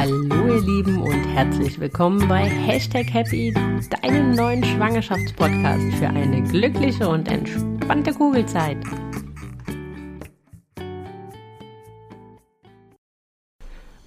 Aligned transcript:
Hallo 0.00 0.54
ihr 0.54 0.62
Lieben 0.62 1.02
und 1.02 1.24
herzlich 1.34 1.78
willkommen 1.78 2.26
bei 2.26 2.44
Hashtag 2.44 3.12
Happy, 3.12 3.52
deinem 4.00 4.34
neuen 4.34 4.64
Schwangerschaftspodcast 4.64 5.92
für 5.98 6.08
eine 6.08 6.42
glückliche 6.42 7.06
und 7.06 7.28
entspannte 7.30 8.14
Kugelzeit. 8.14 8.78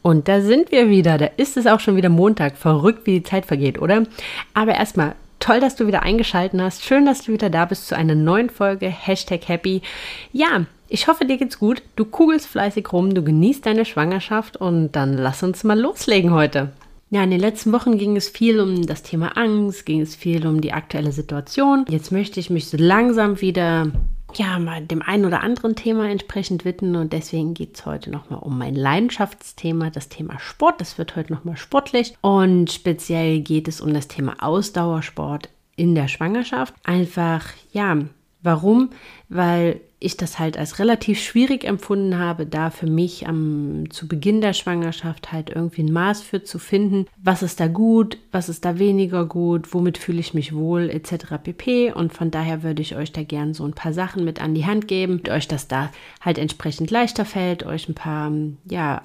Und 0.01 0.27
da 0.27 0.41
sind 0.41 0.71
wir 0.71 0.89
wieder, 0.89 1.19
da 1.19 1.27
ist 1.37 1.57
es 1.57 1.67
auch 1.67 1.79
schon 1.79 1.95
wieder 1.95 2.09
Montag, 2.09 2.57
verrückt 2.57 3.05
wie 3.05 3.19
die 3.19 3.23
Zeit 3.23 3.45
vergeht, 3.45 3.79
oder? 3.79 4.07
Aber 4.55 4.73
erstmal, 4.73 5.13
toll, 5.37 5.59
dass 5.59 5.75
du 5.75 5.85
wieder 5.85 6.01
eingeschaltet 6.01 6.59
hast, 6.59 6.83
schön, 6.83 7.05
dass 7.05 7.21
du 7.21 7.33
wieder 7.33 7.51
da 7.51 7.65
bist 7.65 7.85
zu 7.85 7.95
einer 7.95 8.15
neuen 8.15 8.49
Folge 8.49 8.87
Hashtag 8.87 9.47
Happy. 9.47 9.83
Ja, 10.31 10.65
ich 10.93 11.07
hoffe, 11.07 11.25
dir 11.25 11.37
geht's 11.37 11.57
gut. 11.57 11.81
Du 11.95 12.05
kugelst 12.05 12.45
fleißig 12.45 12.93
rum, 12.93 13.15
du 13.15 13.23
genießt 13.23 13.65
deine 13.65 13.83
Schwangerschaft 13.83 14.57
und 14.57 14.91
dann 14.91 15.17
lass 15.17 15.41
uns 15.41 15.63
mal 15.63 15.79
loslegen 15.79 16.31
heute. 16.31 16.71
Ja, 17.09 17.23
in 17.23 17.31
den 17.31 17.39
letzten 17.39 17.71
Wochen 17.71 17.97
ging 17.97 18.15
es 18.15 18.29
viel 18.29 18.59
um 18.59 18.85
das 18.85 19.01
Thema 19.01 19.35
Angst, 19.35 19.87
ging 19.87 20.01
es 20.01 20.15
viel 20.15 20.45
um 20.45 20.61
die 20.61 20.71
aktuelle 20.71 21.11
Situation. 21.11 21.85
Jetzt 21.89 22.11
möchte 22.11 22.39
ich 22.39 22.51
mich 22.51 22.67
so 22.69 22.77
langsam 22.77 23.41
wieder 23.41 23.91
ja, 24.35 24.59
mal 24.59 24.81
dem 24.85 25.01
einen 25.01 25.25
oder 25.25 25.41
anderen 25.41 25.75
Thema 25.75 26.09
entsprechend 26.09 26.63
widmen 26.63 26.95
und 26.95 27.11
deswegen 27.11 27.55
geht 27.55 27.75
es 27.75 27.87
heute 27.87 28.11
nochmal 28.11 28.39
um 28.39 28.57
mein 28.57 28.75
Leidenschaftsthema, 28.75 29.89
das 29.89 30.09
Thema 30.09 30.39
Sport. 30.39 30.79
Das 30.79 30.99
wird 30.99 31.15
heute 31.15 31.33
nochmal 31.33 31.57
sportlich 31.57 32.13
und 32.21 32.71
speziell 32.71 33.39
geht 33.39 33.67
es 33.67 33.81
um 33.81 33.95
das 33.95 34.07
Thema 34.07 34.35
Ausdauersport 34.43 35.49
in 35.75 35.95
der 35.95 36.07
Schwangerschaft. 36.07 36.75
Einfach, 36.83 37.45
ja, 37.71 37.97
warum? 38.43 38.89
Weil 39.29 39.81
ich 40.03 40.17
das 40.17 40.37
halt 40.37 40.57
als 40.57 40.79
relativ 40.79 41.21
schwierig 41.21 41.63
empfunden 41.63 42.19
habe, 42.19 42.45
da 42.45 42.69
für 42.69 42.87
mich 42.87 43.25
am, 43.25 43.89
zu 43.89 44.07
Beginn 44.07 44.41
der 44.41 44.51
Schwangerschaft 44.53 45.31
halt 45.31 45.49
irgendwie 45.49 45.83
ein 45.83 45.93
Maß 45.93 46.21
für 46.21 46.43
zu 46.43 46.59
finden, 46.59 47.05
was 47.17 47.41
ist 47.41 47.61
da 47.61 47.67
gut, 47.67 48.17
was 48.31 48.49
ist 48.49 48.65
da 48.65 48.77
weniger 48.79 49.25
gut, 49.25 49.73
womit 49.73 49.97
fühle 49.97 50.19
ich 50.19 50.33
mich 50.33 50.53
wohl, 50.53 50.89
etc. 50.89 51.37
pp. 51.41 51.93
Und 51.93 52.13
von 52.13 52.31
daher 52.31 52.63
würde 52.63 52.81
ich 52.81 52.97
euch 52.97 53.13
da 53.13 53.23
gern 53.23 53.53
so 53.53 53.63
ein 53.63 53.73
paar 53.73 53.93
Sachen 53.93 54.25
mit 54.25 54.41
an 54.41 54.53
die 54.53 54.65
Hand 54.65 54.87
geben, 54.89 55.21
euch 55.29 55.47
das 55.47 55.69
da 55.69 55.89
halt 56.19 56.37
entsprechend 56.37 56.91
leichter 56.91 57.23
fällt, 57.23 57.65
euch 57.65 57.87
ein 57.87 57.95
paar, 57.95 58.31
ja, 58.69 59.03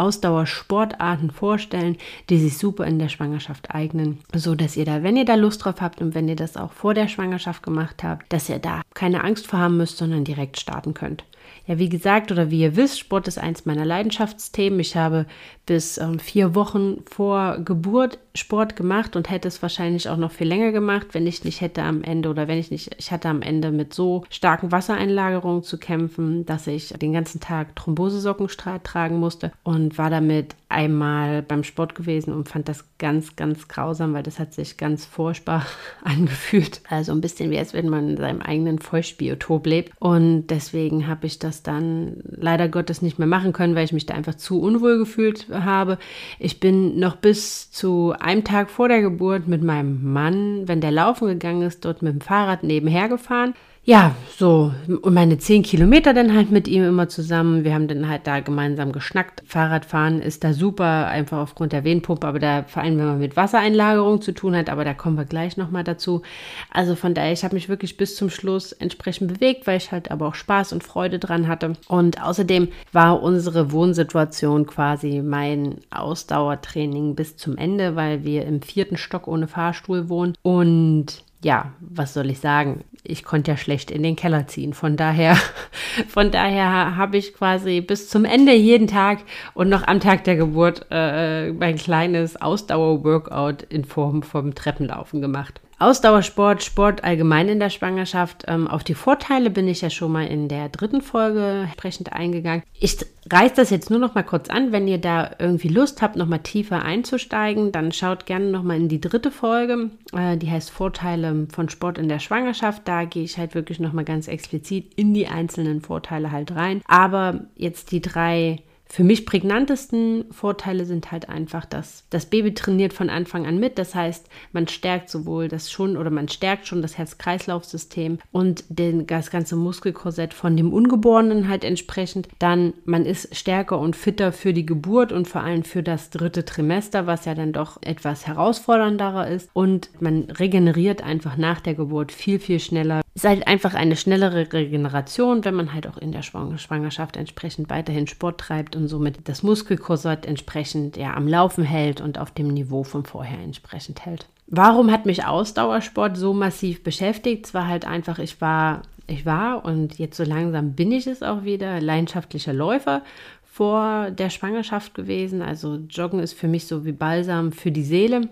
Ausdauersportarten 0.00 1.30
vorstellen, 1.30 1.96
die 2.28 2.38
sich 2.38 2.56
super 2.56 2.86
in 2.86 2.98
der 2.98 3.08
Schwangerschaft 3.08 3.70
eignen, 3.74 4.18
so 4.34 4.54
dass 4.54 4.76
ihr 4.76 4.84
da, 4.84 5.02
wenn 5.02 5.16
ihr 5.16 5.24
da 5.26 5.34
Lust 5.34 5.64
drauf 5.64 5.80
habt 5.80 6.00
und 6.00 6.14
wenn 6.14 6.28
ihr 6.28 6.36
das 6.36 6.56
auch 6.56 6.72
vor 6.72 6.94
der 6.94 7.08
Schwangerschaft 7.08 7.62
gemacht 7.62 8.02
habt, 8.02 8.32
dass 8.32 8.48
ihr 8.48 8.58
da 8.58 8.82
keine 8.94 9.22
Angst 9.24 9.46
vor 9.46 9.58
haben 9.58 9.76
müsst, 9.76 9.98
sondern 9.98 10.24
direkt 10.24 10.58
starten 10.58 10.94
könnt. 10.94 11.24
Ja, 11.66 11.78
wie 11.78 11.88
gesagt 11.88 12.32
oder 12.32 12.50
wie 12.50 12.60
ihr 12.60 12.76
wisst, 12.76 12.98
Sport 12.98 13.28
ist 13.28 13.38
eins 13.38 13.66
meiner 13.66 13.84
Leidenschaftsthemen. 13.84 14.80
Ich 14.80 14.96
habe 14.96 15.26
bis 15.66 15.98
ähm, 15.98 16.18
vier 16.18 16.54
Wochen 16.54 17.02
vor 17.08 17.58
Geburt 17.64 18.18
Sport 18.34 18.76
gemacht 18.76 19.16
und 19.16 19.28
hätte 19.28 19.48
es 19.48 19.60
wahrscheinlich 19.60 20.08
auch 20.08 20.16
noch 20.16 20.30
viel 20.30 20.46
länger 20.46 20.70
gemacht, 20.70 21.08
wenn 21.12 21.26
ich 21.26 21.44
nicht 21.44 21.60
hätte 21.60 21.82
am 21.82 22.02
Ende 22.02 22.28
oder 22.28 22.46
wenn 22.46 22.58
ich 22.58 22.70
nicht, 22.70 22.94
ich 22.96 23.10
hatte 23.10 23.28
am 23.28 23.42
Ende 23.42 23.72
mit 23.72 23.92
so 23.92 24.24
starken 24.30 24.70
Wassereinlagerungen 24.70 25.64
zu 25.64 25.78
kämpfen, 25.78 26.46
dass 26.46 26.68
ich 26.68 26.90
den 26.90 27.12
ganzen 27.12 27.40
Tag 27.40 27.74
Thrombosesocken 27.74 28.48
tragen 28.84 29.18
musste 29.18 29.50
und 29.64 29.98
war 29.98 30.10
damit 30.10 30.54
einmal 30.68 31.42
beim 31.42 31.64
Sport 31.64 31.96
gewesen 31.96 32.32
und 32.32 32.48
fand 32.48 32.68
das 32.68 32.84
ganz, 32.98 33.34
ganz 33.34 33.66
grausam, 33.66 34.14
weil 34.14 34.22
das 34.22 34.38
hat 34.38 34.54
sich 34.54 34.76
ganz 34.76 35.04
furchtbar 35.04 35.66
angefühlt. 36.04 36.82
Also 36.88 37.10
ein 37.10 37.20
bisschen 37.20 37.50
wie 37.50 37.58
als 37.58 37.74
wenn 37.74 37.88
man 37.88 38.10
in 38.10 38.16
seinem 38.16 38.40
eigenen 38.40 38.78
Feuchtbiotop 38.78 39.66
lebt. 39.66 39.92
Und 39.98 40.46
deswegen 40.46 41.08
habe 41.08 41.26
ich 41.26 41.39
das 41.44 41.62
dann 41.62 42.22
leider 42.24 42.68
Gottes 42.68 43.02
nicht 43.02 43.18
mehr 43.18 43.28
machen 43.28 43.52
können, 43.52 43.74
weil 43.74 43.84
ich 43.84 43.92
mich 43.92 44.06
da 44.06 44.14
einfach 44.14 44.34
zu 44.34 44.60
unwohl 44.60 44.98
gefühlt 44.98 45.46
habe. 45.50 45.98
Ich 46.38 46.60
bin 46.60 46.98
noch 46.98 47.16
bis 47.16 47.70
zu 47.70 48.14
einem 48.18 48.44
Tag 48.44 48.70
vor 48.70 48.88
der 48.88 49.00
Geburt 49.00 49.48
mit 49.48 49.62
meinem 49.62 50.12
Mann, 50.12 50.68
wenn 50.68 50.80
der 50.80 50.90
laufen 50.90 51.28
gegangen 51.28 51.62
ist, 51.62 51.84
dort 51.84 52.02
mit 52.02 52.12
dem 52.12 52.20
Fahrrad 52.20 52.62
nebenher 52.62 53.08
gefahren 53.08 53.54
ja, 53.90 54.14
so, 54.38 54.72
und 55.02 55.14
meine 55.14 55.38
zehn 55.38 55.64
Kilometer 55.64 56.14
dann 56.14 56.32
halt 56.32 56.52
mit 56.52 56.68
ihm 56.68 56.84
immer 56.84 57.08
zusammen. 57.08 57.64
Wir 57.64 57.74
haben 57.74 57.88
dann 57.88 58.08
halt 58.08 58.24
da 58.24 58.38
gemeinsam 58.38 58.92
geschnackt. 58.92 59.42
Fahrradfahren 59.44 60.22
ist 60.22 60.44
da 60.44 60.52
super, 60.52 61.08
einfach 61.08 61.38
aufgrund 61.38 61.72
der 61.72 61.82
Venenpumpe, 61.82 62.24
aber 62.24 62.38
da 62.38 62.62
vor 62.62 62.84
allem, 62.84 62.98
wenn 62.98 63.06
man 63.06 63.18
mit 63.18 63.36
Wassereinlagerung 63.36 64.22
zu 64.22 64.30
tun 64.30 64.54
hat, 64.54 64.70
aber 64.70 64.84
da 64.84 64.94
kommen 64.94 65.16
wir 65.16 65.24
gleich 65.24 65.56
nochmal 65.56 65.82
dazu. 65.82 66.22
Also 66.70 66.94
von 66.94 67.14
daher, 67.14 67.32
ich 67.32 67.42
habe 67.42 67.56
mich 67.56 67.68
wirklich 67.68 67.96
bis 67.96 68.14
zum 68.14 68.30
Schluss 68.30 68.70
entsprechend 68.70 69.26
bewegt, 69.26 69.66
weil 69.66 69.78
ich 69.78 69.90
halt 69.90 70.12
aber 70.12 70.28
auch 70.28 70.36
Spaß 70.36 70.72
und 70.72 70.84
Freude 70.84 71.18
dran 71.18 71.48
hatte. 71.48 71.72
Und 71.88 72.22
außerdem 72.22 72.68
war 72.92 73.20
unsere 73.20 73.72
Wohnsituation 73.72 74.66
quasi 74.66 75.20
mein 75.20 75.78
Ausdauertraining 75.90 77.16
bis 77.16 77.36
zum 77.36 77.56
Ende, 77.56 77.96
weil 77.96 78.22
wir 78.22 78.46
im 78.46 78.62
vierten 78.62 78.96
Stock 78.96 79.26
ohne 79.26 79.48
Fahrstuhl 79.48 80.08
wohnen. 80.08 80.34
Und 80.42 81.24
ja, 81.42 81.72
was 81.80 82.12
soll 82.12 82.30
ich 82.30 82.38
sagen? 82.38 82.84
Ich 83.02 83.24
konnte 83.24 83.50
ja 83.50 83.56
schlecht 83.56 83.90
in 83.90 84.02
den 84.02 84.16
Keller 84.16 84.46
ziehen. 84.46 84.74
Von 84.74 84.96
daher, 84.96 85.36
von 86.08 86.30
daher 86.30 86.96
habe 86.96 87.16
ich 87.16 87.32
quasi 87.34 87.80
bis 87.80 88.08
zum 88.08 88.24
Ende 88.24 88.54
jeden 88.54 88.86
Tag 88.86 89.20
und 89.54 89.68
noch 89.68 89.86
am 89.86 90.00
Tag 90.00 90.24
der 90.24 90.36
Geburt 90.36 90.86
äh, 90.90 91.50
mein 91.52 91.76
kleines 91.76 92.40
Ausdauer-Workout 92.40 93.62
in 93.62 93.84
Form 93.84 94.22
vom 94.22 94.54
Treppenlaufen 94.54 95.20
gemacht. 95.22 95.60
Ausdauersport, 95.80 96.62
Sport 96.62 97.04
allgemein 97.04 97.48
in 97.48 97.58
der 97.58 97.70
Schwangerschaft. 97.70 98.44
Ähm, 98.48 98.68
auf 98.68 98.84
die 98.84 98.94
Vorteile 98.94 99.48
bin 99.48 99.66
ich 99.66 99.80
ja 99.80 99.88
schon 99.88 100.12
mal 100.12 100.26
in 100.26 100.46
der 100.46 100.68
dritten 100.68 101.00
Folge 101.00 101.62
entsprechend 101.64 102.12
eingegangen. 102.12 102.62
Ich 102.78 102.98
reiße 103.32 103.54
das 103.56 103.70
jetzt 103.70 103.88
nur 103.88 103.98
noch 103.98 104.14
mal 104.14 104.22
kurz 104.22 104.50
an. 104.50 104.72
Wenn 104.72 104.86
ihr 104.86 104.98
da 104.98 105.30
irgendwie 105.38 105.68
Lust 105.68 106.02
habt, 106.02 106.16
noch 106.16 106.26
mal 106.26 106.38
tiefer 106.38 106.82
einzusteigen, 106.82 107.72
dann 107.72 107.92
schaut 107.92 108.26
gerne 108.26 108.50
noch 108.50 108.62
mal 108.62 108.76
in 108.76 108.88
die 108.88 109.00
dritte 109.00 109.30
Folge. 109.30 109.90
Äh, 110.12 110.36
die 110.36 110.50
heißt 110.50 110.70
Vorteile 110.70 111.46
von 111.50 111.70
Sport 111.70 111.96
in 111.96 112.10
der 112.10 112.18
Schwangerschaft. 112.18 112.82
Da 112.86 113.04
gehe 113.04 113.24
ich 113.24 113.38
halt 113.38 113.54
wirklich 113.54 113.80
noch 113.80 113.94
mal 113.94 114.04
ganz 114.04 114.28
explizit 114.28 114.92
in 114.96 115.14
die 115.14 115.28
einzelnen 115.28 115.80
Vorteile 115.80 116.30
halt 116.30 116.54
rein. 116.54 116.82
Aber 116.86 117.46
jetzt 117.56 117.90
die 117.90 118.02
drei 118.02 118.58
für 118.90 119.04
mich 119.04 119.24
prägnantesten 119.24 120.24
Vorteile 120.32 120.84
sind 120.84 121.12
halt 121.12 121.28
einfach, 121.28 121.64
dass 121.64 122.02
das 122.10 122.26
Baby 122.26 122.54
trainiert 122.54 122.92
von 122.92 123.08
Anfang 123.08 123.46
an 123.46 123.60
mit. 123.60 123.78
Das 123.78 123.94
heißt, 123.94 124.26
man 124.52 124.66
stärkt 124.66 125.10
sowohl 125.10 125.46
das 125.46 125.70
schon 125.70 125.96
oder 125.96 126.10
man 126.10 126.26
stärkt 126.26 126.66
schon 126.66 126.82
das 126.82 126.98
Herz-Kreislauf-System 126.98 128.18
und 128.32 128.64
den, 128.68 129.06
das 129.06 129.30
ganze 129.30 129.54
Muskelkorsett 129.54 130.34
von 130.34 130.56
dem 130.56 130.72
Ungeborenen 130.72 131.46
halt 131.46 131.62
entsprechend. 131.62 132.26
Dann, 132.40 132.72
man 132.84 133.06
ist 133.06 133.36
stärker 133.36 133.78
und 133.78 133.94
fitter 133.94 134.32
für 134.32 134.52
die 134.52 134.66
Geburt 134.66 135.12
und 135.12 135.28
vor 135.28 135.42
allem 135.42 135.62
für 135.62 135.84
das 135.84 136.10
dritte 136.10 136.44
Trimester, 136.44 137.06
was 137.06 137.26
ja 137.26 137.36
dann 137.36 137.52
doch 137.52 137.80
etwas 137.82 138.26
herausfordernder 138.26 139.28
ist. 139.28 139.50
Und 139.52 139.90
man 140.00 140.24
regeneriert 140.24 141.00
einfach 141.00 141.36
nach 141.36 141.60
der 141.60 141.74
Geburt 141.74 142.10
viel, 142.10 142.40
viel 142.40 142.58
schneller. 142.58 143.02
Es 143.14 143.24
ist 143.24 143.28
halt 143.28 143.46
einfach 143.48 143.74
eine 143.74 143.96
schnellere 143.96 144.52
Regeneration, 144.52 145.44
wenn 145.44 145.54
man 145.54 145.74
halt 145.74 145.88
auch 145.88 145.96
in 145.96 146.12
der 146.12 146.22
Schwangerschaft 146.22 147.16
entsprechend 147.16 147.68
weiterhin 147.68 148.06
Sport 148.06 148.38
treibt 148.38 148.76
und 148.76 148.86
somit 148.86 149.28
das 149.28 149.42
Muskelkorsett 149.42 150.26
entsprechend 150.26 150.96
ja 150.96 151.14
am 151.14 151.26
Laufen 151.26 151.64
hält 151.64 152.00
und 152.00 152.18
auf 152.18 152.30
dem 152.30 152.48
Niveau 152.48 152.84
von 152.84 153.04
vorher 153.04 153.40
entsprechend 153.40 154.06
hält. 154.06 154.26
Warum 154.46 154.92
hat 154.92 155.06
mich 155.06 155.24
Ausdauersport 155.24 156.16
so 156.16 156.32
massiv 156.32 156.84
beschäftigt? 156.84 157.46
Es 157.46 157.54
war 157.54 157.66
halt 157.66 157.84
einfach, 157.84 158.20
ich 158.20 158.40
war, 158.40 158.82
ich 159.08 159.26
war 159.26 159.64
und 159.64 159.98
jetzt 159.98 160.16
so 160.16 160.24
langsam 160.24 160.74
bin 160.74 160.92
ich 160.92 161.08
es 161.08 161.22
auch 161.22 161.42
wieder, 161.42 161.80
leidenschaftlicher 161.80 162.52
Läufer 162.52 163.02
vor 163.44 164.12
der 164.12 164.30
Schwangerschaft 164.30 164.94
gewesen. 164.94 165.42
Also 165.42 165.80
Joggen 165.88 166.20
ist 166.20 166.34
für 166.34 166.48
mich 166.48 166.66
so 166.66 166.84
wie 166.84 166.92
Balsam 166.92 167.50
für 167.50 167.72
die 167.72 167.82
Seele 167.82 168.28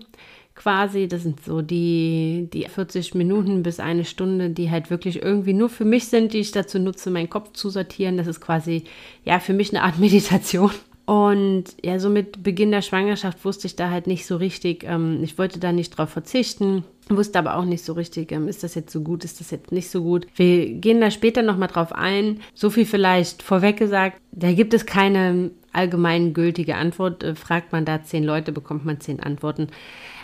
quasi. 0.59 1.07
Das 1.07 1.23
sind 1.23 1.43
so 1.43 1.61
die, 1.61 2.49
die 2.53 2.65
40 2.65 3.15
Minuten 3.15 3.63
bis 3.63 3.79
eine 3.79 4.05
Stunde, 4.05 4.51
die 4.51 4.69
halt 4.69 4.91
wirklich 4.91 5.21
irgendwie 5.23 5.53
nur 5.53 5.69
für 5.69 5.85
mich 5.85 6.07
sind, 6.07 6.33
die 6.33 6.39
ich 6.39 6.51
dazu 6.51 6.77
nutze, 6.77 7.09
meinen 7.09 7.29
Kopf 7.29 7.53
zu 7.53 7.69
sortieren. 7.69 8.17
Das 8.17 8.27
ist 8.27 8.41
quasi, 8.41 8.83
ja, 9.25 9.39
für 9.39 9.53
mich 9.53 9.73
eine 9.73 9.83
Art 9.83 9.97
Meditation. 9.99 10.71
Und 11.05 11.63
ja, 11.83 11.97
so 11.97 12.07
mit 12.07 12.43
Beginn 12.43 12.69
der 12.69 12.83
Schwangerschaft 12.83 13.43
wusste 13.43 13.65
ich 13.65 13.75
da 13.75 13.89
halt 13.89 14.05
nicht 14.05 14.27
so 14.27 14.35
richtig, 14.35 14.83
ähm, 14.83 15.23
ich 15.23 15.39
wollte 15.39 15.57
da 15.57 15.71
nicht 15.71 15.89
drauf 15.89 16.11
verzichten, 16.11 16.83
wusste 17.09 17.39
aber 17.39 17.55
auch 17.55 17.65
nicht 17.65 17.83
so 17.83 17.93
richtig, 17.93 18.31
ähm, 18.31 18.47
ist 18.47 18.61
das 18.61 18.75
jetzt 18.75 18.93
so 18.93 19.01
gut, 19.01 19.23
ist 19.23 19.39
das 19.39 19.49
jetzt 19.49 19.71
nicht 19.71 19.89
so 19.89 20.03
gut. 20.03 20.27
Wir 20.35 20.69
gehen 20.69 21.01
da 21.01 21.09
später 21.09 21.41
nochmal 21.41 21.67
drauf 21.67 21.93
ein. 21.93 22.41
So 22.53 22.69
viel 22.69 22.85
vielleicht 22.85 23.41
vorweg 23.41 23.77
gesagt, 23.77 24.21
da 24.31 24.51
gibt 24.51 24.75
es 24.75 24.85
keine 24.85 25.49
allgemein 25.73 26.35
gültige 26.35 26.75
Antwort. 26.75 27.23
Äh, 27.23 27.33
fragt 27.33 27.71
man 27.71 27.85
da 27.85 28.03
zehn 28.03 28.23
Leute, 28.23 28.51
bekommt 28.51 28.85
man 28.85 28.99
zehn 28.99 29.19
Antworten. 29.19 29.69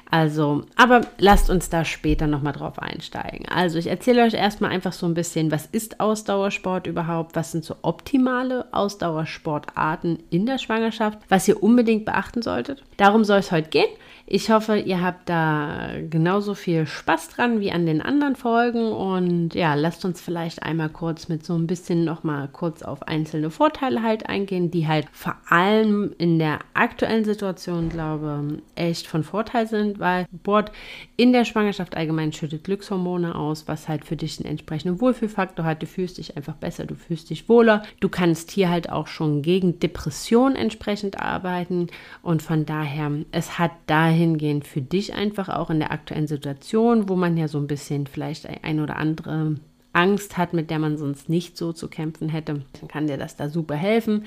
Also, 0.10 0.64
aber 0.76 1.02
lasst 1.18 1.50
uns 1.50 1.70
da 1.70 1.84
später 1.84 2.28
nochmal 2.28 2.54
drauf 2.54 2.80
einsteigen. 2.80 3.48
Also, 3.50 3.78
ich 3.80 3.88
erzähle 3.88 4.24
euch 4.24 4.34
erstmal 4.34 4.72
einfach 4.72 4.94
so 4.94 5.06
ein 5.06 5.14
bisschen, 5.14 5.52
was 5.52 5.66
ist 5.66 6.00
Ausdauersport 6.00 6.88
überhaupt? 6.88 7.36
Was 7.36 7.52
sind 7.52 7.66
so 7.66 7.76
optimale 7.82 8.68
Ausdauersportarten 8.72 10.20
in 10.30 10.46
der 10.46 10.58
Schwangerschaft? 10.58 11.20
Was 11.30 11.48
ihr 11.48 11.62
unbedingt 11.62 12.06
beachten 12.06 12.42
solltet? 12.42 12.84
Darum 12.98 13.24
soll 13.24 13.40
es 13.40 13.52
heute 13.52 13.70
gehen. 13.70 13.90
Ich 14.28 14.50
hoffe, 14.50 14.80
ihr 14.80 15.04
habt 15.04 15.30
da 15.30 15.90
genauso 16.10 16.56
viel 16.56 16.88
Spaß 16.88 17.30
dran 17.30 17.60
wie 17.60 17.72
an 17.72 17.86
den 17.86 18.02
anderen 18.02 18.36
Folgen 18.36 18.92
und 18.92 19.54
ja, 19.54 19.76
lasst 19.76 20.04
uns 20.04 20.20
vielleicht 20.20 20.64
einmal 20.64 20.90
kurz 20.90 21.28
mit 21.28 21.46
so 21.46 21.54
ein 21.54 21.68
bisschen 21.68 22.06
noch 22.06 22.24
mal 22.24 22.48
kurz 22.48 22.82
auf 22.82 23.08
einzelne 23.08 23.52
Vorteile 23.52 24.02
halt 24.02 24.28
eingehen, 24.28 24.72
die 24.72 24.88
halt 24.88 25.06
vor 25.12 25.36
allem 25.48 26.16
in 26.18 26.40
der 26.40 26.58
aktuellen 26.74 27.24
Situation, 27.24 27.90
glaube 27.90 28.64
echt 28.74 29.06
von 29.06 29.24
Vorteil 29.24 29.68
sind, 29.68 30.00
weil 30.00 30.26
Sport 30.36 30.72
in 31.18 31.32
der 31.32 31.46
Schwangerschaft 31.46 31.96
allgemein 31.96 32.34
schüttet 32.34 32.64
Glückshormone 32.64 33.36
aus, 33.36 33.68
was 33.68 33.88
halt 33.88 34.06
für 34.06 34.16
dich 34.16 34.40
einen 34.40 34.50
entsprechenden 34.50 35.02
Wohlfühlfaktor 35.02 35.66
hat. 35.66 35.84
Du 35.84 35.86
fühlst 35.86 36.18
dich 36.18 36.36
einfach 36.36 36.56
besser, 36.56 36.86
du 36.86 36.96
fühlst 36.96 37.30
dich 37.30 37.48
wohler. 37.48 37.84
Du 38.00 38.10
kannst 38.10 38.50
hier 38.50 38.72
halt 38.72 38.90
auch 38.90 39.06
schon 39.06 39.44
gegen 39.44 39.80
Depression 39.80 40.56
entsprechend 40.56 41.20
arbeiten 41.20 41.88
und 42.24 42.42
von 42.42 42.66
daher, 42.66 43.12
es 43.32 43.60
hat 43.60 43.72
daher 43.86 44.15
dahingehend 44.16 44.66
für 44.66 44.82
dich 44.82 45.14
einfach 45.14 45.50
auch 45.50 45.70
in 45.70 45.80
der 45.80 45.92
aktuellen 45.92 46.28
Situation, 46.28 47.10
wo 47.10 47.16
man 47.16 47.38
ja 47.38 47.48
so 47.48 47.58
ein 47.58 47.68
bisschen 47.68 48.08
vielleicht 48.08 48.48
ein 48.64 48.80
oder 48.80 48.96
andere 48.96 49.56
Angst 49.94 50.38
hat, 50.38 50.54
mit 50.54 50.70
der 50.70 50.80
man 50.80 50.98
sonst 50.98 51.30
nicht 51.30 51.58
so 51.58 51.74
zu 51.74 51.88
kämpfen 51.88 52.30
hätte, 52.30 52.64
dann 52.80 52.88
kann 52.88 53.08
dir 53.08 53.18
das 53.18 53.36
da 53.36 53.50
super 53.50 53.76
helfen. 53.76 54.26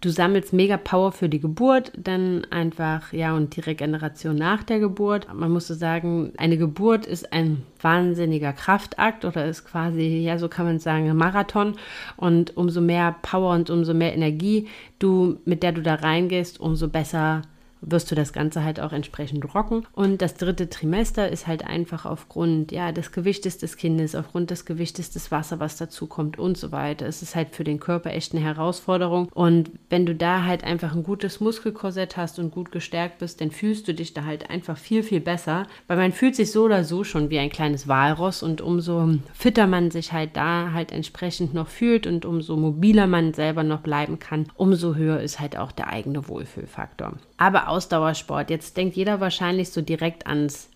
Du 0.00 0.10
sammelst 0.10 0.52
mega 0.52 0.78
Power 0.78 1.12
für 1.12 1.28
die 1.28 1.38
Geburt, 1.38 1.92
dann 1.96 2.44
einfach, 2.50 3.12
ja, 3.12 3.36
und 3.36 3.54
die 3.54 3.60
Regeneration 3.60 4.34
nach 4.34 4.64
der 4.64 4.80
Geburt. 4.80 5.32
Man 5.32 5.52
muss 5.52 5.68
so 5.68 5.74
sagen, 5.74 6.32
eine 6.38 6.58
Geburt 6.58 7.06
ist 7.06 7.32
ein 7.32 7.62
wahnsinniger 7.80 8.52
Kraftakt 8.52 9.24
oder 9.24 9.46
ist 9.46 9.64
quasi, 9.64 10.18
ja, 10.24 10.38
so 10.38 10.48
kann 10.48 10.66
man 10.66 10.80
sagen, 10.80 11.08
ein 11.08 11.16
Marathon. 11.16 11.76
Und 12.16 12.56
umso 12.56 12.80
mehr 12.80 13.14
Power 13.22 13.54
und 13.54 13.70
umso 13.70 13.94
mehr 13.94 14.12
Energie 14.12 14.66
du, 14.98 15.38
mit 15.44 15.62
der 15.62 15.70
du 15.70 15.82
da 15.82 15.94
reingehst, 15.94 16.58
umso 16.58 16.88
besser 16.88 17.42
wirst 17.82 18.10
du 18.10 18.14
das 18.14 18.32
Ganze 18.32 18.64
halt 18.64 18.80
auch 18.80 18.92
entsprechend 18.92 19.54
rocken. 19.54 19.86
Und 19.92 20.22
das 20.22 20.34
dritte 20.34 20.70
Trimester 20.70 21.28
ist 21.28 21.46
halt 21.46 21.66
einfach 21.66 22.06
aufgrund 22.06 22.72
ja, 22.72 22.92
des 22.92 23.12
Gewichtes 23.12 23.58
des 23.58 23.76
Kindes, 23.76 24.14
aufgrund 24.14 24.50
des 24.50 24.64
Gewichtes 24.64 25.10
des 25.10 25.30
Wassers, 25.30 25.60
was 25.60 25.76
dazu 25.76 26.06
kommt 26.06 26.38
und 26.38 26.56
so 26.56 26.72
weiter. 26.72 27.06
Es 27.06 27.22
ist 27.22 27.34
halt 27.34 27.54
für 27.54 27.64
den 27.64 27.80
Körper 27.80 28.10
echt 28.10 28.32
eine 28.32 28.42
Herausforderung. 28.42 29.28
Und 29.34 29.70
wenn 29.90 30.06
du 30.06 30.14
da 30.14 30.44
halt 30.44 30.64
einfach 30.64 30.94
ein 30.94 31.02
gutes 31.02 31.40
Muskelkorsett 31.40 32.16
hast 32.16 32.38
und 32.38 32.52
gut 32.52 32.72
gestärkt 32.72 33.18
bist, 33.18 33.40
dann 33.40 33.50
fühlst 33.50 33.88
du 33.88 33.94
dich 33.94 34.14
da 34.14 34.24
halt 34.24 34.48
einfach 34.50 34.78
viel, 34.78 35.02
viel 35.02 35.20
besser, 35.20 35.66
weil 35.88 35.96
man 35.96 36.12
fühlt 36.12 36.36
sich 36.36 36.52
so 36.52 36.64
oder 36.64 36.84
so 36.84 37.04
schon 37.04 37.30
wie 37.30 37.38
ein 37.38 37.50
kleines 37.50 37.88
Walross 37.88 38.42
und 38.42 38.60
umso 38.60 39.14
fitter 39.34 39.66
man 39.66 39.90
sich 39.90 40.12
halt 40.12 40.36
da 40.36 40.72
halt 40.72 40.92
entsprechend 40.92 41.54
noch 41.54 41.68
fühlt 41.68 42.06
und 42.06 42.24
umso 42.24 42.56
mobiler 42.56 43.06
man 43.06 43.34
selber 43.34 43.64
noch 43.64 43.80
bleiben 43.80 44.18
kann, 44.18 44.46
umso 44.56 44.94
höher 44.94 45.20
ist 45.20 45.40
halt 45.40 45.56
auch 45.56 45.72
der 45.72 45.88
eigene 45.88 46.28
Wohlfühlfaktor. 46.28 47.14
Aber 47.42 47.66
Ausdauersport. 47.66 48.50
Jetzt 48.50 48.76
denkt 48.76 48.94
jeder 48.94 49.18
wahrscheinlich 49.18 49.70
so 49.70 49.80
direkt 49.80 50.28
ans 50.28 50.68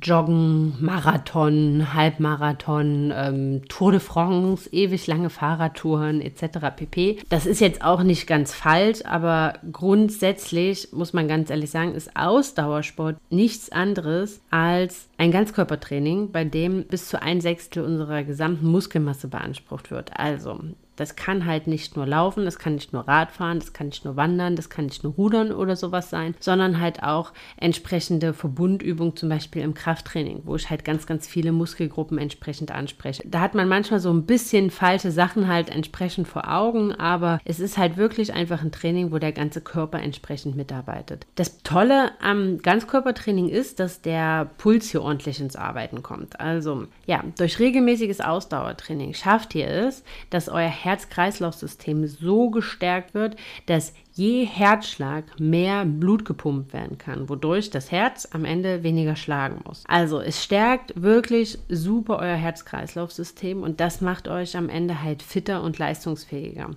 Joggen, 0.00 0.74
Marathon, 0.80 1.92
Halbmarathon, 1.92 3.12
ähm, 3.14 3.60
Tour 3.68 3.92
de 3.92 4.00
France, 4.00 4.70
ewig 4.72 5.06
lange 5.06 5.28
Fahrradtouren 5.28 6.22
etc. 6.22 6.74
pp. 6.74 7.18
Das 7.28 7.44
ist 7.44 7.60
jetzt 7.60 7.84
auch 7.84 8.02
nicht 8.02 8.26
ganz 8.26 8.54
falsch, 8.54 9.00
aber 9.04 9.52
grundsätzlich 9.70 10.88
muss 10.92 11.12
man 11.12 11.28
ganz 11.28 11.50
ehrlich 11.50 11.70
sagen, 11.70 11.94
ist 11.94 12.16
Ausdauersport 12.16 13.18
nichts 13.28 13.70
anderes 13.70 14.40
als 14.50 15.08
ein 15.18 15.30
Ganzkörpertraining, 15.30 16.32
bei 16.32 16.44
dem 16.44 16.84
bis 16.84 17.06
zu 17.06 17.20
ein 17.20 17.42
Sechstel 17.42 17.84
unserer 17.84 18.24
gesamten 18.24 18.66
Muskelmasse 18.66 19.28
beansprucht 19.28 19.90
wird. 19.90 20.18
Also 20.18 20.58
das 20.96 21.16
kann 21.16 21.46
halt 21.46 21.66
nicht 21.66 21.96
nur 21.96 22.06
laufen, 22.06 22.44
das 22.44 22.58
kann 22.58 22.74
nicht 22.74 22.92
nur 22.92 23.06
Radfahren, 23.06 23.58
das 23.58 23.72
kann 23.72 23.88
nicht 23.88 24.04
nur 24.04 24.16
wandern, 24.16 24.56
das 24.56 24.70
kann 24.70 24.86
nicht 24.86 25.04
nur 25.04 25.14
rudern 25.14 25.52
oder 25.52 25.76
sowas 25.76 26.10
sein, 26.10 26.34
sondern 26.40 26.80
halt 26.80 27.02
auch 27.02 27.32
entsprechende 27.56 28.32
Verbundübungen, 28.34 29.16
zum 29.16 29.28
Beispiel 29.28 29.62
im 29.62 29.74
Krafttraining, 29.74 30.42
wo 30.44 30.56
ich 30.56 30.70
halt 30.70 30.84
ganz, 30.84 31.06
ganz 31.06 31.26
viele 31.26 31.52
Muskelgruppen 31.52 32.18
entsprechend 32.18 32.70
anspreche. 32.70 33.22
Da 33.26 33.40
hat 33.40 33.54
man 33.54 33.68
manchmal 33.68 34.00
so 34.00 34.12
ein 34.12 34.26
bisschen 34.26 34.70
falsche 34.70 35.10
Sachen 35.10 35.48
halt 35.48 35.70
entsprechend 35.70 36.28
vor 36.28 36.50
Augen, 36.50 36.92
aber 36.92 37.40
es 37.44 37.60
ist 37.60 37.78
halt 37.78 37.96
wirklich 37.96 38.32
einfach 38.32 38.62
ein 38.62 38.72
Training, 38.72 39.12
wo 39.12 39.18
der 39.18 39.32
ganze 39.32 39.60
Körper 39.60 40.00
entsprechend 40.00 40.56
mitarbeitet. 40.56 41.26
Das 41.34 41.62
Tolle 41.62 42.12
am 42.20 42.58
Ganzkörpertraining 42.58 43.48
ist, 43.48 43.80
dass 43.80 44.02
der 44.02 44.50
Puls 44.58 44.90
hier 44.90 45.02
ordentlich 45.02 45.40
ins 45.40 45.56
Arbeiten 45.56 46.02
kommt. 46.02 46.40
Also 46.40 46.86
ja, 47.06 47.22
durch 47.38 47.58
regelmäßiges 47.58 48.20
Ausdauertraining 48.20 49.14
schafft 49.14 49.54
ihr 49.54 49.68
es, 49.68 50.04
dass 50.30 50.48
euer 50.48 50.68
Herz-Kreislauf-System 50.84 52.06
so 52.06 52.50
gestärkt 52.50 53.14
wird, 53.14 53.36
dass 53.66 53.94
je 54.12 54.44
Herzschlag 54.44 55.24
mehr 55.40 55.84
Blut 55.84 56.24
gepumpt 56.24 56.72
werden 56.72 56.98
kann, 56.98 57.28
wodurch 57.28 57.70
das 57.70 57.90
Herz 57.90 58.28
am 58.32 58.44
Ende 58.44 58.82
weniger 58.82 59.16
schlagen 59.16 59.60
muss. 59.66 59.84
Also 59.88 60.20
es 60.20 60.42
stärkt 60.42 61.00
wirklich 61.00 61.58
super 61.68 62.18
euer 62.18 62.36
Herz-Kreislauf-System 62.36 63.62
und 63.62 63.80
das 63.80 64.00
macht 64.00 64.28
euch 64.28 64.56
am 64.56 64.68
Ende 64.68 65.02
halt 65.02 65.22
fitter 65.22 65.62
und 65.62 65.78
leistungsfähiger. 65.78 66.70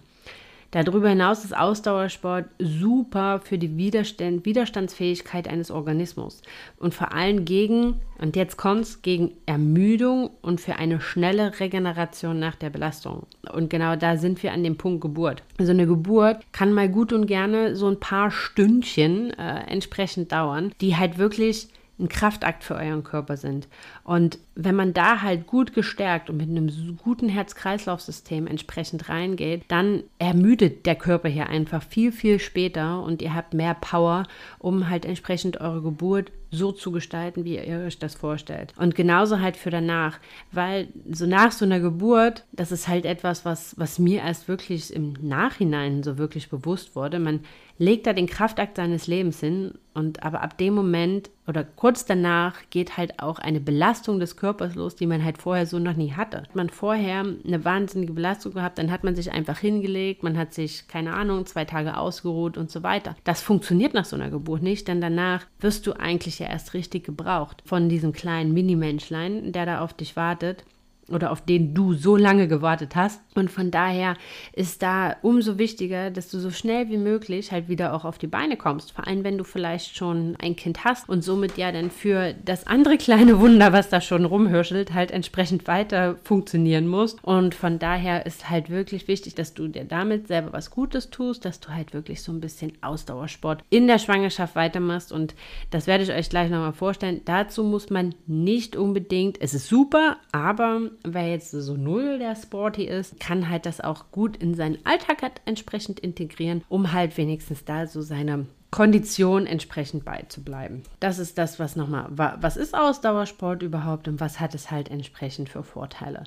Darüber 0.83 1.09
hinaus 1.09 1.43
ist 1.43 1.57
Ausdauersport 1.57 2.45
super 2.59 3.41
für 3.43 3.57
die 3.57 3.77
Widerstand, 3.77 4.45
Widerstandsfähigkeit 4.45 5.47
eines 5.47 5.71
Organismus 5.71 6.43
und 6.77 6.93
vor 6.93 7.13
allem 7.13 7.45
gegen, 7.45 7.99
und 8.19 8.35
jetzt 8.35 8.57
kommt's, 8.57 9.01
gegen 9.01 9.31
Ermüdung 9.47 10.29
und 10.43 10.61
für 10.61 10.75
eine 10.75 11.01
schnelle 11.01 11.59
Regeneration 11.59 12.37
nach 12.37 12.53
der 12.53 12.69
Belastung. 12.69 13.25
Und 13.51 13.71
genau 13.71 13.95
da 13.95 14.17
sind 14.17 14.43
wir 14.43 14.53
an 14.53 14.63
dem 14.63 14.77
Punkt 14.77 15.01
Geburt. 15.01 15.41
So 15.57 15.63
also 15.63 15.71
eine 15.71 15.87
Geburt 15.87 16.43
kann 16.51 16.73
mal 16.73 16.89
gut 16.89 17.11
und 17.11 17.25
gerne 17.25 17.75
so 17.75 17.87
ein 17.87 17.99
paar 17.99 18.29
Stündchen 18.29 19.31
äh, 19.31 19.61
entsprechend 19.67 20.31
dauern, 20.31 20.73
die 20.79 20.95
halt 20.95 21.17
wirklich 21.17 21.69
ein 21.99 22.09
Kraftakt 22.09 22.63
für 22.63 22.75
euren 22.75 23.03
Körper 23.03 23.37
sind. 23.37 23.67
Und 24.07 24.39
wenn 24.55 24.73
man 24.73 24.93
da 24.93 25.21
halt 25.21 25.47
gut 25.47 25.73
gestärkt 25.73 26.29
und 26.29 26.37
mit 26.37 26.47
einem 26.47 26.97
guten 27.03 27.27
Herz-Kreislauf-System 27.27 28.47
entsprechend 28.47 29.09
reingeht, 29.09 29.65
dann 29.67 30.01
ermüdet 30.17 30.85
der 30.85 30.95
Körper 30.95 31.27
hier 31.27 31.49
einfach 31.49 31.83
viel, 31.83 32.13
viel 32.13 32.39
später 32.39 33.03
und 33.03 33.21
ihr 33.21 33.35
habt 33.35 33.53
mehr 33.53 33.73
Power, 33.73 34.23
um 34.59 34.89
halt 34.89 35.03
entsprechend 35.03 35.59
eure 35.59 35.81
Geburt 35.81 36.31
so 36.51 36.71
zu 36.71 36.91
gestalten, 36.91 37.43
wie 37.43 37.57
ihr 37.57 37.79
euch 37.79 37.99
das 37.99 38.15
vorstellt. 38.15 38.73
Und 38.77 38.95
genauso 38.95 39.41
halt 39.41 39.57
für 39.57 39.71
danach, 39.71 40.19
weil 40.53 40.87
so 41.11 41.25
nach 41.25 41.51
so 41.51 41.65
einer 41.65 41.81
Geburt, 41.81 42.45
das 42.53 42.71
ist 42.71 42.87
halt 42.87 43.05
etwas, 43.05 43.43
was, 43.43 43.77
was 43.77 43.99
mir 43.99 44.21
erst 44.21 44.47
wirklich 44.47 44.93
im 44.93 45.15
Nachhinein 45.21 46.03
so 46.03 46.17
wirklich 46.17 46.49
bewusst 46.49 46.95
wurde. 46.95 47.19
Man 47.19 47.41
legt 47.77 48.07
da 48.07 48.13
den 48.13 48.27
Kraftakt 48.27 48.77
seines 48.77 49.07
Lebens 49.07 49.39
hin 49.39 49.73
und 49.93 50.23
aber 50.23 50.41
ab 50.41 50.57
dem 50.57 50.73
Moment 50.73 51.29
oder 51.47 51.63
kurz 51.63 52.05
danach 52.05 52.55
geht 52.69 52.97
halt 52.97 53.19
auch 53.19 53.39
eine 53.39 53.59
Belastung 53.59 53.96
des 54.01 54.37
Körpers 54.37 54.75
los, 54.75 54.95
die 54.95 55.05
man 55.05 55.23
halt 55.23 55.37
vorher 55.37 55.65
so 55.65 55.79
noch 55.79 55.95
nie 55.95 56.13
hatte. 56.13 56.41
Hat 56.41 56.55
man 56.55 56.69
vorher 56.69 57.19
eine 57.21 57.65
wahnsinnige 57.65 58.13
Belastung 58.13 58.53
gehabt, 58.53 58.77
dann 58.77 58.91
hat 58.91 59.03
man 59.03 59.15
sich 59.15 59.31
einfach 59.31 59.59
hingelegt, 59.59 60.23
man 60.23 60.37
hat 60.37 60.53
sich, 60.53 60.87
keine 60.87 61.13
Ahnung, 61.13 61.45
zwei 61.45 61.65
Tage 61.65 61.97
ausgeruht 61.97 62.57
und 62.57 62.71
so 62.71 62.83
weiter. 62.83 63.15
Das 63.23 63.41
funktioniert 63.41 63.93
nach 63.93 64.05
so 64.05 64.15
einer 64.15 64.29
Geburt 64.29 64.61
nicht, 64.61 64.87
denn 64.87 65.01
danach 65.01 65.45
wirst 65.59 65.87
du 65.87 65.93
eigentlich 65.93 66.39
ja 66.39 66.47
erst 66.47 66.73
richtig 66.73 67.05
gebraucht 67.05 67.63
von 67.65 67.89
diesem 67.89 68.13
kleinen 68.13 68.53
Mini-Menschlein, 68.53 69.51
der 69.51 69.65
da 69.65 69.81
auf 69.81 69.93
dich 69.93 70.15
wartet 70.15 70.63
oder 71.09 71.31
auf 71.31 71.41
den 71.41 71.73
du 71.73 71.93
so 71.93 72.15
lange 72.15 72.47
gewartet 72.47 72.95
hast. 72.95 73.21
Und 73.35 73.49
von 73.51 73.71
daher 73.71 74.15
ist 74.53 74.81
da 74.81 75.15
umso 75.21 75.57
wichtiger, 75.57 76.11
dass 76.11 76.29
du 76.29 76.39
so 76.39 76.51
schnell 76.51 76.89
wie 76.89 76.97
möglich 76.97 77.51
halt 77.51 77.69
wieder 77.69 77.93
auch 77.93 78.05
auf 78.05 78.17
die 78.17 78.27
Beine 78.27 78.57
kommst. 78.57 78.91
Vor 78.91 79.07
allem, 79.07 79.23
wenn 79.23 79.37
du 79.37 79.43
vielleicht 79.43 79.95
schon 79.95 80.35
ein 80.41 80.55
Kind 80.55 80.83
hast 80.83 81.07
und 81.07 81.23
somit 81.23 81.57
ja 81.57 81.71
dann 81.71 81.91
für 81.91 82.33
das 82.43 82.67
andere 82.67 82.97
kleine 82.97 83.39
Wunder, 83.39 83.73
was 83.73 83.89
da 83.89 84.01
schon 84.01 84.25
rumhirschelt, 84.25 84.93
halt 84.93 85.11
entsprechend 85.11 85.67
weiter 85.67 86.17
funktionieren 86.23 86.87
muss. 86.87 87.15
Und 87.21 87.55
von 87.55 87.79
daher 87.79 88.25
ist 88.25 88.49
halt 88.49 88.69
wirklich 88.69 89.07
wichtig, 89.07 89.35
dass 89.35 89.53
du 89.53 89.67
dir 89.67 89.85
damit 89.85 90.27
selber 90.27 90.53
was 90.53 90.71
Gutes 90.71 91.09
tust, 91.09 91.45
dass 91.45 91.59
du 91.59 91.69
halt 91.69 91.93
wirklich 91.93 92.21
so 92.21 92.31
ein 92.31 92.41
bisschen 92.41 92.73
Ausdauersport 92.81 93.63
in 93.69 93.87
der 93.87 93.99
Schwangerschaft 93.99 94.55
weitermachst. 94.55 95.11
Und 95.11 95.35
das 95.69 95.87
werde 95.87 96.03
ich 96.03 96.11
euch 96.11 96.29
gleich 96.29 96.49
nochmal 96.49 96.73
vorstellen. 96.73 97.21
Dazu 97.25 97.63
muss 97.63 97.89
man 97.89 98.15
nicht 98.25 98.75
unbedingt, 98.75 99.41
es 99.41 99.53
ist 99.53 99.67
super, 99.67 100.17
aber 100.31 100.81
wer 101.03 101.29
jetzt 101.29 101.51
so 101.51 101.75
null 101.75 102.19
der 102.19 102.35
Sporty 102.35 102.85
ist, 102.85 103.19
kann 103.19 103.49
halt 103.49 103.65
das 103.65 103.81
auch 103.81 104.11
gut 104.11 104.37
in 104.37 104.53
seinen 104.53 104.85
Alltag 104.85 105.21
halt 105.21 105.41
entsprechend 105.45 105.99
integrieren, 105.99 106.63
um 106.69 106.93
halt 106.93 107.17
wenigstens 107.17 107.65
da 107.65 107.87
so 107.87 108.01
seine 108.01 108.45
Kondition 108.71 109.45
entsprechend 109.45 110.03
beizubleiben. 110.03 110.83
Das 110.99 111.19
ist 111.19 111.37
das, 111.37 111.59
was 111.59 111.75
nochmal, 111.75 112.07
was 112.09 112.57
ist 112.57 112.75
Ausdauersport 112.75 113.63
überhaupt 113.63 114.07
und 114.07 114.19
was 114.19 114.39
hat 114.39 114.53
es 114.55 114.71
halt 114.71 114.89
entsprechend 114.91 115.49
für 115.49 115.63
Vorteile? 115.63 116.23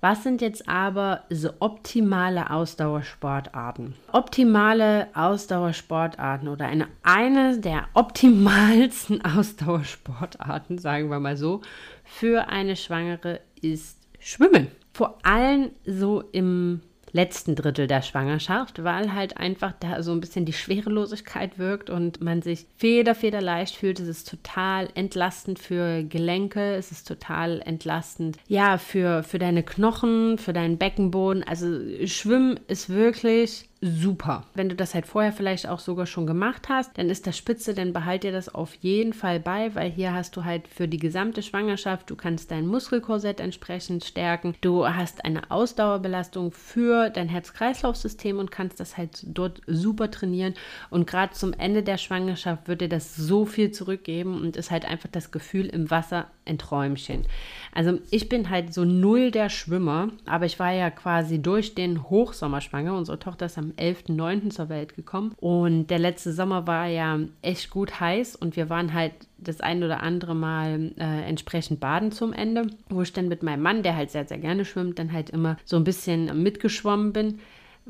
Was 0.00 0.22
sind 0.22 0.40
jetzt 0.42 0.68
aber 0.68 1.24
so 1.28 1.50
optimale 1.58 2.50
Ausdauersportarten? 2.50 3.94
Optimale 4.12 5.08
Ausdauersportarten 5.12 6.46
oder 6.46 6.66
eine, 6.66 6.86
eine 7.02 7.58
der 7.58 7.88
optimalsten 7.94 9.24
Ausdauersportarten, 9.24 10.78
sagen 10.78 11.10
wir 11.10 11.18
mal 11.18 11.36
so, 11.36 11.62
für 12.04 12.48
eine 12.48 12.76
Schwangere 12.76 13.40
ist 13.60 13.97
Schwimmen. 14.18 14.68
Vor 14.92 15.18
allem 15.24 15.70
so 15.84 16.22
im 16.32 16.80
letzten 17.12 17.54
Drittel 17.56 17.86
der 17.86 18.02
Schwangerschaft, 18.02 18.84
weil 18.84 19.14
halt 19.14 19.36
einfach 19.36 19.72
da 19.80 20.02
so 20.02 20.12
ein 20.12 20.20
bisschen 20.20 20.44
die 20.44 20.52
Schwerelosigkeit 20.52 21.58
wirkt 21.58 21.90
und 21.90 22.20
man 22.20 22.42
sich 22.42 22.66
feder, 22.76 23.14
federleicht 23.14 23.76
fühlt. 23.76 24.00
Es 24.00 24.08
ist 24.08 24.28
total 24.28 24.88
entlastend 24.94 25.58
für 25.58 26.04
Gelenke, 26.04 26.74
es 26.74 26.90
ist 26.90 27.08
total 27.08 27.60
entlastend, 27.64 28.38
ja, 28.46 28.78
für, 28.78 29.22
für 29.22 29.38
deine 29.38 29.62
Knochen, 29.62 30.38
für 30.38 30.52
deinen 30.52 30.78
Beckenboden. 30.78 31.42
Also 31.44 31.80
Schwimmen 32.06 32.60
ist 32.68 32.90
wirklich 32.90 33.67
super. 33.80 34.44
Wenn 34.54 34.68
du 34.68 34.74
das 34.74 34.94
halt 34.94 35.06
vorher 35.06 35.32
vielleicht 35.32 35.68
auch 35.68 35.78
sogar 35.78 36.06
schon 36.06 36.26
gemacht 36.26 36.68
hast, 36.68 36.98
dann 36.98 37.10
ist 37.10 37.26
das 37.26 37.36
spitze, 37.36 37.74
dann 37.74 37.92
behalt 37.92 38.24
dir 38.24 38.32
das 38.32 38.52
auf 38.52 38.74
jeden 38.74 39.12
Fall 39.12 39.38
bei, 39.38 39.74
weil 39.74 39.90
hier 39.90 40.12
hast 40.12 40.36
du 40.36 40.44
halt 40.44 40.66
für 40.66 40.88
die 40.88 40.98
gesamte 40.98 41.42
Schwangerschaft, 41.42 42.10
du 42.10 42.16
kannst 42.16 42.50
dein 42.50 42.66
Muskelkorsett 42.66 43.38
entsprechend 43.38 44.04
stärken, 44.04 44.54
du 44.60 44.88
hast 44.88 45.24
eine 45.24 45.50
Ausdauerbelastung 45.50 46.50
für 46.50 47.10
dein 47.10 47.28
Herz-Kreislauf-System 47.28 48.38
und 48.38 48.50
kannst 48.50 48.80
das 48.80 48.96
halt 48.96 49.24
dort 49.26 49.60
super 49.68 50.10
trainieren 50.10 50.54
und 50.90 51.06
gerade 51.06 51.34
zum 51.34 51.52
Ende 51.52 51.84
der 51.84 51.98
Schwangerschaft 51.98 52.66
wird 52.66 52.80
dir 52.80 52.88
das 52.88 53.14
so 53.14 53.46
viel 53.46 53.70
zurückgeben 53.70 54.34
und 54.40 54.56
ist 54.56 54.72
halt 54.72 54.86
einfach 54.86 55.08
das 55.12 55.30
Gefühl 55.30 55.66
im 55.66 55.90
Wasser 55.90 56.26
ein 56.48 56.58
Träumchen. 56.58 57.26
Also 57.72 58.00
ich 58.10 58.28
bin 58.28 58.50
halt 58.50 58.74
so 58.74 58.84
null 58.84 59.30
der 59.30 59.50
Schwimmer, 59.50 60.08
aber 60.26 60.46
ich 60.46 60.58
war 60.58 60.72
ja 60.72 60.90
quasi 60.90 61.40
durch 61.40 61.74
den 61.74 62.08
Hochsommer 62.10 62.60
schwanger. 62.60 62.96
Unsere 62.96 63.18
Tochter 63.18 63.46
ist 63.46 63.58
am 63.58 63.67
11.09. 63.76 64.50
zur 64.50 64.68
Welt 64.68 64.94
gekommen 64.94 65.34
und 65.36 65.88
der 65.88 65.98
letzte 65.98 66.32
Sommer 66.32 66.66
war 66.66 66.86
ja 66.86 67.18
echt 67.42 67.70
gut 67.70 68.00
heiß 68.00 68.36
und 68.36 68.56
wir 68.56 68.70
waren 68.70 68.94
halt 68.94 69.12
das 69.38 69.60
ein 69.60 69.82
oder 69.82 70.02
andere 70.02 70.34
Mal 70.34 70.92
äh, 70.98 71.28
entsprechend 71.28 71.80
baden 71.80 72.12
zum 72.12 72.32
Ende, 72.32 72.66
wo 72.88 73.02
ich 73.02 73.12
dann 73.12 73.28
mit 73.28 73.42
meinem 73.42 73.62
Mann, 73.62 73.82
der 73.82 73.96
halt 73.96 74.10
sehr, 74.10 74.26
sehr 74.26 74.38
gerne 74.38 74.64
schwimmt, 74.64 74.98
dann 74.98 75.12
halt 75.12 75.30
immer 75.30 75.56
so 75.64 75.76
ein 75.76 75.84
bisschen 75.84 76.42
mitgeschwommen 76.42 77.12
bin. 77.12 77.38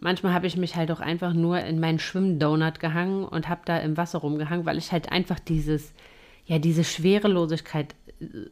Manchmal 0.01 0.33
habe 0.33 0.47
ich 0.47 0.57
mich 0.57 0.77
halt 0.77 0.91
auch 0.91 1.01
einfach 1.01 1.33
nur 1.33 1.59
in 1.61 1.81
meinen 1.81 1.99
Schwimmdonut 1.99 2.79
gehangen 2.79 3.25
und 3.25 3.49
habe 3.49 3.63
da 3.65 3.79
im 3.79 3.97
Wasser 3.97 4.19
rumgehangen, 4.19 4.67
weil 4.67 4.79
ich 4.79 4.93
halt 4.93 5.11
einfach 5.11 5.41
dieses, 5.41 5.93
ja, 6.47 6.59
diese 6.59 6.85
Schwerelosigkeit 6.85 7.95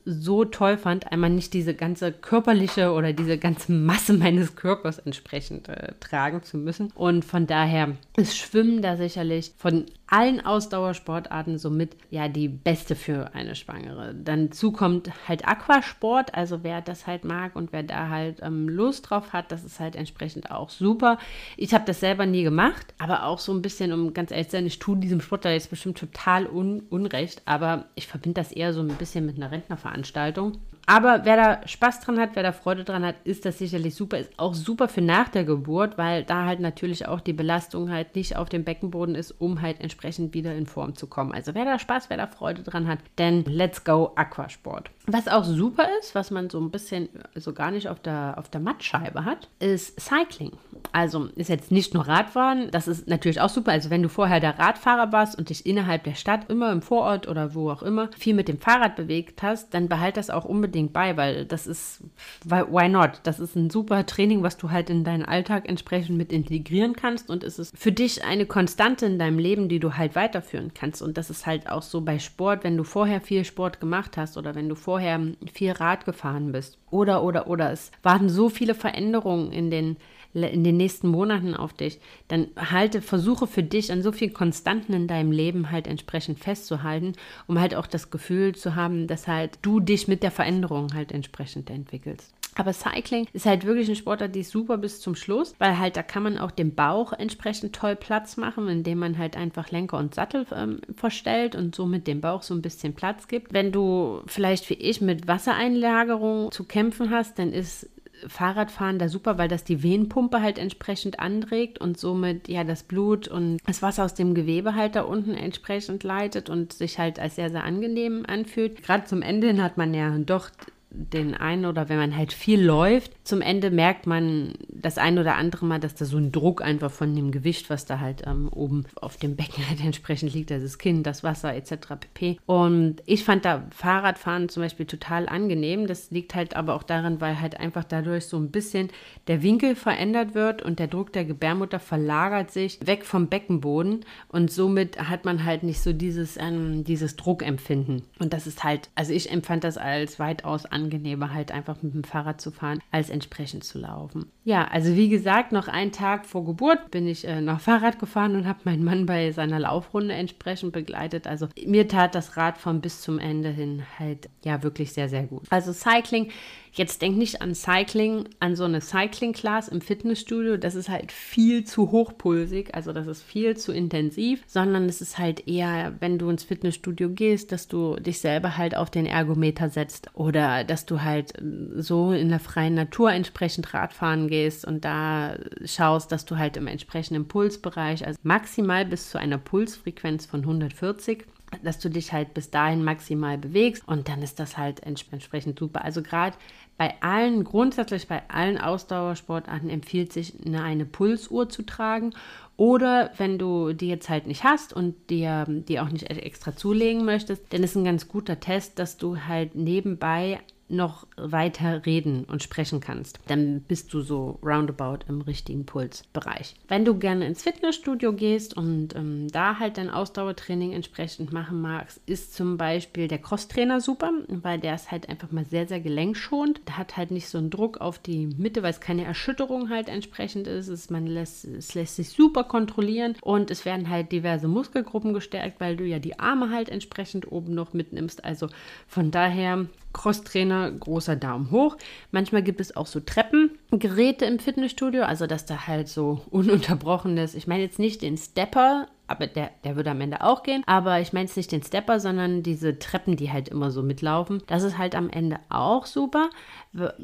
so 0.04 0.44
toll 0.44 0.78
fand, 0.78 1.11
einmal 1.11 1.30
nicht 1.30 1.52
diese 1.52 1.75
ganze 1.75 2.12
körperliche 2.12 2.92
oder 2.92 3.12
diese 3.12 3.38
ganze 3.38 3.73
Masse 3.73 4.12
meines 4.14 4.56
Körpers 4.56 4.99
entsprechend 4.99 5.68
äh, 5.68 5.92
tragen 6.00 6.42
zu 6.42 6.58
müssen. 6.58 6.92
Und 6.94 7.25
von 7.25 7.46
daher 7.46 7.96
ist 8.16 8.37
Schwimmen 8.37 8.82
da 8.82 8.96
sicherlich 8.96 9.52
von 9.58 9.87
allen 10.08 10.44
Ausdauersportarten 10.44 11.58
somit 11.58 11.96
ja 12.10 12.28
die 12.28 12.48
beste 12.48 12.94
für 12.94 13.34
eine 13.34 13.56
Schwangere. 13.56 14.14
Dann 14.14 14.50
kommt 14.72 15.10
halt 15.28 15.46
Aquasport, 15.46 16.34
also 16.34 16.62
wer 16.62 16.80
das 16.80 17.06
halt 17.06 17.25
mag 17.25 17.56
und 17.56 17.72
wer 17.72 17.82
da 17.82 18.08
halt 18.08 18.40
ähm, 18.42 18.68
Lust 18.68 19.10
drauf 19.10 19.32
hat, 19.32 19.50
das 19.50 19.64
ist 19.64 19.80
halt 19.80 19.96
entsprechend 19.96 20.50
auch 20.50 20.70
super. 20.70 21.18
Ich 21.56 21.75
habe 21.75 21.84
das 21.84 22.00
selber 22.00 22.26
nie 22.26 22.44
gemacht, 22.44 22.94
aber 22.98 23.25
auch 23.25 23.38
so 23.38 23.52
ein 23.52 23.62
bisschen, 23.62 23.92
um 23.92 24.14
ganz 24.14 24.30
ehrlich 24.30 24.48
zu 24.48 24.52
sein, 24.52 24.66
ich 24.66 24.78
tue 24.78 24.96
diesem 24.96 25.20
Sport 25.20 25.44
da 25.44 25.50
jetzt 25.50 25.70
bestimmt 25.70 25.98
total 25.98 26.46
un 26.46 26.82
unrecht, 26.90 27.42
aber 27.44 27.86
ich 27.94 28.06
verbinde 28.06 28.40
das 28.40 28.52
eher 28.52 28.72
so 28.72 28.80
ein 28.80 28.88
bisschen 28.88 29.26
mit 29.26 29.36
einer 29.36 29.50
Rentnerveranstaltung. 29.50 30.58
Aber 30.87 31.25
wer 31.25 31.37
da 31.37 31.66
Spaß 31.66 32.00
dran 32.00 32.19
hat, 32.21 32.31
wer 32.35 32.45
da 32.45 32.52
Freude 32.52 32.85
dran 32.85 33.05
hat, 33.05 33.16
ist 33.25 33.45
das 33.45 33.59
sicherlich 33.59 33.97
super. 33.97 34.19
Ist 34.19 34.38
auch 34.38 34.55
super 34.55 34.87
für 34.87 35.00
nach 35.00 35.28
der 35.28 35.45
Geburt, 35.45 35.99
weil 35.99 36.23
da 36.23 36.45
halt 36.45 36.61
natürlich 36.61 37.09
auch 37.09 37.21
die 37.21 37.33
Belastung 37.33 37.90
halt 37.90 38.14
nicht 38.14 38.37
auf 38.37 38.49
dem 38.49 38.62
Beckenboden 38.62 39.16
ist, 39.16 39.33
um 39.33 39.61
halt 39.62 39.81
entsprechend 39.81 40.33
wieder 40.33 40.55
in 40.55 40.66
Form 40.66 40.95
zu 40.95 41.09
kommen. 41.09 41.33
Also 41.33 41.55
wer 41.55 41.64
da 41.64 41.81
Spaß, 41.81 42.09
wer 42.09 42.16
da 42.16 42.28
Freude 42.28 42.62
dran 42.62 42.87
hat, 42.87 43.00
dann 43.16 43.43
let's 43.45 43.83
go 43.83 44.12
Aquasport. 44.14 44.90
Was 45.09 45.26
auch 45.26 45.45
super 45.45 45.88
ist, 46.00 46.14
was 46.14 46.31
man 46.31 46.50
so 46.50 46.61
ein 46.61 46.71
bisschen 46.71 47.09
so 47.35 47.52
gar 47.52 47.73
nicht 47.73 47.88
auf 47.88 47.99
der, 47.99 48.35
auf 48.38 48.49
der 48.49 48.61
Mattscheibe 48.61 49.25
hat, 49.25 49.49
ist 49.59 50.00
Cycling. 50.00 50.52
Also 50.93 51.26
ist 51.35 51.49
jetzt 51.49 51.73
nicht 51.73 51.95
nur 51.95 52.07
Radfahren, 52.07 52.71
das 52.71 52.87
ist 52.87 53.09
natürlich 53.09 53.40
auch 53.40 53.49
super. 53.49 53.73
Also 53.73 53.90
wenn 53.90 54.02
du 54.02 54.09
vorher 54.09 54.38
der 54.38 54.59
Radfahrer 54.59 55.11
warst 55.11 55.37
und 55.37 55.50
dich 55.50 55.66
innerhalb 55.66 56.05
der 56.05 56.14
Stadt, 56.14 56.49
immer 56.49 56.71
im 56.71 56.83
Vorort 56.83 57.26
oder 57.26 57.55
wo 57.55 57.71
auch 57.71 57.83
immer, 57.83 58.09
viel 58.16 58.35
mit 58.35 58.47
dem 58.47 58.59
Fahrrad 58.59 58.95
bewegt 58.95 59.43
hast, 59.43 59.75
dann 59.75 59.88
behalt 59.88 60.16
das 60.16 60.31
auch 60.31 60.45
unbedingt 60.45 60.75
unbedingt 60.76 60.92
bei, 60.92 61.16
weil 61.16 61.47
das 61.47 61.66
ist, 61.66 62.02
why 62.45 62.88
not? 62.88 63.21
Das 63.23 63.40
ist 63.40 63.56
ein 63.56 63.71
super 63.71 64.04
Training, 64.04 64.42
was 64.42 64.59
du 64.59 64.71
halt 64.71 64.90
in 64.90 65.04
deinen 65.04 65.25
Alltag 65.25 65.68
entsprechend 65.68 66.18
mit 66.18 66.33
integrieren 66.33 66.95
kannst 66.95 67.30
und 67.30 67.42
es 67.45 67.59
ist 67.59 67.76
für 67.76 67.92
dich 67.92 68.25
eine 68.25 68.45
Konstante 68.45 69.06
in 69.06 69.18
deinem 69.18 69.38
Leben, 69.38 69.68
die 69.68 69.80
du 69.80 69.95
halt 69.95 70.14
weiterführen 70.14 70.73
kannst. 70.75 71.00
Und 71.00 71.16
das 71.16 71.30
ist 71.30 71.47
halt 71.47 71.68
auch 71.71 71.83
so 71.83 72.02
bei 72.02 72.18
Sport, 72.18 72.62
wenn 72.64 72.76
du 72.76 72.85
vorher 72.85 73.21
viel 73.21 73.45
Sport 73.45 73.80
gemacht 73.80 74.16
hast 74.16 74.37
oder 74.37 74.54
wenn 74.54 74.68
du 74.68 74.75
vorher 74.75 75.21
viel 75.52 75.73
Rad 75.73 76.04
gefahren 76.04 76.52
bist. 76.52 76.78
Oder, 76.90 77.23
oder, 77.23 77.49
oder. 77.49 77.73
Es 77.73 77.90
waren 78.02 78.28
so 78.28 78.49
viele 78.49 78.75
Veränderungen 78.75 79.52
in 79.52 79.71
den 79.71 79.97
in 80.45 80.64
den 80.64 80.76
nächsten 80.76 81.09
Monaten 81.09 81.55
auf 81.55 81.73
dich, 81.73 81.99
dann 82.28 82.49
halte, 82.57 83.02
versuche 83.02 83.47
für 83.47 83.62
dich 83.62 83.93
an 83.93 84.02
so 84.02 84.12
vielen 84.12 84.35
Konstanten 84.35 84.93
in 84.93 85.09
deinem 85.09 85.33
Leben 85.33 85.71
halt 85.71 85.87
entsprechend 85.87 86.38
festzuhalten, 86.38 87.12
um 87.47 87.61
halt 87.61 87.75
auch 87.75 87.87
das 87.87 88.11
Gefühl 88.11 88.55
zu 88.55 88.75
haben, 88.75 89.07
dass 89.07 89.26
halt 89.26 89.59
du 89.62 89.81
dich 89.81 90.09
mit 90.09 90.23
der 90.23 90.31
Veränderung 90.31 90.95
halt 90.95 91.12
entsprechend 91.12 91.71
entwickelst. 91.71 92.37
Aber 92.59 92.73
Cycling 92.73 93.26
ist 93.35 93.45
halt 93.45 93.66
wirklich 93.66 93.88
ein 93.88 93.97
Sportart, 93.97 94.35
die 94.35 94.40
ist 94.40 94.50
super 94.50 94.78
bis 94.78 95.00
zum 95.00 95.14
Schluss, 95.14 95.55
weil 95.59 95.78
halt 95.78 95.97
da 95.97 96.02
kann 96.02 96.23
man 96.23 96.38
auch 96.38 96.50
dem 96.50 96.75
Bauch 96.75 97.12
entsprechend 97.12 97.75
toll 97.75 97.97
Platz 97.97 98.38
machen, 98.38 98.69
indem 98.69 98.99
man 98.99 99.19
halt 99.19 99.37
einfach 99.37 99.71
Lenker 99.71 99.99
und 99.99 100.14
Sattel 100.14 100.47
ähm, 100.55 100.81
verstellt 100.95 101.55
und 101.55 101.75
somit 101.75 102.07
dem 102.07 102.23
Bauch 102.23 102.43
so 102.43 102.55
ein 102.55 102.62
bisschen 102.62 102.95
Platz 102.95 103.28
gibt. 103.28 103.52
Wenn 103.52 103.73
du 103.73 104.23
vielleicht 104.26 104.71
wie 104.71 104.75
ich 104.75 105.02
mit 105.02 105.28
Wassereinlagerung 105.28 106.50
zu 106.50 106.64
kämpfen 106.64 107.11
hast, 107.11 107.38
dann 107.38 107.52
ist 107.52 107.90
Fahrradfahren 108.26 108.99
da 108.99 109.08
super, 109.08 109.38
weil 109.38 109.49
das 109.49 109.64
die 109.64 109.82
Venenpumpe 109.82 110.40
halt 110.40 110.58
entsprechend 110.58 111.20
anregt 111.20 111.80
und 111.80 111.99
somit 111.99 112.49
ja 112.49 112.64
das 112.64 112.82
Blut 112.82 113.28
und 113.28 113.58
das 113.66 113.82
Wasser 113.82 114.04
aus 114.04 114.14
dem 114.14 114.35
Gewebe 114.35 114.75
halt 114.75 114.96
da 114.96 115.02
unten 115.02 115.35
entsprechend 115.35 116.02
leitet 116.02 116.49
und 116.49 116.73
sich 116.73 116.99
halt 116.99 117.18
als 117.18 117.37
sehr, 117.37 117.50
sehr 117.50 117.64
angenehm 117.64 118.25
anfühlt. 118.26 118.82
Gerade 118.82 119.04
zum 119.04 119.23
Ende 119.23 119.49
hin 119.49 119.62
hat 119.62 119.76
man 119.76 119.94
ja 119.94 120.16
doch 120.18 120.50
den 120.90 121.35
einen 121.35 121.66
oder 121.66 121.88
wenn 121.88 121.99
man 121.99 122.16
halt 122.16 122.33
viel 122.33 122.62
läuft, 122.62 123.12
zum 123.25 123.43
Ende 123.43 123.71
merkt 123.71 124.07
man 124.07 124.55
das 124.69 124.99
ein 124.99 125.19
oder 125.19 125.35
andere 125.35 125.66
Mal, 125.66 125.81
dass 125.81 125.95
da 125.95 126.05
so 126.05 126.16
ein 126.16 126.33
Druck 126.33 126.62
einfach 126.62 126.90
von 126.90 127.14
dem 127.14 127.33
Gewicht, 127.33 127.71
was 127.71 127.87
da 127.87 127.99
halt 127.99 128.23
ähm, 128.26 128.49
oben 128.49 128.85
auf 128.97 129.16
dem 129.16 129.37
Becken 129.37 129.66
halt 129.69 129.85
entsprechend 129.85 130.33
liegt, 130.33 130.52
also 130.52 130.64
das 130.64 130.78
Kinn, 130.78 131.02
das 131.02 131.25
Wasser 131.25 131.55
etc. 131.55 131.97
pp. 132.00 132.38
Und 132.47 133.02
ich 133.05 133.25
fand 133.25 133.45
da 133.45 133.64
Fahrradfahren 133.71 134.49
zum 134.49 134.62
Beispiel 134.62 134.87
total 134.87 135.28
angenehm. 135.28 135.87
Das 135.87 136.11
liegt 136.11 136.35
halt 136.35 136.57
aber 136.57 136.75
auch 136.75 136.85
daran, 136.85 137.21
weil 137.21 137.40
halt 137.40 137.59
einfach 137.59 137.85
dadurch 137.85 138.26
so 138.26 138.37
ein 138.37 138.50
bisschen 138.50 138.88
der 139.26 139.43
Winkel 139.43 139.75
verändert 139.75 140.35
wird 140.35 140.62
und 140.62 140.78
der 140.78 140.87
Druck 140.87 141.12
der 141.12 141.25
Gebärmutter 141.25 141.81
verlagert 141.81 142.50
sich 142.50 142.78
weg 142.85 143.05
vom 143.05 143.28
Beckenboden 143.28 144.05
und 144.28 144.50
somit 144.50 144.99
hat 145.09 145.25
man 145.25 145.45
halt 145.45 145.62
nicht 145.62 145.81
so 145.81 145.93
dieses, 145.93 146.37
ähm, 146.37 146.85
dieses 146.85 147.16
Druckempfinden. 147.16 148.02
Und 148.19 148.33
das 148.33 148.47
ist 148.47 148.62
halt, 148.62 148.88
also 148.95 149.12
ich 149.12 149.31
empfand 149.31 149.64
das 149.64 149.78
als 149.78 150.19
weitaus 150.19 150.66
angenehmer 150.76 151.33
halt 151.33 151.50
einfach 151.50 151.83
mit 151.83 151.95
dem 151.95 152.04
Fahrrad 152.04 152.40
zu 152.40 152.50
fahren, 152.50 152.80
als 152.90 153.11
entsprechend 153.11 153.64
zu 153.64 153.78
laufen. 153.78 154.30
Ja, 154.45 154.68
also 154.68 154.95
wie 154.95 155.09
gesagt, 155.09 155.52
noch 155.52 155.68
einen 155.68 155.92
Tag 155.92 156.26
vor 156.26 156.45
Geburt 156.45 156.90
bin 156.90 157.09
ich 157.09 157.26
äh, 157.26 157.40
noch 157.40 157.61
Fahrrad 157.61 157.99
gefahren 157.99 158.37
und 158.37 158.47
habe 158.47 158.61
meinen 158.64 158.85
Mann 158.85 159.06
bei 159.06 159.33
seiner 159.33 159.59
Laufrunde 159.59 160.14
entsprechend 160.14 160.73
begleitet. 160.73 161.26
Also 161.26 161.49
mir 161.66 161.88
tat 161.88 162.14
das 162.14 162.37
Radfahren 162.37 162.80
bis 162.80 163.00
zum 163.00 163.18
Ende 163.18 163.49
hin 163.49 163.83
halt 163.99 164.28
ja 164.45 164.62
wirklich 164.62 164.92
sehr, 164.92 165.09
sehr 165.09 165.25
gut. 165.25 165.45
Also 165.50 165.73
Cycling 165.73 166.30
Jetzt 166.76 167.00
denk 167.00 167.16
nicht 167.16 167.40
an 167.40 167.54
Cycling, 167.54 168.28
an 168.38 168.54
so 168.54 168.64
eine 168.64 168.83
Cycling-Class 168.83 169.68
im 169.68 169.80
Fitnessstudio. 169.80 170.59
Das 170.59 170.75
ist 170.75 170.90
halt 170.90 171.11
viel 171.11 171.64
zu 171.64 171.90
hochpulsig, 171.90 172.75
also 172.75 172.92
das 172.92 173.06
ist 173.06 173.23
viel 173.23 173.56
zu 173.56 173.73
intensiv, 173.73 174.42
sondern 174.47 174.85
es 174.85 175.00
ist 175.00 175.16
halt 175.16 175.49
eher, 175.49 175.95
wenn 176.00 176.18
du 176.18 176.28
ins 176.28 176.45
Fitnessstudio 176.45 177.09
gehst, 177.09 177.50
dass 177.50 177.66
du 177.66 177.97
dich 177.97 178.21
selber 178.21 178.59
halt 178.59 178.76
auf 178.76 178.90
den 178.90 179.06
Ergometer 179.06 179.71
setzt 179.71 180.11
oder 180.12 180.64
dass 180.64 180.85
du 180.85 181.02
halt 181.02 181.33
so 181.76 182.12
in 182.12 182.28
der 182.28 182.40
freien 182.40 182.75
Natur 182.75 183.11
entsprechend 183.11 183.73
Radfahren 183.73 184.28
gehst 184.28 184.66
und 184.66 184.85
da 184.85 185.37
schaust, 185.64 186.12
dass 186.12 186.26
du 186.26 186.37
halt 186.37 186.59
im 186.59 186.66
entsprechenden 186.66 187.26
Pulsbereich, 187.26 188.06
also 188.06 188.18
maximal 188.23 188.85
bis 188.85 189.11
zu 189.11 189.18
einer 189.18 189.38
Pulsfrequenz 189.38 190.26
von 190.26 190.40
140 190.40 191.25
dass 191.62 191.78
du 191.78 191.88
dich 191.88 192.12
halt 192.12 192.35
bis 192.35 192.50
dahin 192.50 192.83
maximal 192.83 193.38
bewegst 193.38 193.87
und 193.87 194.09
dann 194.09 194.23
ist 194.23 194.40
das 194.40 194.59
halt 194.59 194.83
entsprechend 194.83 195.59
super. 195.59 195.85
Also 195.85 196.02
gerade 196.02 196.37
bei 196.78 196.95
allen, 197.00 197.45
grundsätzlich 197.45 198.06
bei 198.06 198.23
allen 198.28 198.59
Ausdauersportarten 198.59 199.71
empfiehlt 199.71 200.12
sich 200.12 200.35
eine, 200.45 200.85
Pulsuhr 200.85 201.49
zu 201.49 201.62
tragen. 201.62 202.12
Oder 202.56 203.11
wenn 203.16 203.38
du 203.38 203.73
die 203.73 203.88
jetzt 203.88 204.09
halt 204.09 204.26
nicht 204.26 204.45
hast 204.45 204.73
und 204.73 204.95
dir 205.11 205.45
die 205.49 205.80
auch 205.80 205.88
nicht 205.88 206.11
extra 206.11 206.56
zulegen 206.56 207.04
möchtest, 207.04 207.52
dann 207.52 207.62
ist 207.62 207.76
ein 207.76 207.85
ganz 207.85 208.09
guter 208.09 208.40
Test, 208.40 208.78
dass 208.78 208.97
du 208.97 209.18
halt 209.26 209.54
nebenbei 209.54 210.40
noch 210.68 211.06
weiter 211.16 211.87
reden 211.87 212.25
und 212.25 212.42
sprechen 212.42 212.80
kannst. 212.80 213.20
Dann 213.28 213.61
bist 213.61 213.92
du 213.94 214.00
so 214.00 214.38
roundabout 214.42 215.04
im 215.08 215.20
richtigen 215.20 215.64
Pulsbereich. 215.64 216.54
Wenn 216.68 216.85
du 216.85 216.99
gerne 216.99 217.26
ins 217.26 217.42
Fitnessstudio 217.42 218.12
gehst 218.12 218.56
und 218.56 218.94
ähm, 218.96 219.28
da 219.30 219.58
halt 219.58 219.78
dein 219.78 219.90
Ausdauertraining 219.90 220.73
entsprechend 220.73 221.32
machen 221.32 221.61
magst, 221.61 222.00
ist 222.06 222.35
zum 222.35 222.56
Beispiel 222.56 223.08
der 223.08 223.18
Crosstrainer 223.18 223.80
super, 223.80 224.11
weil 224.28 224.58
der 224.58 224.75
ist 224.75 224.90
halt 224.90 225.08
einfach 225.08 225.30
mal 225.30 225.44
sehr, 225.44 225.66
sehr 225.68 225.80
gelenkschonend. 225.80 226.61
Der 226.66 226.78
hat 226.78 226.96
halt 226.96 227.11
nicht 227.11 227.28
so 227.28 227.38
einen 227.38 227.50
Druck 227.50 227.78
auf 227.80 227.99
die 227.99 228.26
Mitte, 228.26 228.62
weil 228.62 228.70
es 228.70 228.80
keine 228.80 229.04
Erschütterung 229.04 229.70
halt 229.70 229.88
entsprechend 229.88 230.46
ist. 230.46 230.68
Es, 230.68 230.90
man 230.90 231.06
lässt, 231.06 231.44
es 231.44 231.75
lässt 231.75 231.96
sich 231.96 232.08
super 232.08 232.44
kontrollieren 232.44 233.14
und 233.20 233.50
es 233.50 233.64
werden 233.64 233.88
halt 233.88 234.11
diverse 234.11 234.49
Muskelgruppen 234.49 235.14
gestärkt, 235.14 235.61
weil 235.61 235.76
du 235.76 235.85
ja 235.85 235.99
die 235.99 236.18
Arme 236.18 236.50
halt 236.50 236.68
entsprechend 236.68 237.30
oben 237.30 237.54
noch 237.54 237.73
mitnimmst. 237.73 238.25
Also 238.25 238.49
von 238.88 239.11
daher 239.11 239.66
Crosstrainer, 239.97 240.71
großer 240.71 241.17
Daumen 241.17 241.50
hoch. 241.50 241.79
Manchmal 242.11 242.43
gibt 242.43 242.61
es 242.61 242.76
auch 242.76 242.87
so 242.87 243.00
Treppengeräte 243.00 244.26
im 244.26 244.38
Fitnessstudio, 244.38 245.05
also 245.05 245.26
dass 245.26 245.47
da 245.47 245.67
halt 245.67 245.88
so 245.88 246.21
ununterbrochenes, 246.31 247.35
ich 247.35 247.47
meine 247.47 247.62
jetzt 247.62 247.79
nicht 247.79 248.03
den 248.03 248.19
Stepper, 248.19 248.88
aber 249.08 249.26
der, 249.26 249.50
der 249.64 249.76
würde 249.76 249.90
am 249.90 250.00
Ende 250.00 250.22
auch 250.22 250.42
gehen. 250.42 250.62
Aber 250.66 251.00
ich 251.00 251.12
meine 251.12 251.26
jetzt 251.26 251.36
nicht 251.36 251.52
den 251.52 251.62
Stepper, 251.62 252.00
sondern 252.00 252.42
diese 252.42 252.78
Treppen, 252.78 253.16
die 253.16 253.32
halt 253.32 253.48
immer 253.48 253.70
so 253.70 253.82
mitlaufen. 253.82 254.42
Das 254.46 254.62
ist 254.62 254.78
halt 254.78 254.94
am 254.94 255.10
Ende 255.10 255.38
auch 255.48 255.86
super. 255.86 256.30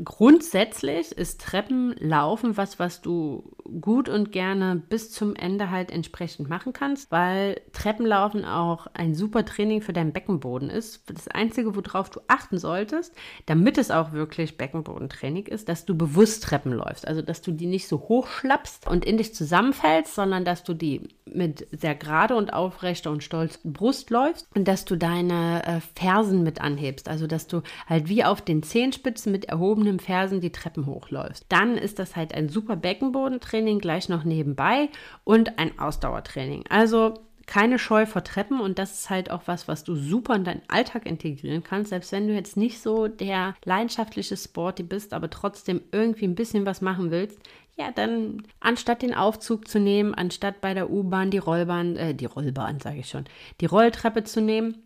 Grundsätzlich 0.04 1.12
ist 1.12 1.40
Treppenlaufen 1.40 2.56
was, 2.56 2.78
was 2.78 3.00
du 3.00 3.54
gut 3.80 4.08
und 4.08 4.32
gerne 4.32 4.76
bis 4.76 5.10
zum 5.12 5.34
Ende 5.34 5.70
halt 5.70 5.90
entsprechend 5.90 6.48
machen 6.48 6.72
kannst, 6.72 7.10
weil 7.10 7.60
Treppenlaufen 7.72 8.44
auch 8.44 8.86
ein 8.94 9.14
super 9.14 9.44
Training 9.44 9.80
für 9.80 9.92
deinen 9.92 10.12
Beckenboden 10.12 10.68
ist. 10.68 11.02
Das 11.10 11.28
Einzige, 11.28 11.74
worauf 11.74 12.10
du 12.10 12.20
achten 12.28 12.58
solltest, 12.58 13.14
damit 13.46 13.78
es 13.78 13.90
auch 13.90 14.12
wirklich 14.12 14.58
Beckenbodentraining 14.58 15.46
ist, 15.46 15.68
dass 15.68 15.86
du 15.86 15.96
bewusst 15.96 16.44
Treppen 16.44 16.72
läufst. 16.72 17.06
Also, 17.06 17.22
dass 17.22 17.40
du 17.42 17.52
die 17.52 17.66
nicht 17.66 17.88
so 17.88 17.98
hochschlappst 18.00 18.88
und 18.88 19.04
in 19.04 19.16
dich 19.16 19.34
zusammenfällst, 19.34 20.14
sondern 20.14 20.44
dass 20.44 20.64
du 20.64 20.74
die 20.74 21.08
mit 21.24 21.66
sehr 21.72 21.91
gerade 21.94 22.34
und 22.36 22.52
aufrechter 22.52 23.10
und 23.10 23.22
stolzen 23.22 23.72
Brust 23.72 24.10
läufst 24.10 24.46
und 24.54 24.66
dass 24.68 24.84
du 24.84 24.96
deine 24.96 25.62
äh, 25.64 25.80
Fersen 25.94 26.42
mit 26.42 26.60
anhebst. 26.60 27.08
Also, 27.08 27.26
dass 27.26 27.46
du 27.46 27.62
halt 27.88 28.08
wie 28.08 28.24
auf 28.24 28.42
den 28.42 28.62
Zehenspitzen 28.62 29.32
mit 29.32 29.46
erhobenen 29.46 30.00
Fersen 30.00 30.40
die 30.40 30.52
Treppen 30.52 30.86
hochläufst. 30.86 31.46
Dann 31.48 31.76
ist 31.76 31.98
das 31.98 32.16
halt 32.16 32.34
ein 32.34 32.48
super 32.48 32.76
Beckenbodentraining 32.76 33.78
gleich 33.78 34.08
noch 34.08 34.24
nebenbei 34.24 34.88
und 35.24 35.58
ein 35.58 35.78
Ausdauertraining. 35.78 36.64
Also 36.68 37.14
keine 37.46 37.78
Scheu 37.78 38.06
vor 38.06 38.24
Treppen 38.24 38.60
und 38.60 38.78
das 38.78 38.92
ist 38.92 39.10
halt 39.10 39.30
auch 39.30 39.42
was, 39.46 39.68
was 39.68 39.84
du 39.84 39.94
super 39.94 40.34
in 40.36 40.44
deinen 40.44 40.62
Alltag 40.68 41.06
integrieren 41.06 41.62
kannst, 41.62 41.90
selbst 41.90 42.12
wenn 42.12 42.28
du 42.28 42.34
jetzt 42.34 42.56
nicht 42.56 42.80
so 42.80 43.08
der 43.08 43.54
leidenschaftliche 43.64 44.36
Sporty 44.36 44.82
bist, 44.82 45.12
aber 45.12 45.30
trotzdem 45.30 45.82
irgendwie 45.92 46.26
ein 46.26 46.34
bisschen 46.34 46.66
was 46.66 46.80
machen 46.80 47.10
willst. 47.10 47.38
Ja, 47.76 47.90
dann 47.90 48.42
anstatt 48.60 49.02
den 49.02 49.14
Aufzug 49.14 49.66
zu 49.66 49.80
nehmen, 49.80 50.14
anstatt 50.14 50.60
bei 50.60 50.74
der 50.74 50.90
U-Bahn 50.90 51.30
die 51.30 51.38
Rollbahn, 51.38 51.96
äh, 51.96 52.14
die 52.14 52.26
Rollbahn 52.26 52.80
sage 52.80 53.00
ich 53.00 53.08
schon, 53.08 53.24
die 53.60 53.66
Rolltreppe 53.66 54.24
zu 54.24 54.42
nehmen, 54.42 54.76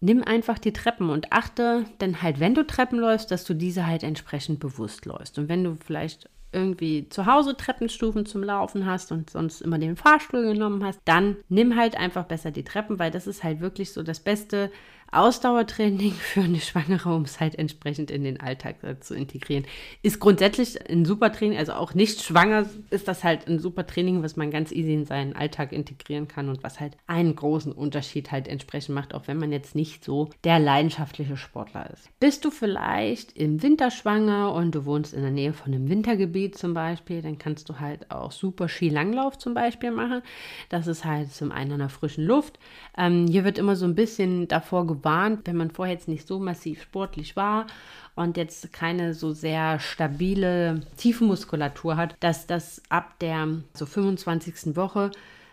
nimm 0.00 0.22
einfach 0.22 0.58
die 0.58 0.72
Treppen 0.72 1.10
und 1.10 1.32
achte 1.32 1.84
dann 1.98 2.22
halt, 2.22 2.38
wenn 2.38 2.54
du 2.54 2.64
Treppen 2.64 2.98
läufst, 2.98 3.30
dass 3.30 3.44
du 3.44 3.54
diese 3.54 3.86
halt 3.86 4.04
entsprechend 4.04 4.60
bewusst 4.60 5.06
läufst. 5.06 5.38
Und 5.38 5.48
wenn 5.48 5.64
du 5.64 5.76
vielleicht 5.84 6.28
irgendwie 6.56 7.08
zu 7.08 7.26
Hause 7.26 7.56
Treppenstufen 7.56 8.26
zum 8.26 8.42
Laufen 8.42 8.86
hast 8.86 9.12
und 9.12 9.30
sonst 9.30 9.60
immer 9.60 9.78
den 9.78 9.96
Fahrstuhl 9.96 10.42
genommen 10.42 10.82
hast, 10.82 11.00
dann 11.04 11.36
nimm 11.48 11.76
halt 11.76 11.96
einfach 11.96 12.24
besser 12.24 12.50
die 12.50 12.64
Treppen, 12.64 12.98
weil 12.98 13.10
das 13.10 13.26
ist 13.26 13.44
halt 13.44 13.60
wirklich 13.60 13.92
so 13.92 14.02
das 14.02 14.20
beste 14.20 14.70
Ausdauertraining 15.12 16.12
für 16.12 16.42
eine 16.42 16.60
Schwangere, 16.60 17.14
um 17.14 17.22
es 17.22 17.40
halt 17.40 17.58
entsprechend 17.58 18.10
in 18.10 18.24
den 18.24 18.40
Alltag 18.40 18.82
äh, 18.82 18.98
zu 19.00 19.14
integrieren. 19.14 19.64
Ist 20.02 20.20
grundsätzlich 20.20 20.90
ein 20.90 21.04
super 21.04 21.32
Training, 21.32 21.58
also 21.58 21.72
auch 21.72 21.94
nicht 21.94 22.22
schwanger 22.22 22.66
ist 22.90 23.08
das 23.08 23.24
halt 23.24 23.46
ein 23.48 23.58
super 23.58 23.86
Training, 23.86 24.22
was 24.22 24.36
man 24.36 24.50
ganz 24.50 24.72
easy 24.72 24.92
in 24.94 25.04
seinen 25.04 25.34
Alltag 25.34 25.72
integrieren 25.72 26.28
kann 26.28 26.48
und 26.48 26.62
was 26.62 26.80
halt 26.80 26.96
einen 27.06 27.34
großen 27.34 27.72
Unterschied 27.72 28.32
halt 28.32 28.48
entsprechend 28.48 28.94
macht, 28.94 29.14
auch 29.14 29.28
wenn 29.28 29.38
man 29.38 29.52
jetzt 29.52 29.74
nicht 29.74 30.04
so 30.04 30.30
der 30.44 30.58
leidenschaftliche 30.58 31.36
Sportler 31.36 31.90
ist. 31.92 32.08
Bist 32.20 32.44
du 32.44 32.50
vielleicht 32.50 33.36
im 33.36 33.62
Winter 33.62 33.90
schwanger 33.90 34.52
und 34.52 34.74
du 34.74 34.84
wohnst 34.84 35.14
in 35.14 35.22
der 35.22 35.30
Nähe 35.30 35.52
von 35.52 35.72
einem 35.72 35.88
Wintergebiet 35.88 36.58
zum 36.58 36.74
Beispiel, 36.74 37.22
dann 37.22 37.38
kannst 37.38 37.68
du 37.68 37.78
halt 37.80 38.10
auch 38.10 38.32
super 38.32 38.68
Skilanglauf 38.68 39.38
zum 39.38 39.54
Beispiel 39.54 39.90
machen. 39.90 40.22
Das 40.68 40.86
ist 40.86 41.04
halt 41.04 41.32
zum 41.32 41.52
einen 41.52 41.72
an 41.72 41.78
der 41.78 41.88
frischen 41.88 42.24
Luft. 42.24 42.58
Ähm, 42.96 43.26
hier 43.28 43.44
wird 43.44 43.58
immer 43.58 43.76
so 43.76 43.84
ein 43.84 43.94
bisschen 43.94 44.48
davor 44.48 44.86
gewarnt, 44.86 44.95
wenn 45.04 45.56
man 45.56 45.70
vorher 45.70 45.94
jetzt 45.94 46.08
nicht 46.08 46.26
so 46.26 46.38
massiv 46.38 46.82
sportlich 46.82 47.36
war 47.36 47.66
und 48.14 48.36
jetzt 48.36 48.72
keine 48.72 49.14
so 49.14 49.32
sehr 49.32 49.78
stabile 49.78 50.80
Tiefenmuskulatur 50.96 51.96
hat, 51.96 52.16
dass 52.20 52.46
das 52.46 52.82
ab 52.88 53.18
der 53.20 53.48
so 53.74 53.86
25. 53.86 54.76
Woche 54.76 55.10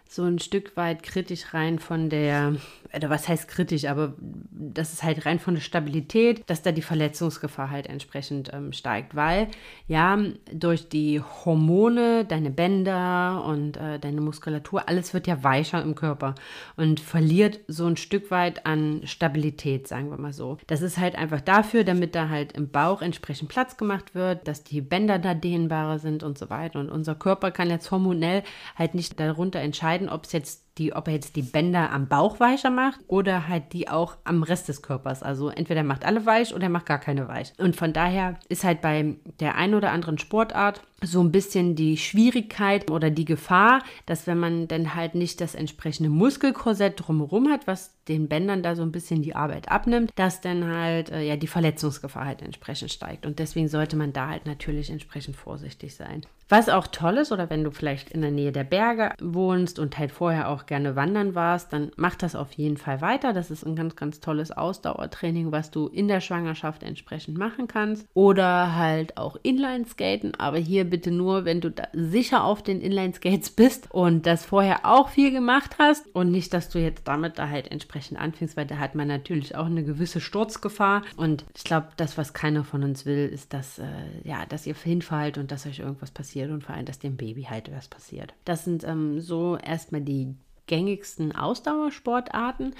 so 0.09 0.23
ein 0.23 0.39
Stück 0.39 0.77
weit 0.77 1.03
kritisch 1.03 1.53
rein 1.53 1.79
von 1.79 2.09
der, 2.09 2.55
oder 2.95 3.09
was 3.09 3.27
heißt 3.27 3.47
kritisch, 3.47 3.85
aber 3.85 4.13
das 4.19 4.93
ist 4.93 5.03
halt 5.03 5.25
rein 5.25 5.39
von 5.39 5.55
der 5.55 5.61
Stabilität, 5.61 6.43
dass 6.47 6.61
da 6.61 6.71
die 6.71 6.81
Verletzungsgefahr 6.81 7.69
halt 7.69 7.87
entsprechend 7.87 8.51
ähm, 8.53 8.73
steigt, 8.73 9.15
weil 9.15 9.47
ja, 9.87 10.17
durch 10.51 10.89
die 10.89 11.21
Hormone, 11.21 12.25
deine 12.25 12.49
Bänder 12.49 13.43
und 13.45 13.77
äh, 13.77 13.99
deine 13.99 14.21
Muskulatur, 14.21 14.87
alles 14.87 15.13
wird 15.13 15.27
ja 15.27 15.43
weicher 15.43 15.81
im 15.81 15.95
Körper 15.95 16.35
und 16.75 16.99
verliert 16.99 17.59
so 17.67 17.85
ein 17.85 17.97
Stück 17.97 18.31
weit 18.31 18.65
an 18.65 19.01
Stabilität, 19.05 19.87
sagen 19.87 20.09
wir 20.09 20.17
mal 20.17 20.33
so. 20.33 20.57
Das 20.67 20.81
ist 20.81 20.97
halt 20.97 21.15
einfach 21.15 21.41
dafür, 21.41 21.83
damit 21.83 22.15
da 22.15 22.29
halt 22.29 22.53
im 22.53 22.69
Bauch 22.69 23.01
entsprechend 23.01 23.49
Platz 23.49 23.77
gemacht 23.77 24.15
wird, 24.15 24.47
dass 24.47 24.63
die 24.63 24.81
Bänder 24.81 25.19
da 25.19 25.33
dehnbarer 25.33 25.99
sind 25.99 26.23
und 26.23 26.37
so 26.37 26.49
weiter 26.49 26.79
und 26.79 26.89
unser 26.89 27.15
Körper 27.15 27.51
kann 27.51 27.69
jetzt 27.69 27.91
hormonell 27.91 28.43
halt 28.75 28.95
nicht 28.95 29.19
darunter 29.19 29.59
entscheiden, 29.59 29.73
entscheiden, 29.73 30.09
ob 30.09 30.25
es 30.25 30.31
jetzt 30.31 30.62
die, 30.77 30.93
ob 30.93 31.07
er 31.07 31.13
jetzt 31.13 31.35
die 31.35 31.41
Bänder 31.41 31.91
am 31.91 32.07
Bauch 32.07 32.39
weicher 32.39 32.69
macht 32.69 32.99
oder 33.07 33.47
halt 33.47 33.73
die 33.73 33.89
auch 33.89 34.17
am 34.23 34.43
Rest 34.43 34.69
des 34.69 34.81
Körpers. 34.81 35.21
Also 35.21 35.49
entweder 35.49 35.81
er 35.81 35.85
macht 35.85 36.05
alle 36.05 36.25
weich 36.25 36.53
oder 36.53 36.63
er 36.63 36.69
macht 36.69 36.85
gar 36.85 36.99
keine 36.99 37.27
weich. 37.27 37.53
Und 37.57 37.75
von 37.75 37.93
daher 37.93 38.39
ist 38.49 38.63
halt 38.63 38.81
bei 38.81 39.15
der 39.39 39.55
einen 39.55 39.75
oder 39.75 39.91
anderen 39.91 40.17
Sportart 40.17 40.81
so 41.05 41.21
ein 41.21 41.31
bisschen 41.31 41.75
die 41.75 41.97
Schwierigkeit 41.97 42.89
oder 42.89 43.09
die 43.09 43.25
Gefahr, 43.25 43.83
dass 44.05 44.25
wenn 44.27 44.39
man 44.39 44.67
dann 44.67 44.95
halt 44.95 45.15
nicht 45.15 45.41
das 45.41 45.55
entsprechende 45.55 46.09
Muskelkorsett 46.09 46.93
drumherum 46.97 47.49
hat, 47.49 47.67
was 47.67 47.93
den 48.07 48.27
Bändern 48.27 48.63
da 48.63 48.75
so 48.75 48.81
ein 48.83 48.91
bisschen 48.91 49.21
die 49.21 49.35
Arbeit 49.35 49.69
abnimmt, 49.69 50.11
dass 50.15 50.41
dann 50.41 50.65
halt 50.65 51.09
äh, 51.09 51.21
ja 51.21 51.37
die 51.37 51.47
Verletzungsgefahr 51.47 52.25
halt 52.25 52.41
entsprechend 52.41 52.91
steigt. 52.91 53.25
Und 53.25 53.39
deswegen 53.39 53.67
sollte 53.67 53.95
man 53.95 54.13
da 54.13 54.29
halt 54.29 54.45
natürlich 54.45 54.89
entsprechend 54.89 55.35
vorsichtig 55.35 55.95
sein. 55.95 56.21
Was 56.49 56.69
auch 56.69 56.87
toll 56.87 57.17
ist, 57.17 57.31
oder 57.31 57.49
wenn 57.49 57.63
du 57.63 57.71
vielleicht 57.71 58.11
in 58.11 58.21
der 58.21 58.31
Nähe 58.31 58.51
der 58.51 58.65
Berge 58.65 59.11
wohnst 59.21 59.79
und 59.79 59.97
halt 59.97 60.11
vorher 60.11 60.49
auch 60.49 60.62
gerne 60.65 60.95
wandern 60.95 61.35
warst, 61.35 61.73
dann 61.73 61.91
mach 61.95 62.15
das 62.15 62.35
auf 62.35 62.51
jeden 62.53 62.77
Fall 62.77 63.01
weiter. 63.01 63.33
Das 63.33 63.51
ist 63.51 63.65
ein 63.65 63.75
ganz, 63.75 63.95
ganz 63.95 64.19
tolles 64.19 64.51
Ausdauertraining, 64.51 65.51
was 65.51 65.71
du 65.71 65.87
in 65.87 66.07
der 66.07 66.21
Schwangerschaft 66.21 66.83
entsprechend 66.83 67.37
machen 67.37 67.67
kannst. 67.67 68.07
Oder 68.13 68.75
halt 68.75 69.17
auch 69.17 69.37
Inline-Skaten, 69.41 70.35
aber 70.35 70.57
hier 70.57 70.85
bitte 70.85 71.11
nur, 71.11 71.45
wenn 71.45 71.61
du 71.61 71.71
da 71.71 71.87
sicher 71.93 72.43
auf 72.43 72.61
den 72.61 72.81
Inline-Skates 72.81 73.51
bist 73.51 73.91
und 73.91 74.25
das 74.25 74.45
vorher 74.45 74.85
auch 74.85 75.09
viel 75.09 75.31
gemacht 75.31 75.77
hast 75.79 76.07
und 76.13 76.31
nicht, 76.31 76.53
dass 76.53 76.69
du 76.69 76.79
jetzt 76.79 77.07
damit 77.07 77.39
da 77.39 77.49
halt 77.49 77.71
entsprechend 77.71 78.19
anfängst, 78.19 78.55
weil 78.57 78.65
da 78.65 78.77
hat 78.77 78.95
man 78.95 79.07
natürlich 79.07 79.55
auch 79.55 79.65
eine 79.65 79.83
gewisse 79.83 80.21
Sturzgefahr. 80.21 81.03
Und 81.17 81.45
ich 81.55 81.63
glaube, 81.63 81.87
das, 81.97 82.17
was 82.17 82.33
keiner 82.33 82.63
von 82.63 82.83
uns 82.83 83.05
will, 83.05 83.27
ist, 83.27 83.53
dass, 83.53 83.79
äh, 83.79 83.85
ja, 84.23 84.45
dass 84.45 84.67
ihr 84.67 84.75
hinfallt 84.75 85.37
und 85.37 85.51
dass 85.51 85.65
euch 85.65 85.79
irgendwas 85.79 86.11
passiert 86.11 86.51
und 86.51 86.63
vor 86.63 86.75
allem, 86.75 86.85
dass 86.85 86.99
dem 86.99 87.17
Baby 87.17 87.43
halt 87.43 87.71
was 87.75 87.87
passiert. 87.87 88.33
Das 88.45 88.65
sind 88.65 88.83
ähm, 88.83 89.19
so 89.19 89.57
erstmal 89.57 90.01
die 90.01 90.35
gängigsten 90.67 91.35
Ausdauersportarten. 91.35 92.75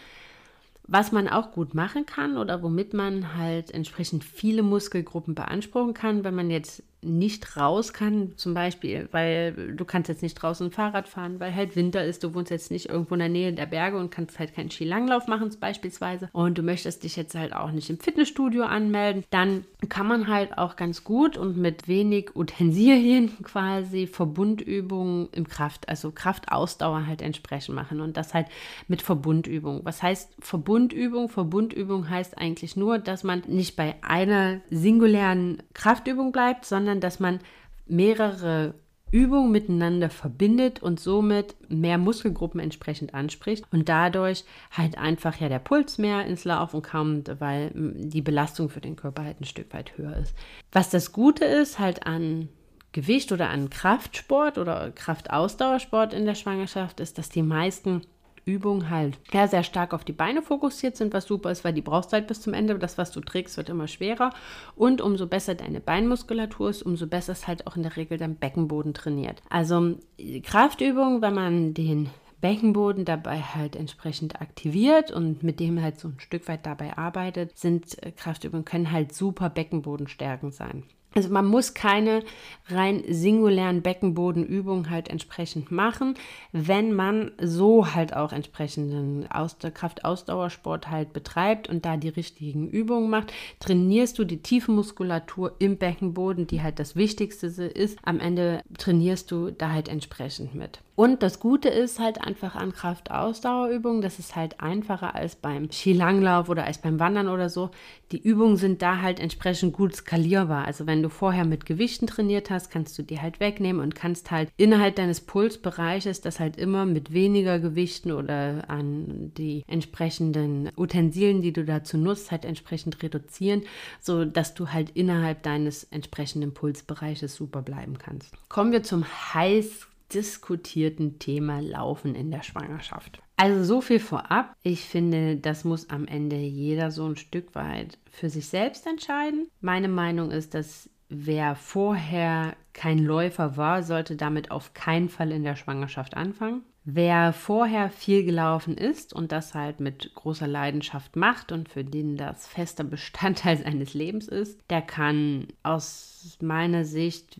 Was 0.85 1.11
man 1.11 1.29
auch 1.29 1.51
gut 1.51 1.73
machen 1.73 2.05
kann 2.05 2.37
oder 2.37 2.61
womit 2.61 2.93
man 2.93 3.37
halt 3.37 3.71
entsprechend 3.71 4.23
viele 4.23 4.63
Muskelgruppen 4.63 5.33
beanspruchen 5.33 5.93
kann, 5.93 6.23
wenn 6.23 6.35
man 6.35 6.51
jetzt 6.51 6.83
nicht 7.03 7.57
raus 7.57 7.93
kann, 7.93 8.33
zum 8.37 8.53
Beispiel, 8.53 9.07
weil 9.11 9.73
du 9.75 9.85
kannst 9.85 10.09
jetzt 10.09 10.23
nicht 10.23 10.35
draußen 10.35 10.71
Fahrrad 10.71 11.07
fahren, 11.07 11.39
weil 11.39 11.53
halt 11.53 11.75
Winter 11.75 12.03
ist, 12.03 12.23
du 12.23 12.33
wohnst 12.33 12.51
jetzt 12.51 12.71
nicht 12.71 12.89
irgendwo 12.89 13.15
in 13.15 13.19
der 13.19 13.29
Nähe 13.29 13.53
der 13.53 13.65
Berge 13.65 13.97
und 13.97 14.11
kannst 14.11 14.39
halt 14.39 14.55
keinen 14.55 14.71
Skilanglauf 14.71 15.27
machen 15.27 15.51
beispielsweise 15.59 16.29
und 16.31 16.57
du 16.57 16.63
möchtest 16.63 17.03
dich 17.03 17.15
jetzt 17.15 17.35
halt 17.35 17.53
auch 17.53 17.71
nicht 17.71 17.89
im 17.89 17.99
Fitnessstudio 17.99 18.63
anmelden, 18.63 19.23
dann 19.29 19.65
kann 19.89 20.07
man 20.07 20.27
halt 20.27 20.57
auch 20.57 20.75
ganz 20.75 21.03
gut 21.03 21.37
und 21.37 21.57
mit 21.57 21.87
wenig 21.87 22.35
Utensilien 22.35 23.31
quasi 23.43 24.07
Verbundübungen 24.07 25.29
im 25.31 25.47
Kraft, 25.47 25.89
also 25.89 26.11
Kraftausdauer 26.11 27.05
halt 27.07 27.21
entsprechend 27.21 27.75
machen 27.75 28.01
und 28.01 28.17
das 28.17 28.33
halt 28.33 28.47
mit 28.87 29.01
Verbundübung. 29.01 29.81
Was 29.83 30.01
heißt 30.01 30.33
Verbundübung? 30.39 31.29
Verbundübung 31.29 32.09
heißt 32.09 32.37
eigentlich 32.37 32.75
nur, 32.75 32.99
dass 32.99 33.23
man 33.23 33.43
nicht 33.47 33.75
bei 33.75 33.95
einer 34.01 34.61
singulären 34.69 35.61
Kraftübung 35.73 36.31
bleibt, 36.31 36.65
sondern 36.65 36.92
sondern 36.93 37.01
dass 37.01 37.19
man 37.19 37.39
mehrere 37.87 38.75
Übungen 39.11 39.51
miteinander 39.51 40.09
verbindet 40.09 40.81
und 40.81 40.99
somit 40.99 41.55
mehr 41.69 41.99
Muskelgruppen 41.99 42.59
entsprechend 42.59 43.13
anspricht 43.13 43.65
und 43.71 43.87
dadurch 43.87 44.43
halt 44.71 44.97
einfach 44.97 45.39
ja 45.39 45.49
der 45.49 45.59
Puls 45.59 45.99
mehr 45.99 46.25
ins 46.25 46.45
Laufen 46.45 46.81
kommt, 46.81 47.29
weil 47.39 47.71
die 47.75 48.23
Belastung 48.23 48.69
für 48.69 48.81
den 48.81 48.95
Körper 48.95 49.23
halt 49.23 49.39
ein 49.39 49.45
Stück 49.45 49.71
weit 49.73 49.97
höher 49.97 50.17
ist. 50.17 50.33
Was 50.71 50.89
das 50.89 51.11
Gute 51.11 51.45
ist 51.45 51.77
halt 51.77 52.07
an 52.07 52.49
Gewicht 52.91 53.31
oder 53.31 53.49
an 53.49 53.69
Kraftsport 53.69 54.57
oder 54.57 54.91
Kraftausdauersport 54.91 56.13
in 56.13 56.25
der 56.25 56.35
Schwangerschaft 56.35 56.99
ist, 56.99 57.17
dass 57.17 57.29
die 57.29 57.43
meisten 57.43 58.01
Übungen 58.45 58.89
halt 58.89 59.19
sehr, 59.31 59.47
sehr 59.47 59.63
stark 59.63 59.93
auf 59.93 60.03
die 60.03 60.13
Beine 60.13 60.41
fokussiert 60.41 60.97
sind, 60.97 61.13
was 61.13 61.25
super 61.25 61.51
ist, 61.51 61.63
weil 61.63 61.73
die 61.73 61.81
brauchst 61.81 62.11
du 62.11 62.13
halt 62.13 62.27
bis 62.27 62.41
zum 62.41 62.53
Ende. 62.53 62.77
Das, 62.77 62.97
was 62.97 63.11
du 63.11 63.21
trägst, 63.21 63.57
wird 63.57 63.69
immer 63.69 63.87
schwerer. 63.87 64.31
Und 64.75 65.01
umso 65.01 65.27
besser 65.27 65.55
deine 65.55 65.79
Beinmuskulatur 65.79 66.69
ist, 66.69 66.83
umso 66.83 67.07
besser 67.07 67.33
ist 67.33 67.47
halt 67.47 67.67
auch 67.67 67.75
in 67.75 67.83
der 67.83 67.95
Regel 67.95 68.17
dein 68.17 68.35
Beckenboden 68.35 68.93
trainiert. 68.93 69.41
Also 69.49 69.95
Kraftübungen, 70.43 71.21
wenn 71.21 71.33
man 71.33 71.73
den 71.73 72.09
Beckenboden 72.41 73.05
dabei 73.05 73.39
halt 73.39 73.77
entsprechend 73.77 74.41
aktiviert 74.41 75.11
und 75.11 75.43
mit 75.43 75.61
dem 75.61 75.81
halt 75.81 75.97
so 75.97 76.09
ein 76.09 76.19
Stück 76.19 76.49
weit 76.49 76.65
dabei 76.65 76.97
arbeitet, 76.97 77.57
sind 77.57 77.97
Kraftübungen, 78.17 78.65
können 78.65 78.91
halt 78.91 79.13
super 79.13 79.49
Beckenbodenstärken 79.49 80.51
sein. 80.51 80.83
Also 81.15 81.29
man 81.29 81.45
muss 81.45 81.73
keine 81.73 82.23
rein 82.67 83.03
singulären 83.07 83.81
Beckenbodenübungen 83.81 84.89
halt 84.89 85.09
entsprechend 85.09 85.71
machen, 85.71 86.15
wenn 86.53 86.93
man 86.93 87.31
so 87.41 87.93
halt 87.93 88.15
auch 88.15 88.31
entsprechenden 88.31 89.29
Ausdauer, 89.29 89.71
Kraftausdauersport 89.71 90.89
halt 90.89 91.13
betreibt 91.13 91.69
und 91.69 91.85
da 91.85 91.97
die 91.97 92.09
richtigen 92.09 92.69
Übungen 92.69 93.09
macht, 93.09 93.33
trainierst 93.59 94.17
du 94.17 94.23
die 94.23 94.41
Tiefenmuskulatur 94.41 95.55
im 95.59 95.77
Beckenboden, 95.77 96.47
die 96.47 96.61
halt 96.61 96.79
das 96.79 96.95
Wichtigste 96.95 97.47
ist. 97.47 97.99
Am 98.03 98.19
Ende 98.19 98.61
trainierst 98.77 99.29
du 99.31 99.51
da 99.51 99.71
halt 99.71 99.89
entsprechend 99.89 100.55
mit. 100.55 100.79
Und 100.95 101.23
das 101.23 101.39
Gute 101.39 101.69
ist 101.69 101.99
halt 101.99 102.21
einfach 102.21 102.55
an 102.55 102.71
Kraftausdauerübungen, 102.71 104.03
das 104.03 104.19
ist 104.19 104.35
halt 104.35 104.59
einfacher 104.59 105.15
als 105.15 105.35
beim 105.35 105.71
Skilanglauf 105.71 106.49
oder 106.49 106.65
als 106.65 106.77
beim 106.77 106.99
Wandern 106.99 107.29
oder 107.29 107.49
so. 107.49 107.71
Die 108.11 108.21
Übungen 108.21 108.57
sind 108.57 108.83
da 108.83 109.01
halt 109.01 109.19
entsprechend 109.19 109.73
gut 109.73 109.95
skalierbar. 109.95 110.65
Also 110.65 110.85
du 111.03 111.09
vorher 111.09 111.45
mit 111.45 111.65
Gewichten 111.65 112.07
trainiert 112.07 112.49
hast, 112.49 112.71
kannst 112.71 112.97
du 112.97 113.03
die 113.03 113.21
halt 113.21 113.39
wegnehmen 113.39 113.81
und 113.81 113.95
kannst 113.95 114.31
halt 114.31 114.49
innerhalb 114.57 114.95
deines 114.95 115.21
Pulsbereiches 115.21 116.21
das 116.21 116.39
halt 116.39 116.57
immer 116.57 116.85
mit 116.85 117.13
weniger 117.13 117.59
Gewichten 117.59 118.11
oder 118.11 118.69
an 118.69 119.31
die 119.37 119.63
entsprechenden 119.67 120.71
Utensilien, 120.75 121.41
die 121.41 121.53
du 121.53 121.63
dazu 121.65 121.97
nutzt, 121.97 122.31
halt 122.31 122.45
entsprechend 122.45 123.03
reduzieren, 123.03 123.63
so 123.99 124.25
dass 124.25 124.53
du 124.53 124.69
halt 124.69 124.91
innerhalb 124.91 125.43
deines 125.43 125.83
entsprechenden 125.85 126.53
Pulsbereiches 126.53 127.35
super 127.35 127.61
bleiben 127.61 127.97
kannst. 127.97 128.33
Kommen 128.49 128.71
wir 128.71 128.83
zum 128.83 129.05
heiß 129.05 129.87
diskutierten 130.13 131.19
Thema 131.19 131.59
Laufen 131.59 132.15
in 132.15 132.31
der 132.31 132.43
Schwangerschaft. 132.43 133.21
Also 133.35 133.63
so 133.63 133.81
viel 133.81 133.99
vorab. 133.99 134.55
Ich 134.61 134.81
finde, 134.81 135.37
das 135.37 135.63
muss 135.63 135.89
am 135.89 136.05
Ende 136.05 136.35
jeder 136.35 136.91
so 136.91 137.05
ein 137.05 137.15
Stück 137.15 137.55
weit 137.55 137.97
für 138.11 138.29
sich 138.29 138.47
selbst 138.47 138.85
entscheiden. 138.85 139.47
Meine 139.59 139.87
Meinung 139.87 140.29
ist, 140.29 140.53
dass 140.53 140.89
wer 141.09 141.55
vorher 141.55 142.55
kein 142.73 142.99
Läufer 142.99 143.57
war, 143.57 143.83
sollte 143.83 144.15
damit 144.15 144.51
auf 144.51 144.73
keinen 144.73 145.09
Fall 145.09 145.31
in 145.31 145.43
der 145.43 145.55
Schwangerschaft 145.55 146.15
anfangen. 146.17 146.63
Wer 146.85 147.31
vorher 147.31 147.89
viel 147.89 148.25
gelaufen 148.25 148.75
ist 148.77 149.13
und 149.13 149.31
das 149.31 149.53
halt 149.53 149.79
mit 149.79 150.13
großer 150.15 150.47
Leidenschaft 150.47 151.15
macht 151.15 151.53
und 151.53 151.69
für 151.69 151.85
den 151.85 152.17
das 152.17 152.45
fester 152.47 152.83
Bestandteil 152.83 153.57
seines 153.63 153.93
Lebens 153.93 154.27
ist, 154.27 154.59
der 154.69 154.81
kann 154.81 155.47
aus 155.63 156.37
meiner 156.41 156.83
Sicht 156.83 157.39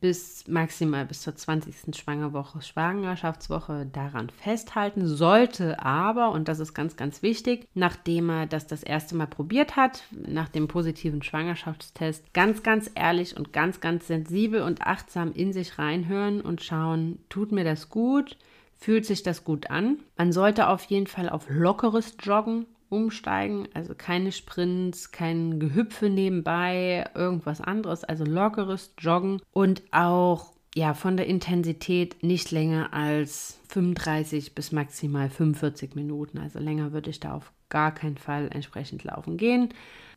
bis 0.00 0.46
maximal 0.48 1.04
bis 1.04 1.22
zur 1.22 1.36
20. 1.36 1.94
Schwangerwoche, 1.96 2.62
Schwangerschaftswoche 2.62 3.86
daran 3.92 4.30
festhalten, 4.30 5.06
sollte 5.06 5.82
aber, 5.82 6.32
und 6.32 6.48
das 6.48 6.58
ist 6.58 6.74
ganz, 6.74 6.96
ganz 6.96 7.22
wichtig, 7.22 7.68
nachdem 7.74 8.30
er 8.30 8.46
das 8.46 8.66
das 8.66 8.82
erste 8.82 9.16
Mal 9.16 9.26
probiert 9.26 9.76
hat, 9.76 10.04
nach 10.10 10.48
dem 10.48 10.68
positiven 10.68 11.22
Schwangerschaftstest, 11.22 12.32
ganz, 12.32 12.62
ganz 12.62 12.90
ehrlich 12.94 13.36
und 13.36 13.52
ganz, 13.52 13.80
ganz 13.80 14.06
sensibel 14.06 14.62
und 14.62 14.82
achtsam 14.82 15.32
in 15.32 15.52
sich 15.52 15.78
reinhören 15.78 16.40
und 16.40 16.62
schauen, 16.62 17.18
tut 17.28 17.52
mir 17.52 17.64
das 17.64 17.88
gut? 17.88 18.36
Fühlt 18.78 19.04
sich 19.04 19.22
das 19.22 19.44
gut 19.44 19.70
an? 19.70 19.98
Man 20.16 20.32
sollte 20.32 20.68
auf 20.68 20.84
jeden 20.84 21.06
Fall 21.06 21.28
auf 21.28 21.50
lockeres 21.50 22.16
Joggen 22.22 22.64
umsteigen. 22.90 23.68
Also 23.72 23.94
keine 23.96 24.32
Sprints, 24.32 25.10
kein 25.12 25.58
Gehüpfe 25.58 26.10
nebenbei, 26.10 27.08
irgendwas 27.14 27.60
anderes. 27.60 28.04
Also 28.04 28.24
lockeres 28.24 28.92
Joggen 28.98 29.40
und 29.52 29.82
auch 29.92 30.52
ja 30.74 30.94
von 30.94 31.16
der 31.16 31.26
Intensität 31.26 32.22
nicht 32.22 32.50
länger 32.50 32.92
als 32.92 33.58
35 33.68 34.54
bis 34.54 34.72
maximal 34.72 35.30
45 35.30 35.94
Minuten. 35.94 36.38
Also 36.38 36.58
länger 36.58 36.92
würde 36.92 37.10
ich 37.10 37.20
da 37.20 37.34
auf 37.34 37.52
gar 37.68 37.92
keinen 37.92 38.18
Fall 38.18 38.50
entsprechend 38.52 39.04
laufen 39.04 39.36
gehen. 39.36 39.70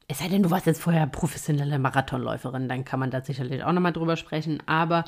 Es 0.08 0.20
sei 0.20 0.28
denn, 0.28 0.44
du 0.44 0.52
warst 0.52 0.66
jetzt 0.66 0.82
vorher 0.82 1.08
professionelle 1.08 1.80
Marathonläuferin, 1.80 2.68
dann 2.68 2.86
kann 2.86 3.00
man 3.00 3.12
da 3.12 3.22
sicherlich 3.22 3.64
auch 3.64 3.72
nochmal 3.72 3.94
drüber 3.94 4.18
sprechen. 4.18 4.62
Aber 4.66 5.06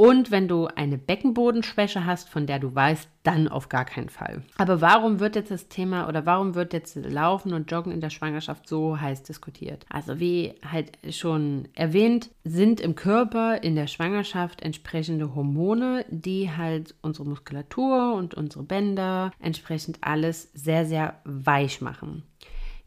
und 0.00 0.30
wenn 0.30 0.46
du 0.46 0.68
eine 0.68 0.96
Beckenbodenschwäche 0.96 2.06
hast, 2.06 2.28
von 2.28 2.46
der 2.46 2.60
du 2.60 2.72
weißt, 2.72 3.08
dann 3.24 3.48
auf 3.48 3.68
gar 3.68 3.84
keinen 3.84 4.08
Fall. 4.08 4.44
Aber 4.56 4.80
warum 4.80 5.18
wird 5.18 5.34
jetzt 5.34 5.50
das 5.50 5.66
Thema 5.66 6.08
oder 6.08 6.24
warum 6.24 6.54
wird 6.54 6.72
jetzt 6.72 6.94
Laufen 6.94 7.52
und 7.52 7.68
Joggen 7.68 7.90
in 7.90 8.00
der 8.00 8.10
Schwangerschaft 8.10 8.68
so 8.68 9.00
heiß 9.00 9.24
diskutiert? 9.24 9.84
Also 9.90 10.20
wie 10.20 10.54
halt 10.70 10.92
schon 11.10 11.66
erwähnt, 11.74 12.30
sind 12.44 12.80
im 12.80 12.94
Körper 12.94 13.64
in 13.64 13.74
der 13.74 13.88
Schwangerschaft 13.88 14.62
entsprechende 14.62 15.34
Hormone, 15.34 16.04
die 16.10 16.52
halt 16.56 16.94
unsere 17.02 17.28
Muskulatur 17.28 18.14
und 18.14 18.34
unsere 18.34 18.62
Bänder 18.62 19.32
entsprechend 19.40 19.98
alles 20.02 20.52
sehr, 20.54 20.86
sehr 20.86 21.20
weich 21.24 21.80
machen. 21.80 22.22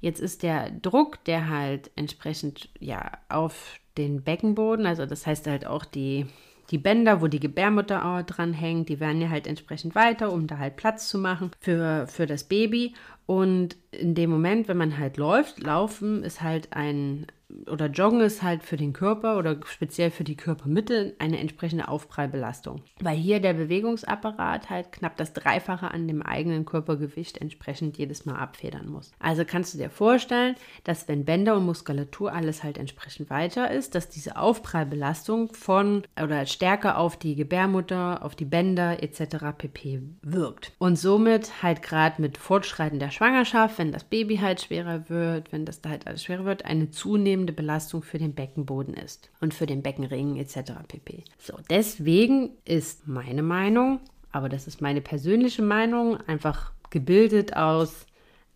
Jetzt 0.01 0.19
ist 0.19 0.43
der 0.43 0.71
Druck, 0.71 1.23
der 1.25 1.47
halt 1.47 1.91
entsprechend 1.95 2.69
ja 2.79 3.11
auf 3.29 3.79
den 3.97 4.23
Beckenboden, 4.23 4.85
also 4.85 5.05
das 5.05 5.25
heißt 5.27 5.47
halt 5.47 5.65
auch 5.65 5.85
die, 5.85 6.25
die 6.71 6.77
Bänder, 6.77 7.21
wo 7.21 7.27
die 7.27 7.39
Gebärmutter 7.39 8.23
dran 8.25 8.53
hängt, 8.53 8.89
die 8.89 8.99
werden 8.99 9.21
ja 9.21 9.29
halt 9.29 9.45
entsprechend 9.45 9.93
weiter, 9.93 10.31
um 10.31 10.47
da 10.47 10.57
halt 10.57 10.75
Platz 10.75 11.07
zu 11.07 11.19
machen 11.19 11.51
für, 11.59 12.07
für 12.07 12.25
das 12.25 12.45
Baby. 12.45 12.93
Und 13.25 13.75
in 13.91 14.15
dem 14.15 14.29
Moment, 14.29 14.67
wenn 14.67 14.77
man 14.77 14.97
halt 14.97 15.17
läuft, 15.17 15.59
laufen 15.61 16.23
ist 16.23 16.41
halt 16.41 16.73
ein, 16.73 17.27
oder 17.69 17.87
Joggen 17.87 18.21
ist 18.21 18.43
halt 18.43 18.63
für 18.63 18.77
den 18.77 18.93
Körper 18.93 19.37
oder 19.37 19.57
speziell 19.65 20.11
für 20.11 20.23
die 20.23 20.35
Körpermittel 20.35 21.15
eine 21.19 21.39
entsprechende 21.39 21.87
Aufprallbelastung. 21.87 22.81
Weil 22.99 23.17
hier 23.17 23.39
der 23.39 23.53
Bewegungsapparat 23.53 24.69
halt 24.69 24.91
knapp 24.91 25.17
das 25.17 25.33
Dreifache 25.33 25.91
an 25.91 26.07
dem 26.07 26.21
eigenen 26.21 26.65
Körpergewicht 26.65 27.37
entsprechend 27.39 27.97
jedes 27.97 28.25
Mal 28.25 28.35
abfedern 28.35 28.89
muss. 28.89 29.11
Also 29.19 29.43
kannst 29.45 29.73
du 29.73 29.77
dir 29.77 29.89
vorstellen, 29.89 30.55
dass 30.83 31.07
wenn 31.07 31.25
Bänder 31.25 31.55
und 31.55 31.65
Muskulatur 31.65 32.33
alles 32.33 32.63
halt 32.63 32.77
entsprechend 32.77 33.29
weiter 33.29 33.71
ist, 33.71 33.95
dass 33.95 34.09
diese 34.09 34.37
Aufprallbelastung 34.37 35.53
von 35.53 36.03
oder 36.21 36.45
stärker 36.45 36.97
auf 36.97 37.17
die 37.17 37.35
Gebärmutter, 37.35 38.23
auf 38.23 38.35
die 38.35 38.45
Bänder 38.45 39.03
etc. 39.03 39.37
pp. 39.57 40.01
wirkt. 40.21 40.71
Und 40.77 40.97
somit 40.97 41.63
halt 41.63 41.81
gerade 41.81 42.21
mit 42.21 42.37
fortschreitender 42.37 43.11
Schwangerschaft, 43.11 43.77
wenn 43.77 43.91
das 43.91 44.03
Baby 44.03 44.37
halt 44.37 44.61
schwerer 44.61 45.09
wird, 45.09 45.51
wenn 45.51 45.65
das 45.65 45.81
da 45.81 45.89
halt 45.89 46.07
alles 46.07 46.23
schwerer 46.23 46.45
wird, 46.45 46.65
eine 46.65 46.89
zunehmende 46.91 47.40
zunehmende 47.41 47.53
Belastung 47.53 48.03
für 48.03 48.17
den 48.17 48.33
Beckenboden 48.33 48.93
ist 48.93 49.29
und 49.41 49.53
für 49.53 49.65
den 49.65 49.81
Beckenring 49.81 50.37
etc. 50.37 50.73
pp. 50.87 51.23
So, 51.39 51.53
deswegen 51.69 52.51
ist 52.65 53.07
meine 53.07 53.43
Meinung, 53.43 53.99
aber 54.31 54.49
das 54.49 54.67
ist 54.67 54.81
meine 54.81 55.01
persönliche 55.01 55.61
Meinung, 55.61 56.17
einfach 56.27 56.71
gebildet 56.89 57.55
aus 57.55 58.05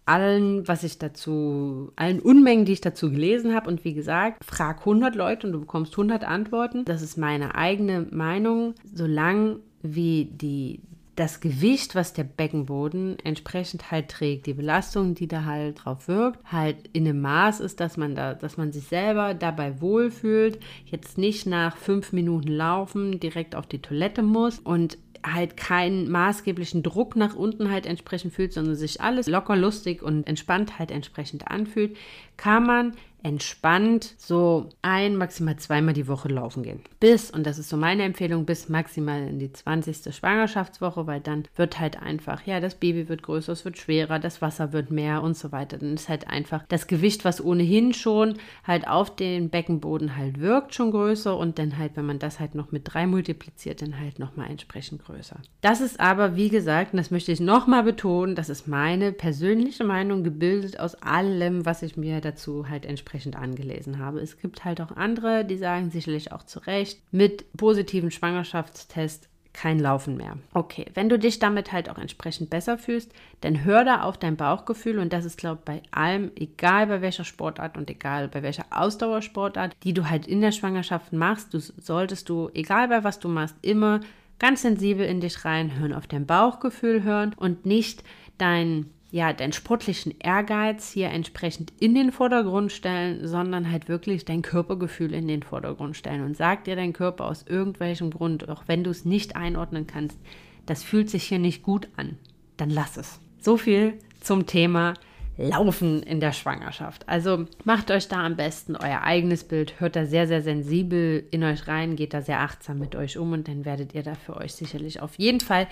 allen, 0.05 0.67
was 0.67 0.83
ich 0.83 0.99
dazu, 0.99 1.91
allen 1.95 2.19
Unmengen, 2.19 2.65
die 2.65 2.73
ich 2.73 2.81
dazu 2.81 3.09
gelesen 3.09 3.55
habe. 3.55 3.69
Und 3.69 3.83
wie 3.83 3.95
gesagt, 3.95 4.45
frag 4.45 4.79
100 4.79 5.15
Leute 5.15 5.47
und 5.47 5.53
du 5.53 5.59
bekommst 5.61 5.93
100 5.93 6.23
Antworten. 6.23 6.85
Das 6.85 7.01
ist 7.01 7.17
meine 7.17 7.55
eigene 7.55 8.01
Meinung. 8.11 8.75
Solange 8.93 9.59
wie 9.81 10.25
die 10.25 10.81
das 11.15 11.39
Gewicht, 11.39 11.95
was 11.95 12.13
der 12.13 12.25
Beckenboden 12.25 13.17
entsprechend 13.23 13.89
halt 13.89 14.09
trägt, 14.09 14.47
die 14.47 14.53
Belastung, 14.53 15.15
die 15.15 15.27
da 15.27 15.45
halt 15.45 15.85
drauf 15.85 16.07
wirkt, 16.07 16.39
halt 16.51 16.89
in 16.91 17.07
einem 17.07 17.21
Maß 17.21 17.61
ist, 17.61 17.79
dass 17.79 17.95
man 17.95 18.15
da, 18.15 18.33
dass 18.33 18.57
man 18.57 18.73
sich 18.73 18.83
selber 18.83 19.33
dabei 19.33 19.79
wohlfühlt, 19.79 20.59
jetzt 20.85 21.17
nicht 21.17 21.45
nach 21.45 21.77
fünf 21.77 22.11
Minuten 22.11 22.49
Laufen 22.49 23.19
direkt 23.19 23.55
auf 23.55 23.65
die 23.65 23.81
Toilette 23.81 24.23
muss 24.23 24.59
und 24.59 24.97
halt 25.25 25.57
keinen 25.57 26.11
maßgeblichen 26.11 26.83
Druck 26.83 27.15
nach 27.15 27.35
unten 27.35 27.71
halt 27.71 27.85
entsprechend 27.85 28.33
fühlt, 28.33 28.53
sondern 28.53 28.75
sich 28.75 29.01
alles 29.01 29.27
locker, 29.27 29.55
lustig 29.55 30.03
und 30.03 30.27
entspannt 30.27 30.77
halt 30.77 30.91
entsprechend 30.91 31.47
anfühlt, 31.47 31.97
kann 32.37 32.65
man 32.65 32.93
entspannt 33.25 34.13
so 34.17 34.69
ein, 34.83 35.15
maximal 35.15 35.57
zweimal 35.57 35.95
die 35.95 36.07
Woche 36.07 36.27
laufen 36.27 36.61
gehen. 36.61 36.81
Bis, 36.99 37.31
und 37.31 37.43
das 37.47 37.57
ist 37.57 37.69
so 37.69 37.75
meine 37.75 38.03
Empfehlung, 38.03 38.45
bis 38.45 38.69
maximal 38.69 39.27
in 39.27 39.39
die 39.39 39.51
20. 39.51 40.13
Schwangerschaftswoche, 40.13 41.07
weil 41.07 41.21
dann 41.21 41.45
wird 41.55 41.79
halt 41.79 41.99
einfach, 41.99 42.45
ja, 42.45 42.59
das 42.59 42.75
Baby 42.75 43.09
wird 43.09 43.23
größer, 43.23 43.51
es 43.51 43.65
wird 43.65 43.79
schwerer, 43.79 44.19
das 44.19 44.43
Wasser 44.43 44.73
wird 44.73 44.91
mehr 44.91 45.23
und 45.23 45.35
so 45.35 45.51
weiter. 45.51 45.79
Dann 45.79 45.95
ist 45.95 46.07
halt 46.07 46.27
einfach 46.27 46.65
das 46.67 46.85
Gewicht, 46.85 47.25
was 47.25 47.43
ohnehin 47.43 47.95
schon 47.95 48.35
halt 48.63 48.87
auf 48.87 49.15
den 49.15 49.49
Beckenboden 49.49 50.15
halt 50.15 50.39
wirkt, 50.39 50.75
schon 50.75 50.91
größer 50.91 51.35
und 51.35 51.57
dann 51.57 51.79
halt, 51.79 51.93
wenn 51.95 52.05
man 52.05 52.19
das 52.19 52.39
halt 52.39 52.53
noch 52.53 52.71
mit 52.71 52.83
drei 52.85 53.07
multipliziert, 53.07 53.81
dann 53.81 53.99
halt 53.99 54.19
nochmal 54.19 54.51
entsprechend 54.51 55.03
größer. 55.03 55.39
Das 55.61 55.81
ist 55.81 55.99
aber, 55.99 56.35
wie 56.35 56.49
gesagt, 56.49 56.93
und 56.93 56.97
das 56.97 57.09
möchte 57.09 57.31
ich 57.31 57.39
nochmal 57.39 57.81
betonen, 57.81 58.35
das 58.35 58.49
ist 58.49 58.67
meine 58.67 59.11
persönliche 59.11 59.83
Meinung, 59.83 60.23
gebildet 60.23 60.79
aus 60.79 60.93
allem, 61.01 61.65
was 61.65 61.81
ich 61.81 61.97
mir 61.97 62.21
dazu 62.21 62.69
halt 62.69 62.85
entsprechend 62.85 63.14
angelesen 63.35 63.99
habe. 63.99 64.19
Es 64.19 64.39
gibt 64.39 64.65
halt 64.65 64.81
auch 64.81 64.95
andere, 64.95 65.45
die 65.45 65.57
sagen 65.57 65.89
sicherlich 65.89 66.31
auch 66.31 66.43
zu 66.43 66.59
Recht, 66.59 66.99
mit 67.11 67.45
positiven 67.57 68.11
Schwangerschaftstest 68.11 69.29
kein 69.55 69.79
Laufen 69.79 70.17
mehr. 70.17 70.37
Okay, 70.53 70.85
wenn 70.93 71.07
du 71.07 71.17
dich 71.17 71.39
damit 71.39 71.71
halt 71.71 71.89
auch 71.89 71.97
entsprechend 71.97 72.49
besser 72.49 72.77
fühlst, 72.77 73.11
dann 73.41 73.63
hör 73.63 73.85
da 73.85 74.01
auf 74.01 74.17
dein 74.17 74.35
Bauchgefühl 74.35 74.99
und 74.99 75.13
das 75.13 75.23
ist, 75.23 75.37
glaube 75.37 75.59
ich, 75.59 75.65
bei 75.65 75.81
allem, 75.91 76.31
egal 76.35 76.87
bei 76.87 77.01
welcher 77.01 77.23
Sportart 77.23 77.77
und 77.77 77.89
egal 77.89 78.27
bei 78.27 78.43
welcher 78.43 78.65
Ausdauersportart, 78.69 79.75
die 79.83 79.93
du 79.93 80.09
halt 80.09 80.27
in 80.27 80.41
der 80.41 80.51
Schwangerschaft 80.51 81.13
machst, 81.13 81.53
du 81.53 81.59
solltest 81.59 82.27
du, 82.27 82.49
egal 82.53 82.89
bei 82.89 83.03
was 83.05 83.19
du 83.19 83.29
machst, 83.29 83.55
immer 83.61 84.01
ganz 84.39 84.63
sensibel 84.63 85.05
in 85.05 85.21
dich 85.21 85.45
reinhören, 85.45 85.93
auf 85.93 86.07
dein 86.07 86.25
Bauchgefühl 86.25 87.03
hören 87.03 87.33
und 87.37 87.65
nicht 87.65 88.03
dein 88.37 88.91
ja, 89.15 89.31
deinen 89.31 89.53
sportlichen 89.53 90.13
Ehrgeiz 90.19 90.91
hier 90.91 91.07
entsprechend 91.07 91.71
in 91.79 91.95
den 91.95 92.11
Vordergrund 92.11 92.73
stellen, 92.73 93.25
sondern 93.25 93.71
halt 93.71 93.87
wirklich 93.87 94.25
dein 94.25 94.41
Körpergefühl 94.41 95.13
in 95.13 95.25
den 95.29 95.41
Vordergrund 95.41 95.95
stellen 95.95 96.21
und 96.25 96.35
sag 96.35 96.65
dir 96.65 96.75
dein 96.75 96.91
Körper 96.91 97.23
aus 97.23 97.45
irgendwelchem 97.47 98.11
Grund, 98.11 98.49
auch 98.49 98.63
wenn 98.67 98.83
du 98.83 98.89
es 98.89 99.05
nicht 99.05 99.37
einordnen 99.37 99.87
kannst, 99.87 100.19
das 100.65 100.83
fühlt 100.83 101.09
sich 101.09 101.23
hier 101.23 101.39
nicht 101.39 101.63
gut 101.63 101.87
an, 101.95 102.17
dann 102.57 102.69
lass 102.69 102.97
es. 102.97 103.21
So 103.39 103.55
viel 103.55 103.93
zum 104.19 104.47
Thema 104.47 104.95
Laufen 105.37 106.01
in 106.03 106.19
der 106.19 106.31
Schwangerschaft. 106.31 107.07
Also 107.07 107.45
macht 107.63 107.91
euch 107.91 108.07
da 108.07 108.25
am 108.25 108.35
besten 108.35 108.75
euer 108.75 109.01
eigenes 109.01 109.43
Bild, 109.43 109.79
hört 109.79 109.95
da 109.95 110.05
sehr, 110.05 110.27
sehr 110.27 110.41
sensibel 110.41 111.27
in 111.31 111.43
euch 111.43 111.67
rein, 111.67 111.95
geht 111.95 112.13
da 112.13 112.21
sehr 112.21 112.41
achtsam 112.41 112.79
mit 112.79 112.95
euch 112.95 113.17
um 113.17 113.33
und 113.33 113.47
dann 113.47 113.65
werdet 113.65 113.93
ihr 113.93 114.03
da 114.03 114.15
für 114.15 114.37
euch 114.37 114.53
sicherlich 114.53 115.01
auf 115.01 115.15
jeden 115.17 115.41
Fall 115.41 115.67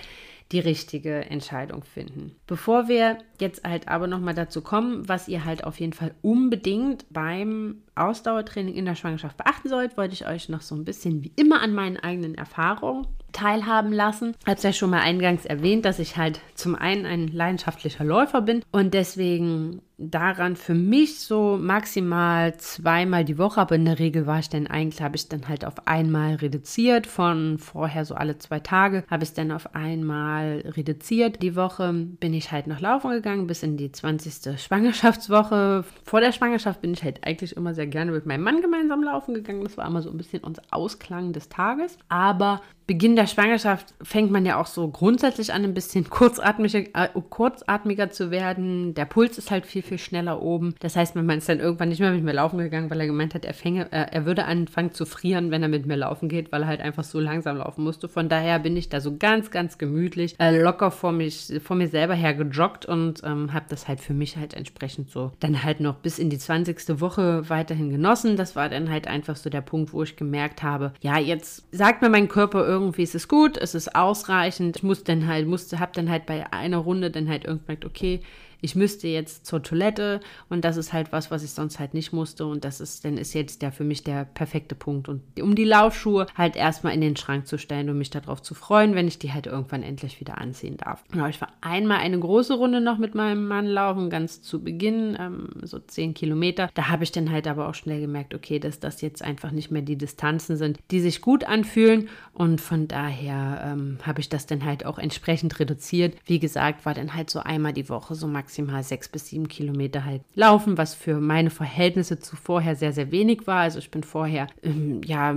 die 0.52 0.60
richtige 0.60 1.24
Entscheidung 1.30 1.82
finden. 1.84 2.36
Bevor 2.46 2.88
wir 2.88 3.18
jetzt 3.40 3.64
halt 3.64 3.88
aber 3.88 4.06
nochmal 4.06 4.34
dazu 4.34 4.60
kommen, 4.60 5.08
was 5.08 5.26
ihr 5.26 5.44
halt 5.44 5.64
auf 5.64 5.80
jeden 5.80 5.94
Fall 5.94 6.14
unbedingt 6.20 7.06
beim 7.10 7.76
Ausdauertraining 7.94 8.74
in 8.74 8.84
der 8.84 8.94
Schwangerschaft 8.94 9.38
beachten 9.38 9.68
sollt, 9.68 9.96
wollte 9.96 10.14
ich 10.14 10.26
euch 10.26 10.50
noch 10.50 10.60
so 10.60 10.74
ein 10.74 10.84
bisschen 10.84 11.24
wie 11.24 11.32
immer 11.36 11.62
an 11.62 11.72
meinen 11.72 11.96
eigenen 11.96 12.34
Erfahrungen 12.34 13.06
teilhaben 13.34 13.92
lassen. 13.92 14.34
Ich 14.40 14.46
habe 14.46 14.56
es 14.56 14.62
ja 14.62 14.72
schon 14.72 14.90
mal 14.90 15.00
eingangs 15.00 15.44
erwähnt, 15.44 15.84
dass 15.84 15.98
ich 15.98 16.16
halt 16.16 16.40
zum 16.54 16.74
einen 16.74 17.04
ein 17.04 17.28
leidenschaftlicher 17.28 18.04
Läufer 18.04 18.40
bin 18.40 18.62
und 18.72 18.94
deswegen 18.94 19.82
daran 19.96 20.56
für 20.56 20.74
mich 20.74 21.20
so 21.20 21.56
maximal 21.60 22.56
zweimal 22.56 23.24
die 23.24 23.38
Woche, 23.38 23.60
aber 23.60 23.76
in 23.76 23.84
der 23.84 23.98
Regel 23.98 24.26
war 24.26 24.40
ich 24.40 24.48
dann 24.48 24.66
eigentlich, 24.66 25.00
habe 25.00 25.16
ich 25.16 25.28
dann 25.28 25.48
halt 25.48 25.64
auf 25.64 25.86
einmal 25.86 26.34
reduziert, 26.36 27.06
von 27.06 27.58
vorher 27.58 28.04
so 28.04 28.14
alle 28.14 28.38
zwei 28.38 28.60
Tage, 28.60 29.04
habe 29.08 29.24
ich 29.24 29.32
dann 29.34 29.52
auf 29.52 29.74
einmal 29.74 30.64
reduziert. 30.76 31.42
Die 31.42 31.54
Woche 31.54 31.92
bin 31.92 32.34
ich 32.34 32.50
halt 32.50 32.66
noch 32.66 32.80
laufen 32.80 33.10
gegangen, 33.10 33.46
bis 33.46 33.62
in 33.62 33.76
die 33.76 33.92
20. 33.92 34.60
Schwangerschaftswoche. 34.60 35.84
Vor 36.02 36.20
der 36.20 36.32
Schwangerschaft 36.32 36.80
bin 36.80 36.92
ich 36.92 37.04
halt 37.04 37.24
eigentlich 37.24 37.56
immer 37.56 37.74
sehr 37.74 37.86
gerne 37.86 38.10
mit 38.10 38.26
meinem 38.26 38.42
Mann 38.42 38.60
gemeinsam 38.60 39.02
laufen 39.02 39.34
gegangen. 39.34 39.62
Das 39.62 39.76
war 39.76 39.86
immer 39.86 40.02
so 40.02 40.10
ein 40.10 40.16
bisschen 40.16 40.42
unser 40.42 40.62
Ausklang 40.70 41.32
des 41.32 41.48
Tages. 41.48 41.98
Aber 42.08 42.60
Beginn 42.86 43.16
der 43.16 43.26
Schwangerschaft 43.26 43.94
fängt 44.02 44.30
man 44.30 44.44
ja 44.44 44.60
auch 44.60 44.66
so 44.66 44.86
grundsätzlich 44.88 45.54
an, 45.54 45.64
ein 45.64 45.72
bisschen 45.72 46.10
kurzatmiger, 46.10 46.80
äh, 46.92 47.08
kurzatmiger 47.30 48.10
zu 48.10 48.30
werden. 48.30 48.92
Der 48.92 49.06
Puls 49.06 49.38
ist 49.38 49.50
halt 49.50 49.64
viel, 49.64 49.82
viel 49.84 49.98
schneller 49.98 50.42
oben. 50.42 50.74
Das 50.80 50.96
heißt, 50.96 51.14
mein 51.14 51.26
Mann 51.26 51.38
ist 51.38 51.48
dann 51.48 51.60
irgendwann 51.60 51.88
nicht 51.88 52.00
mehr 52.00 52.12
mit 52.12 52.24
mir 52.24 52.32
laufen 52.32 52.58
gegangen, 52.58 52.90
weil 52.90 53.00
er 53.00 53.06
gemeint 53.06 53.34
hat, 53.34 53.44
er, 53.44 53.54
fänge, 53.54 53.92
äh, 53.92 54.06
er 54.10 54.26
würde 54.26 54.44
anfangen 54.44 54.92
zu 54.92 55.06
frieren, 55.06 55.50
wenn 55.50 55.62
er 55.62 55.68
mit 55.68 55.86
mir 55.86 55.96
laufen 55.96 56.28
geht, 56.28 56.52
weil 56.52 56.62
er 56.62 56.68
halt 56.68 56.80
einfach 56.80 57.04
so 57.04 57.20
langsam 57.20 57.58
laufen 57.58 57.84
musste. 57.84 58.08
Von 58.08 58.28
daher 58.28 58.58
bin 58.58 58.76
ich 58.76 58.88
da 58.88 59.00
so 59.00 59.16
ganz, 59.16 59.50
ganz 59.50 59.78
gemütlich, 59.78 60.34
äh, 60.38 60.60
locker 60.60 60.90
vor, 60.90 61.12
mich, 61.12 61.52
vor 61.62 61.76
mir 61.76 61.88
selber 61.88 62.14
her 62.14 62.34
gejoggt 62.34 62.86
und 62.86 63.22
ähm, 63.24 63.52
habe 63.52 63.66
das 63.68 63.88
halt 63.88 64.00
für 64.00 64.14
mich 64.14 64.36
halt 64.36 64.54
entsprechend 64.54 65.10
so 65.10 65.32
dann 65.40 65.62
halt 65.62 65.80
noch 65.80 65.96
bis 65.96 66.18
in 66.18 66.30
die 66.30 66.38
20. 66.38 67.00
Woche 67.00 67.48
weiterhin 67.48 67.90
genossen. 67.90 68.36
Das 68.36 68.56
war 68.56 68.68
dann 68.68 68.90
halt 68.90 69.06
einfach 69.06 69.36
so 69.36 69.50
der 69.50 69.60
Punkt, 69.60 69.92
wo 69.92 70.02
ich 70.02 70.16
gemerkt 70.16 70.62
habe, 70.62 70.92
ja, 71.00 71.18
jetzt 71.18 71.64
sagt 71.72 72.02
mir 72.02 72.08
mein 72.08 72.28
Körper 72.28 72.66
irgendwie, 72.66 73.02
es 73.02 73.14
ist 73.14 73.28
gut, 73.28 73.56
es 73.56 73.74
ist 73.74 73.94
ausreichend. 73.94 74.76
Ich 74.76 74.82
muss 74.82 75.04
dann 75.04 75.26
halt, 75.26 75.46
musste, 75.46 75.80
hab 75.80 75.92
dann 75.92 76.10
halt 76.10 76.26
bei 76.26 76.52
einer 76.52 76.78
Runde 76.78 77.10
dann 77.10 77.28
halt 77.28 77.44
irgendwann, 77.44 77.78
okay, 77.84 78.20
ich 78.60 78.74
müsste 78.74 79.08
jetzt 79.08 79.46
zur 79.46 79.62
Toilette 79.62 80.20
und 80.48 80.64
das 80.64 80.76
ist 80.76 80.92
halt 80.92 81.12
was, 81.12 81.30
was 81.30 81.42
ich 81.42 81.50
sonst 81.50 81.78
halt 81.78 81.94
nicht 81.94 82.12
musste 82.12 82.46
und 82.46 82.64
das 82.64 82.80
ist, 82.80 83.04
dann 83.04 83.18
ist 83.18 83.34
jetzt 83.34 83.62
der 83.62 83.72
für 83.72 83.84
mich 83.84 84.02
der 84.04 84.24
perfekte 84.24 84.74
Punkt 84.74 85.08
und 85.08 85.22
um 85.40 85.54
die 85.54 85.64
Laufschuhe 85.64 86.26
halt 86.34 86.56
erstmal 86.56 86.94
in 86.94 87.00
den 87.00 87.16
Schrank 87.16 87.46
zu 87.46 87.58
stellen 87.58 87.90
und 87.90 87.98
mich 87.98 88.10
darauf 88.10 88.42
zu 88.42 88.54
freuen, 88.54 88.94
wenn 88.94 89.08
ich 89.08 89.18
die 89.18 89.32
halt 89.32 89.46
irgendwann 89.46 89.82
endlich 89.82 90.20
wieder 90.20 90.38
anziehen 90.38 90.76
darf. 90.76 91.04
Genau, 91.10 91.26
ich 91.26 91.40
war 91.40 91.48
einmal 91.60 91.98
eine 91.98 92.18
große 92.18 92.54
Runde 92.54 92.80
noch 92.80 92.98
mit 92.98 93.14
meinem 93.14 93.46
Mann 93.46 93.66
laufen, 93.66 94.10
ganz 94.10 94.42
zu 94.42 94.62
Beginn, 94.62 95.16
ähm, 95.18 95.48
so 95.62 95.78
zehn 95.78 96.14
Kilometer. 96.14 96.70
Da 96.74 96.88
habe 96.88 97.04
ich 97.04 97.12
dann 97.12 97.30
halt 97.30 97.46
aber 97.46 97.68
auch 97.68 97.74
schnell 97.74 98.00
gemerkt, 98.00 98.34
okay, 98.34 98.58
dass 98.58 98.80
das 98.80 99.00
jetzt 99.00 99.22
einfach 99.22 99.50
nicht 99.50 99.70
mehr 99.70 99.82
die 99.82 99.96
Distanzen 99.96 100.56
sind, 100.56 100.78
die 100.90 101.00
sich 101.00 101.20
gut 101.20 101.44
anfühlen 101.44 102.08
und 102.32 102.60
von 102.60 102.88
daher 102.88 103.72
ähm, 103.72 103.98
habe 104.02 104.20
ich 104.20 104.28
das 104.28 104.46
dann 104.46 104.64
halt 104.64 104.86
auch 104.86 104.98
entsprechend 104.98 105.58
reduziert. 105.60 106.16
Wie 106.24 106.38
gesagt, 106.38 106.86
war 106.86 106.94
dann 106.94 107.14
halt 107.14 107.30
so 107.30 107.40
einmal 107.40 107.72
die 107.72 107.88
Woche 107.88 108.14
so 108.14 108.26
maximal 108.26 108.53
maximal 108.54 108.82
sechs 108.82 109.08
bis 109.08 109.28
sieben 109.28 109.48
Kilometer 109.48 110.04
halt 110.04 110.22
laufen, 110.34 110.78
was 110.78 110.94
für 110.94 111.18
meine 111.20 111.50
Verhältnisse 111.50 112.20
zu 112.20 112.36
vorher 112.36 112.76
sehr, 112.76 112.92
sehr 112.92 113.10
wenig 113.10 113.46
war. 113.46 113.62
Also 113.62 113.78
ich 113.78 113.90
bin 113.90 114.02
vorher, 114.02 114.46
ähm, 114.62 115.00
ja, 115.04 115.34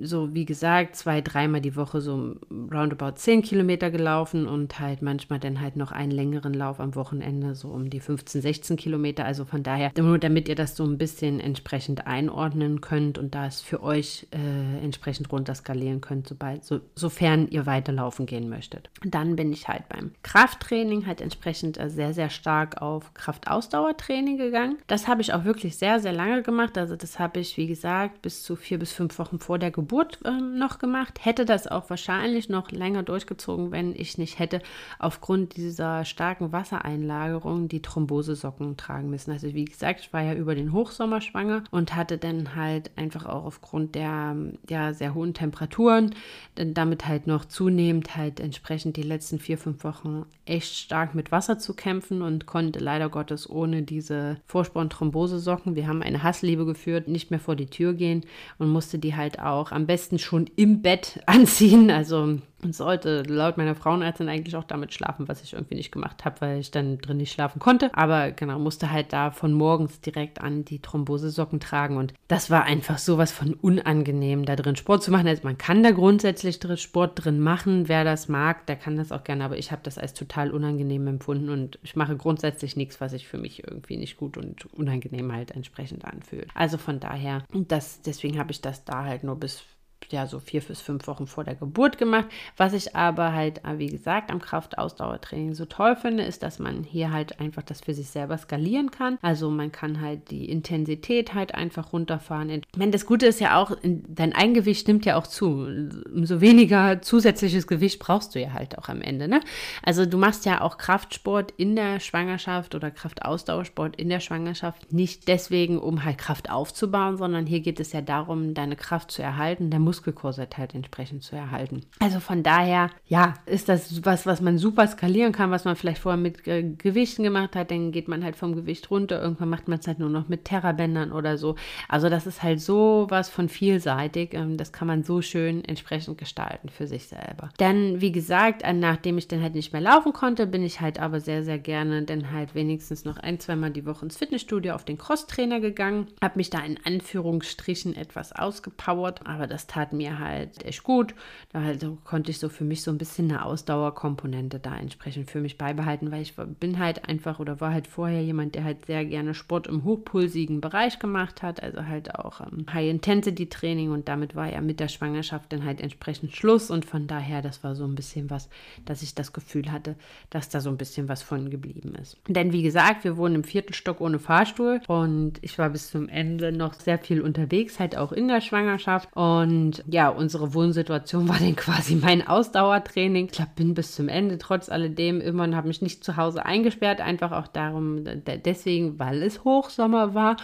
so 0.00 0.34
wie 0.34 0.44
gesagt, 0.44 0.96
zwei, 0.96 1.20
dreimal 1.20 1.60
die 1.60 1.76
Woche 1.76 2.00
so 2.00 2.36
roundabout 2.50 3.16
zehn 3.16 3.42
Kilometer 3.42 3.90
gelaufen 3.90 4.46
und 4.46 4.78
halt 4.78 5.02
manchmal 5.02 5.40
dann 5.40 5.60
halt 5.60 5.76
noch 5.76 5.90
einen 5.90 6.12
längeren 6.12 6.54
Lauf 6.54 6.80
am 6.80 6.94
Wochenende, 6.94 7.54
so 7.54 7.68
um 7.68 7.90
die 7.90 8.00
15, 8.00 8.40
16 8.40 8.76
Kilometer. 8.76 9.24
Also 9.24 9.44
von 9.44 9.62
daher, 9.62 9.90
nur 9.96 10.18
damit 10.18 10.48
ihr 10.48 10.54
das 10.54 10.76
so 10.76 10.84
ein 10.84 10.98
bisschen 10.98 11.40
entsprechend 11.40 12.06
einordnen 12.06 12.80
könnt 12.80 13.18
und 13.18 13.34
da 13.34 13.46
es 13.46 13.60
für 13.60 13.82
euch 13.82 14.26
äh, 14.30 14.84
entsprechend 14.84 15.32
runterskalieren 15.32 16.00
könnt, 16.00 16.28
sobald, 16.28 16.64
so, 16.64 16.80
sofern 16.94 17.48
ihr 17.48 17.66
weiterlaufen 17.66 18.26
gehen 18.26 18.48
möchtet. 18.48 18.90
Dann 19.04 19.36
bin 19.36 19.52
ich 19.52 19.68
halt 19.68 19.88
beim 19.88 20.12
Krafttraining 20.22 21.06
halt 21.06 21.20
entsprechend 21.20 21.78
äh, 21.78 21.90
sehr, 21.90 22.12
sehr 22.12 22.30
stark 22.34 22.82
auf 22.82 23.14
Kraftausdauertraining 23.14 24.36
gegangen. 24.36 24.78
Das 24.86 25.08
habe 25.08 25.22
ich 25.22 25.32
auch 25.32 25.44
wirklich 25.44 25.76
sehr, 25.76 26.00
sehr 26.00 26.12
lange 26.12 26.42
gemacht. 26.42 26.76
Also 26.76 26.96
das 26.96 27.18
habe 27.18 27.40
ich, 27.40 27.56
wie 27.56 27.66
gesagt, 27.66 28.22
bis 28.22 28.42
zu 28.42 28.56
vier 28.56 28.78
bis 28.78 28.92
fünf 28.92 29.18
Wochen 29.18 29.38
vor 29.38 29.58
der 29.58 29.70
Geburt 29.70 30.18
äh, 30.24 30.30
noch 30.30 30.78
gemacht. 30.78 31.24
Hätte 31.24 31.44
das 31.44 31.66
auch 31.66 31.88
wahrscheinlich 31.90 32.48
noch 32.48 32.70
länger 32.70 33.02
durchgezogen, 33.02 33.70
wenn 33.70 33.94
ich 33.94 34.18
nicht 34.18 34.38
hätte 34.38 34.60
aufgrund 34.98 35.56
dieser 35.56 36.04
starken 36.04 36.52
Wassereinlagerung 36.52 37.68
die 37.68 37.82
Thrombosesocken 37.82 38.76
tragen 38.76 39.10
müssen. 39.10 39.30
Also 39.30 39.54
wie 39.54 39.64
gesagt, 39.64 40.00
ich 40.00 40.12
war 40.12 40.22
ja 40.22 40.34
über 40.34 40.54
den 40.54 40.72
Hochsommer 40.72 41.20
schwanger 41.20 41.64
und 41.70 41.94
hatte 41.94 42.18
dann 42.18 42.54
halt 42.54 42.90
einfach 42.96 43.26
auch 43.26 43.44
aufgrund 43.44 43.94
der 43.94 44.36
ja, 44.68 44.92
sehr 44.92 45.14
hohen 45.14 45.34
Temperaturen 45.34 46.14
dann 46.54 46.74
damit 46.74 47.06
halt 47.06 47.26
noch 47.26 47.44
zunehmend 47.44 48.16
halt 48.16 48.40
entsprechend 48.40 48.96
die 48.96 49.02
letzten 49.02 49.38
vier, 49.38 49.58
fünf 49.58 49.84
Wochen 49.84 50.26
echt 50.44 50.74
stark 50.74 51.14
mit 51.14 51.32
Wasser 51.32 51.58
zu 51.58 51.74
kämpfen 51.74 52.22
und 52.24 52.46
konnte 52.46 52.78
leider 52.78 53.08
Gottes 53.08 53.48
ohne 53.48 53.82
diese 53.82 54.38
Vorsporn-Thrombosesocken, 54.46 55.76
wir 55.76 55.86
haben 55.86 56.02
eine 56.02 56.22
Hassliebe 56.22 56.64
geführt, 56.64 57.08
nicht 57.08 57.30
mehr 57.30 57.40
vor 57.40 57.56
die 57.56 57.66
Tür 57.66 57.94
gehen 57.94 58.24
und 58.58 58.68
musste 58.68 58.98
die 58.98 59.14
halt 59.14 59.38
auch 59.38 59.72
am 59.72 59.86
besten 59.86 60.18
schon 60.18 60.50
im 60.56 60.82
Bett 60.82 61.20
anziehen. 61.26 61.90
Also 61.90 62.38
und 62.64 62.74
sollte 62.74 63.22
laut 63.22 63.56
meiner 63.56 63.74
Frauenärztin 63.74 64.28
eigentlich 64.28 64.56
auch 64.56 64.64
damit 64.64 64.92
schlafen, 64.92 65.28
was 65.28 65.42
ich 65.42 65.52
irgendwie 65.52 65.74
nicht 65.74 65.92
gemacht 65.92 66.24
habe, 66.24 66.40
weil 66.40 66.60
ich 66.60 66.70
dann 66.70 66.98
drin 66.98 67.18
nicht 67.18 67.32
schlafen 67.32 67.58
konnte. 67.58 67.90
Aber 67.94 68.30
genau, 68.32 68.58
musste 68.58 68.90
halt 68.90 69.12
da 69.12 69.30
von 69.30 69.52
morgens 69.52 70.00
direkt 70.00 70.40
an 70.40 70.64
die 70.64 70.80
Thrombosesocken 70.80 71.60
tragen 71.60 71.96
und 71.96 72.14
das 72.28 72.50
war 72.50 72.64
einfach 72.64 72.98
sowas 72.98 73.32
von 73.32 73.54
unangenehm, 73.54 74.44
da 74.44 74.56
drin 74.56 74.76
Sport 74.76 75.02
zu 75.02 75.10
machen. 75.10 75.28
Also 75.28 75.42
man 75.44 75.58
kann 75.58 75.82
da 75.82 75.90
grundsätzlich 75.90 76.58
Sport 76.76 77.24
drin 77.24 77.40
machen, 77.40 77.88
wer 77.88 78.04
das 78.04 78.28
mag, 78.28 78.66
der 78.66 78.76
kann 78.76 78.96
das 78.96 79.12
auch 79.12 79.24
gerne, 79.24 79.44
aber 79.44 79.58
ich 79.58 79.70
habe 79.70 79.82
das 79.84 79.98
als 79.98 80.14
total 80.14 80.50
unangenehm 80.50 81.06
empfunden 81.06 81.50
und 81.50 81.78
ich 81.82 81.96
mache 81.96 82.16
grundsätzlich 82.16 82.76
nichts, 82.76 83.00
was 83.00 83.12
sich 83.12 83.28
für 83.28 83.38
mich 83.38 83.64
irgendwie 83.64 83.96
nicht 83.96 84.16
gut 84.16 84.36
und 84.36 84.72
unangenehm 84.74 85.32
halt 85.32 85.50
entsprechend 85.50 86.04
anfühlt. 86.04 86.48
Also 86.54 86.78
von 86.78 87.00
daher, 87.00 87.44
das, 87.52 88.00
deswegen 88.02 88.38
habe 88.38 88.50
ich 88.50 88.60
das 88.60 88.84
da 88.84 89.04
halt 89.04 89.24
nur 89.24 89.36
bis 89.36 89.64
ja 90.12 90.26
so 90.26 90.40
vier 90.40 90.60
bis 90.60 90.80
fünf 90.80 91.06
Wochen 91.06 91.26
vor 91.26 91.44
der 91.44 91.54
Geburt 91.54 91.98
gemacht. 91.98 92.26
Was 92.56 92.72
ich 92.72 92.94
aber 92.96 93.32
halt, 93.32 93.64
äh, 93.64 93.78
wie 93.78 93.88
gesagt, 93.88 94.30
am 94.30 94.40
Kraftausdauertraining 94.40 95.54
so 95.54 95.64
toll 95.64 95.96
finde, 95.96 96.24
ist, 96.24 96.42
dass 96.42 96.58
man 96.58 96.82
hier 96.82 97.12
halt 97.12 97.40
einfach 97.40 97.62
das 97.62 97.80
für 97.80 97.94
sich 97.94 98.08
selber 98.08 98.38
skalieren 98.38 98.90
kann. 98.90 99.18
Also 99.22 99.50
man 99.50 99.72
kann 99.72 100.00
halt 100.00 100.30
die 100.30 100.48
Intensität 100.48 101.34
halt 101.34 101.54
einfach 101.54 101.92
runterfahren. 101.92 102.50
Ich 102.50 102.62
meine, 102.76 102.92
das 102.92 103.06
Gute 103.06 103.26
ist 103.26 103.40
ja 103.40 103.56
auch, 103.56 103.76
dein 103.82 104.32
Eigengewicht 104.32 104.88
nimmt 104.88 105.04
ja 105.04 105.16
auch 105.16 105.26
zu. 105.26 105.66
Umso 106.12 106.40
weniger 106.40 107.02
zusätzliches 107.02 107.66
Gewicht 107.66 107.98
brauchst 107.98 108.34
du 108.34 108.40
ja 108.40 108.52
halt 108.52 108.78
auch 108.78 108.88
am 108.88 109.00
Ende. 109.00 109.28
Ne? 109.28 109.40
Also 109.82 110.06
du 110.06 110.18
machst 110.18 110.46
ja 110.46 110.60
auch 110.60 110.78
Kraftsport 110.78 111.52
in 111.56 111.76
der 111.76 112.00
Schwangerschaft 112.00 112.74
oder 112.74 112.90
Kraftausdauersport 112.90 113.96
in 113.96 114.08
der 114.08 114.20
Schwangerschaft 114.20 114.92
nicht 114.92 115.28
deswegen, 115.28 115.78
um 115.78 116.04
halt 116.04 116.18
Kraft 116.18 116.50
aufzubauen, 116.50 117.16
sondern 117.16 117.46
hier 117.46 117.60
geht 117.60 117.80
es 117.80 117.92
ja 117.92 118.00
darum, 118.00 118.54
deine 118.54 118.76
Kraft 118.76 119.10
zu 119.10 119.22
erhalten, 119.22 119.70
der 119.70 119.80
Muskelkorsett 119.80 119.93
halt 120.02 120.74
entsprechend 120.74 121.22
zu 121.22 121.36
erhalten. 121.36 121.82
Also 122.00 122.20
von 122.20 122.42
daher, 122.42 122.90
ja, 123.06 123.34
ist 123.46 123.68
das 123.68 124.04
was, 124.04 124.26
was 124.26 124.40
man 124.40 124.58
super 124.58 124.86
skalieren 124.86 125.32
kann, 125.32 125.50
was 125.50 125.64
man 125.64 125.76
vielleicht 125.76 126.00
vorher 126.00 126.20
mit 126.20 126.46
äh, 126.46 126.62
Gewichten 126.62 127.22
gemacht 127.22 127.56
hat, 127.56 127.70
dann 127.70 127.92
geht 127.92 128.08
man 128.08 128.24
halt 128.24 128.36
vom 128.36 128.54
Gewicht 128.54 128.90
runter, 128.90 129.20
irgendwann 129.20 129.50
macht 129.50 129.68
man 129.68 129.78
es 129.78 129.86
halt 129.86 129.98
nur 129.98 130.10
noch 130.10 130.28
mit 130.28 130.44
Terrabändern 130.44 131.12
oder 131.12 131.38
so. 131.38 131.56
Also 131.88 132.08
das 132.08 132.26
ist 132.26 132.42
halt 132.42 132.60
so 132.60 133.06
was 133.08 133.28
von 133.28 133.48
vielseitig, 133.48 134.34
ähm, 134.34 134.56
das 134.56 134.72
kann 134.72 134.88
man 134.88 135.02
so 135.02 135.22
schön 135.22 135.64
entsprechend 135.64 136.18
gestalten 136.18 136.68
für 136.68 136.86
sich 136.86 137.06
selber. 137.06 137.50
Dann, 137.58 138.00
wie 138.00 138.12
gesagt, 138.12 138.62
nachdem 138.74 139.18
ich 139.18 139.28
dann 139.28 139.42
halt 139.42 139.54
nicht 139.54 139.72
mehr 139.72 139.82
laufen 139.82 140.12
konnte, 140.12 140.46
bin 140.46 140.62
ich 140.62 140.80
halt 140.80 140.98
aber 140.98 141.20
sehr, 141.20 141.44
sehr 141.44 141.58
gerne 141.58 142.02
dann 142.02 142.32
halt 142.32 142.54
wenigstens 142.54 143.04
noch 143.04 143.16
ein, 143.18 143.40
zweimal 143.40 143.70
die 143.70 143.86
Woche 143.86 144.04
ins 144.04 144.16
Fitnessstudio 144.16 144.74
auf 144.74 144.84
den 144.84 144.98
Crosstrainer 144.98 145.60
gegangen, 145.60 146.08
habe 146.22 146.38
mich 146.38 146.50
da 146.50 146.60
in 146.60 146.78
Anführungsstrichen 146.84 147.96
etwas 147.96 148.32
ausgepowert, 148.32 149.26
aber 149.26 149.46
das 149.46 149.66
tat 149.66 149.83
mir 149.92 150.18
halt 150.18 150.64
echt 150.64 150.82
gut. 150.82 151.14
Da 151.52 151.62
halt 151.62 151.86
konnte 152.04 152.30
ich 152.30 152.38
so 152.38 152.48
für 152.48 152.64
mich 152.64 152.82
so 152.82 152.90
ein 152.90 152.98
bisschen 152.98 153.30
eine 153.30 153.44
Ausdauerkomponente 153.44 154.58
da 154.58 154.76
entsprechend 154.76 155.30
für 155.30 155.40
mich 155.40 155.58
beibehalten, 155.58 156.10
weil 156.10 156.22
ich 156.22 156.34
bin 156.36 156.78
halt 156.78 157.08
einfach 157.08 157.38
oder 157.38 157.60
war 157.60 157.72
halt 157.72 157.86
vorher 157.86 158.22
jemand, 158.22 158.54
der 158.54 158.64
halt 158.64 158.86
sehr 158.86 159.04
gerne 159.04 159.34
Sport 159.34 159.66
im 159.66 159.84
hochpulsigen 159.84 160.60
Bereich 160.60 160.98
gemacht 160.98 161.42
hat, 161.42 161.62
also 161.62 161.86
halt 161.86 162.14
auch 162.14 162.40
ähm, 162.40 162.66
High-Intensity-Training 162.72 163.90
und 163.90 164.08
damit 164.08 164.34
war 164.34 164.50
ja 164.50 164.60
mit 164.60 164.80
der 164.80 164.88
Schwangerschaft 164.88 165.52
dann 165.52 165.64
halt 165.64 165.80
entsprechend 165.80 166.34
Schluss 166.34 166.70
und 166.70 166.84
von 166.84 167.06
daher, 167.06 167.42
das 167.42 167.62
war 167.64 167.74
so 167.74 167.84
ein 167.84 167.94
bisschen 167.94 168.30
was, 168.30 168.48
dass 168.84 169.02
ich 169.02 169.14
das 169.14 169.32
Gefühl 169.32 169.70
hatte, 169.70 169.96
dass 170.30 170.48
da 170.48 170.60
so 170.60 170.70
ein 170.70 170.76
bisschen 170.76 171.08
was 171.08 171.22
von 171.22 171.50
geblieben 171.50 171.94
ist. 172.00 172.16
Denn 172.28 172.52
wie 172.52 172.62
gesagt, 172.62 173.04
wir 173.04 173.16
wohnen 173.16 173.36
im 173.36 173.44
vierten 173.44 173.72
Stock 173.72 174.00
ohne 174.00 174.18
Fahrstuhl 174.18 174.80
und 174.86 175.34
ich 175.42 175.58
war 175.58 175.70
bis 175.70 175.90
zum 175.90 176.08
Ende 176.08 176.52
noch 176.52 176.74
sehr 176.74 176.98
viel 176.98 177.20
unterwegs, 177.20 177.78
halt 177.78 177.96
auch 177.96 178.12
in 178.12 178.28
der 178.28 178.40
Schwangerschaft 178.40 179.08
und 179.14 179.73
ja, 179.86 180.08
unsere 180.08 180.54
Wohnsituation 180.54 181.28
war 181.28 181.38
dann 181.38 181.56
quasi 181.56 181.96
mein 181.96 182.26
Ausdauertraining. 182.26 183.26
Ich 183.26 183.32
glaube, 183.32 183.52
bin 183.56 183.74
bis 183.74 183.94
zum 183.94 184.08
Ende 184.08 184.38
trotz 184.38 184.68
alledem 184.68 185.20
immer 185.20 185.44
und 185.44 185.56
habe 185.56 185.68
mich 185.68 185.82
nicht 185.82 186.04
zu 186.04 186.16
Hause 186.16 186.44
eingesperrt, 186.44 187.00
einfach 187.00 187.32
auch 187.32 187.46
darum, 187.46 188.04
deswegen, 188.44 188.98
weil 188.98 189.22
es 189.22 189.44
Hochsommer 189.44 190.14
war 190.14 190.36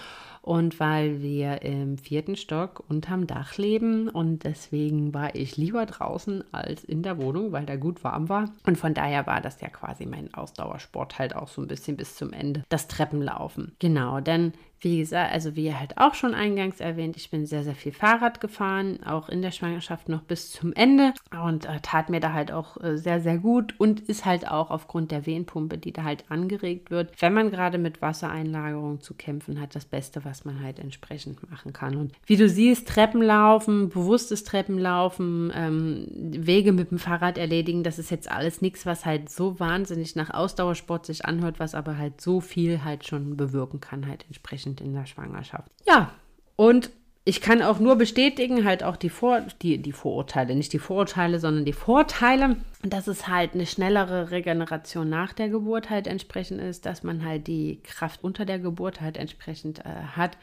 und 0.42 0.80
weil 0.80 1.20
wir 1.20 1.62
im 1.62 1.98
vierten 1.98 2.36
Stock 2.36 2.82
unterm 2.88 3.26
Dach 3.26 3.58
leben 3.58 4.08
und 4.08 4.44
deswegen 4.44 5.12
war 5.12 5.34
ich 5.34 5.56
lieber 5.56 5.84
draußen 5.84 6.44
als 6.52 6.82
in 6.84 7.02
der 7.02 7.18
Wohnung, 7.18 7.52
weil 7.52 7.66
da 7.66 7.76
gut 7.76 8.02
warm 8.04 8.28
war. 8.28 8.46
Und 8.66 8.78
von 8.78 8.94
daher 8.94 9.26
war 9.26 9.40
das 9.40 9.60
ja 9.60 9.68
quasi 9.68 10.06
mein 10.06 10.32
Ausdauersport 10.32 11.18
halt 11.18 11.36
auch 11.36 11.48
so 11.48 11.60
ein 11.60 11.68
bisschen 11.68 11.96
bis 11.96 12.16
zum 12.16 12.32
Ende. 12.32 12.64
Das 12.70 12.88
Treppenlaufen. 12.88 13.72
Genau, 13.78 14.20
denn 14.20 14.52
wie 14.80 14.98
gesagt, 14.98 15.32
also 15.32 15.56
wie 15.56 15.74
halt 15.74 15.98
auch 15.98 16.14
schon 16.14 16.34
eingangs 16.34 16.80
erwähnt, 16.80 17.16
ich 17.16 17.30
bin 17.30 17.44
sehr, 17.44 17.64
sehr 17.64 17.74
viel 17.74 17.92
Fahrrad 17.92 18.40
gefahren, 18.40 19.02
auch 19.04 19.28
in 19.28 19.42
der 19.42 19.50
Schwangerschaft 19.50 20.08
noch 20.08 20.22
bis 20.22 20.50
zum 20.50 20.72
Ende 20.72 21.12
und 21.44 21.66
äh, 21.66 21.80
tat 21.82 22.08
mir 22.08 22.20
da 22.20 22.32
halt 22.32 22.50
auch 22.50 22.82
äh, 22.82 22.96
sehr, 22.96 23.20
sehr 23.20 23.38
gut 23.38 23.74
und 23.78 24.00
ist 24.00 24.24
halt 24.24 24.48
auch 24.48 24.70
aufgrund 24.70 25.10
der 25.10 25.26
Wehenpumpe, 25.26 25.76
die 25.76 25.92
da 25.92 26.04
halt 26.04 26.24
angeregt 26.30 26.90
wird, 26.90 27.20
wenn 27.20 27.34
man 27.34 27.50
gerade 27.50 27.76
mit 27.76 28.00
Wassereinlagerung 28.00 29.00
zu 29.00 29.14
kämpfen 29.14 29.60
hat, 29.60 29.74
das 29.74 29.84
Beste, 29.84 30.24
was 30.24 30.44
man 30.44 30.62
halt 30.62 30.78
entsprechend 30.78 31.50
machen 31.50 31.72
kann. 31.72 31.96
Und 31.96 32.12
wie 32.24 32.36
du 32.36 32.48
siehst, 32.48 32.88
Treppenlaufen, 32.88 33.90
bewusstes 33.90 34.44
Treppenlaufen, 34.44 35.52
ähm, 35.54 36.06
Wege 36.10 36.72
mit 36.72 36.90
dem 36.90 36.98
Fahrrad 36.98 37.36
erledigen, 37.36 37.82
das 37.82 37.98
ist 37.98 38.10
jetzt 38.10 38.30
alles 38.30 38.62
nichts, 38.62 38.86
was 38.86 39.04
halt 39.04 39.28
so 39.28 39.60
wahnsinnig 39.60 40.16
nach 40.16 40.30
Ausdauersport 40.30 41.04
sich 41.04 41.26
anhört, 41.26 41.60
was 41.60 41.74
aber 41.74 41.98
halt 41.98 42.20
so 42.20 42.40
viel 42.40 42.82
halt 42.82 43.06
schon 43.06 43.36
bewirken 43.36 43.80
kann, 43.80 44.06
halt 44.06 44.24
entsprechend 44.26 44.69
entsprechend 44.70 44.80
in 44.80 44.94
der 44.94 45.06
Schwangerschaft. 45.06 45.70
Ja, 45.86 46.12
und 46.56 46.90
ich 47.24 47.40
kann 47.40 47.62
auch 47.62 47.78
nur 47.78 47.96
bestätigen, 47.96 48.64
halt 48.64 48.82
auch 48.82 48.96
die, 48.96 49.10
Vor 49.10 49.42
die, 49.62 49.78
die 49.78 49.92
Vorurteile, 49.92 50.54
nicht 50.54 50.72
die 50.72 50.78
Vorurteile, 50.78 51.38
sondern 51.38 51.64
die 51.64 51.74
Vorteile, 51.74 52.56
dass 52.82 53.06
es 53.06 53.28
halt 53.28 53.54
eine 53.54 53.66
schnellere 53.66 54.30
Regeneration 54.30 55.08
nach 55.08 55.32
der 55.34 55.48
Geburt 55.48 55.90
halt 55.90 56.06
entsprechend 56.06 56.60
ist, 56.60 56.86
dass 56.86 57.02
man 57.02 57.24
halt 57.24 57.46
die 57.46 57.80
Kraft 57.82 58.24
unter 58.24 58.46
der 58.46 58.58
Geburt 58.58 59.00
halt 59.00 59.16
entsprechend 59.16 59.80
äh, 59.80 60.16
hat 60.16 60.36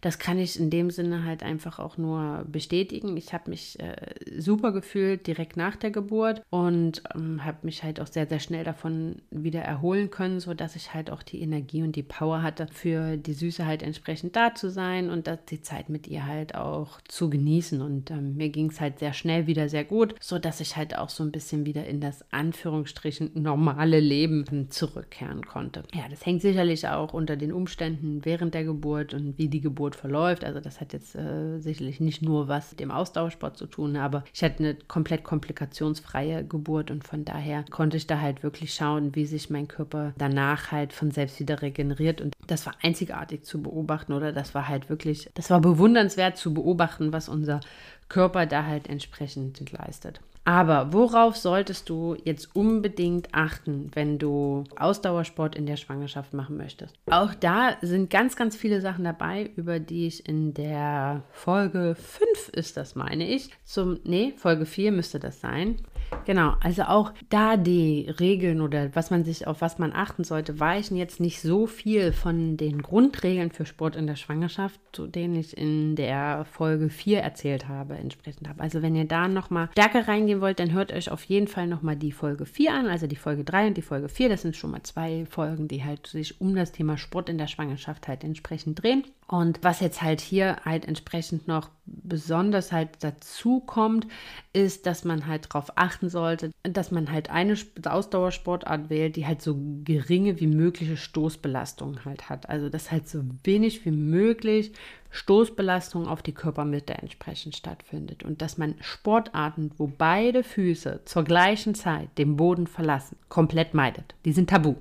das 0.00 0.18
kann 0.18 0.38
ich 0.38 0.58
in 0.58 0.70
dem 0.70 0.90
Sinne 0.90 1.24
halt 1.24 1.42
einfach 1.42 1.78
auch 1.78 1.96
nur 1.98 2.44
bestätigen. 2.48 3.16
Ich 3.16 3.32
habe 3.32 3.50
mich 3.50 3.78
äh, 3.80 3.96
super 4.38 4.72
gefühlt 4.72 5.26
direkt 5.26 5.56
nach 5.56 5.76
der 5.76 5.90
Geburt 5.90 6.42
und 6.50 7.02
ähm, 7.14 7.44
habe 7.44 7.58
mich 7.62 7.82
halt 7.82 8.00
auch 8.00 8.06
sehr, 8.06 8.26
sehr 8.26 8.38
schnell 8.38 8.64
davon 8.64 9.16
wieder 9.30 9.60
erholen 9.60 10.10
können, 10.10 10.40
sodass 10.40 10.76
ich 10.76 10.94
halt 10.94 11.10
auch 11.10 11.22
die 11.22 11.40
Energie 11.40 11.82
und 11.82 11.96
die 11.96 12.02
Power 12.02 12.42
hatte, 12.42 12.68
für 12.72 13.16
die 13.16 13.32
Süße 13.32 13.66
halt 13.66 13.82
entsprechend 13.82 14.36
da 14.36 14.54
zu 14.54 14.70
sein 14.70 15.10
und 15.10 15.26
das, 15.26 15.44
die 15.46 15.62
Zeit 15.62 15.88
mit 15.88 16.06
ihr 16.06 16.26
halt 16.26 16.54
auch 16.54 17.00
zu 17.08 17.28
genießen. 17.28 17.82
Und 17.82 18.10
ähm, 18.10 18.36
mir 18.36 18.50
ging 18.50 18.70
es 18.70 18.80
halt 18.80 19.00
sehr 19.00 19.12
schnell 19.12 19.46
wieder 19.46 19.68
sehr 19.68 19.84
gut, 19.84 20.14
sodass 20.20 20.60
ich 20.60 20.76
halt 20.76 20.96
auch 20.96 21.08
so 21.08 21.24
ein 21.24 21.32
bisschen 21.32 21.66
wieder 21.66 21.86
in 21.86 22.00
das 22.00 22.24
Anführungsstrichen 22.32 23.30
normale 23.34 24.00
Leben 24.00 24.70
zurückkehren 24.70 25.44
konnte. 25.44 25.82
Ja, 25.94 26.08
das 26.08 26.24
hängt 26.24 26.42
sicherlich 26.42 26.86
auch 26.86 27.14
unter 27.14 27.36
den 27.36 27.52
Umständen 27.52 28.24
während 28.24 28.54
der 28.54 28.64
Geburt 28.64 29.14
und 29.14 29.38
wie 29.38 29.48
die 29.48 29.60
Geburt 29.60 29.87
Geburt 29.88 29.96
verläuft. 29.96 30.44
Also 30.44 30.60
das 30.60 30.80
hat 30.80 30.92
jetzt 30.92 31.14
äh, 31.14 31.58
sicherlich 31.60 32.00
nicht 32.00 32.22
nur 32.22 32.48
was 32.48 32.70
mit 32.70 32.80
dem 32.80 32.90
Ausdauersport 32.90 33.56
zu 33.56 33.66
tun, 33.66 33.96
aber 33.96 34.24
ich 34.32 34.42
hatte 34.42 34.58
eine 34.58 34.74
komplett 34.74 35.24
komplikationsfreie 35.24 36.44
Geburt 36.44 36.90
und 36.90 37.06
von 37.06 37.24
daher 37.24 37.64
konnte 37.70 37.96
ich 37.96 38.06
da 38.06 38.20
halt 38.20 38.42
wirklich 38.42 38.74
schauen, 38.74 39.14
wie 39.14 39.26
sich 39.26 39.50
mein 39.50 39.68
Körper 39.68 40.12
danach 40.18 40.72
halt 40.72 40.92
von 40.92 41.10
selbst 41.10 41.40
wieder 41.40 41.62
regeneriert 41.62 42.20
und 42.20 42.34
das 42.46 42.66
war 42.66 42.74
einzigartig 42.82 43.44
zu 43.44 43.62
beobachten 43.62 44.12
oder 44.12 44.32
das 44.32 44.54
war 44.54 44.68
halt 44.68 44.88
wirklich, 44.88 45.30
das 45.34 45.50
war 45.50 45.60
bewundernswert 45.60 46.36
zu 46.36 46.52
beobachten, 46.52 47.12
was 47.12 47.28
unser 47.28 47.60
Körper 48.08 48.46
da 48.46 48.64
halt 48.64 48.88
entsprechend 48.88 49.70
leistet. 49.70 50.20
Aber 50.48 50.94
worauf 50.94 51.36
solltest 51.36 51.90
du 51.90 52.16
jetzt 52.24 52.56
unbedingt 52.56 53.34
achten, 53.34 53.90
wenn 53.92 54.18
du 54.18 54.64
Ausdauersport 54.76 55.54
in 55.54 55.66
der 55.66 55.76
Schwangerschaft 55.76 56.32
machen 56.32 56.56
möchtest? 56.56 56.94
Auch 57.10 57.34
da 57.34 57.76
sind 57.82 58.08
ganz, 58.08 58.34
ganz 58.34 58.56
viele 58.56 58.80
Sachen 58.80 59.04
dabei, 59.04 59.50
über 59.56 59.78
die 59.78 60.06
ich 60.06 60.26
in 60.26 60.54
der 60.54 61.22
Folge 61.32 61.94
5 61.94 62.48
ist 62.54 62.78
das, 62.78 62.94
meine 62.94 63.28
ich. 63.28 63.50
Zum, 63.62 64.00
nee, 64.04 64.32
Folge 64.38 64.64
4 64.64 64.90
müsste 64.90 65.20
das 65.20 65.38
sein. 65.38 65.82
Genau, 66.24 66.54
also 66.60 66.82
auch 66.82 67.12
da 67.30 67.56
die 67.56 68.08
Regeln 68.20 68.60
oder 68.60 68.94
was 68.94 69.10
man 69.10 69.24
sich, 69.24 69.46
auf 69.46 69.60
was 69.60 69.78
man 69.78 69.92
achten 69.92 70.24
sollte, 70.24 70.60
weichen 70.60 70.96
jetzt 70.96 71.20
nicht 71.20 71.40
so 71.40 71.66
viel 71.66 72.12
von 72.12 72.56
den 72.56 72.82
Grundregeln 72.82 73.50
für 73.50 73.64
Sport 73.64 73.96
in 73.96 74.06
der 74.06 74.16
Schwangerschaft, 74.16 74.78
zu 74.92 75.06
denen 75.06 75.36
ich 75.36 75.56
in 75.56 75.96
der 75.96 76.44
Folge 76.44 76.90
4 76.90 77.20
erzählt 77.20 77.68
habe, 77.68 77.96
entsprechend 77.96 78.48
habe. 78.48 78.60
Also 78.60 78.82
wenn 78.82 78.94
ihr 78.94 79.06
da 79.06 79.28
nochmal 79.28 79.70
stärker 79.72 80.06
reingehen 80.06 80.40
wollt, 80.40 80.60
dann 80.60 80.72
hört 80.72 80.92
euch 80.92 81.10
auf 81.10 81.24
jeden 81.24 81.48
Fall 81.48 81.66
nochmal 81.66 81.96
die 81.96 82.12
Folge 82.12 82.44
4 82.44 82.74
an, 82.74 82.86
also 82.88 83.06
die 83.06 83.16
Folge 83.16 83.44
3 83.44 83.68
und 83.68 83.76
die 83.76 83.82
Folge 83.82 84.08
4. 84.08 84.28
Das 84.28 84.42
sind 84.42 84.56
schon 84.56 84.70
mal 84.70 84.82
zwei 84.82 85.24
Folgen, 85.26 85.68
die 85.68 85.84
halt 85.84 86.06
sich 86.06 86.40
um 86.40 86.54
das 86.54 86.72
Thema 86.72 86.98
Sport 86.98 87.28
in 87.28 87.38
der 87.38 87.46
Schwangerschaft 87.46 88.08
halt 88.08 88.24
entsprechend 88.24 88.82
drehen. 88.82 89.04
Und 89.30 89.62
was 89.62 89.80
jetzt 89.80 90.00
halt 90.00 90.22
hier 90.22 90.56
halt 90.64 90.88
entsprechend 90.88 91.48
noch 91.48 91.68
besonders 91.84 92.72
halt 92.72 92.88
dazu 93.00 93.60
kommt, 93.60 94.06
ist, 94.54 94.86
dass 94.86 95.04
man 95.04 95.26
halt 95.26 95.48
darauf 95.50 95.70
achten 95.76 96.08
sollte, 96.08 96.50
dass 96.62 96.90
man 96.90 97.12
halt 97.12 97.28
eine 97.28 97.54
Ausdauersportart 97.84 98.88
wählt, 98.88 99.16
die 99.16 99.26
halt 99.26 99.42
so 99.42 99.58
geringe 99.84 100.40
wie 100.40 100.46
mögliche 100.46 100.96
Stoßbelastung 100.96 102.06
halt 102.06 102.30
hat. 102.30 102.48
Also 102.48 102.70
dass 102.70 102.90
halt 102.90 103.06
so 103.06 103.22
wenig 103.44 103.84
wie 103.84 103.90
möglich 103.90 104.72
Stoßbelastung 105.10 106.08
auf 106.08 106.22
die 106.22 106.34
Körpermitte 106.34 106.94
entsprechend 106.94 107.54
stattfindet 107.54 108.22
und 108.22 108.40
dass 108.40 108.56
man 108.56 108.76
Sportarten, 108.80 109.72
wo 109.76 109.86
beide 109.86 110.42
Füße 110.42 111.02
zur 111.04 111.24
gleichen 111.24 111.74
Zeit 111.74 112.08
den 112.16 112.36
Boden 112.36 112.66
verlassen, 112.66 113.16
komplett 113.28 113.74
meidet. 113.74 114.14
Die 114.24 114.32
sind 114.32 114.48
tabu. 114.48 114.76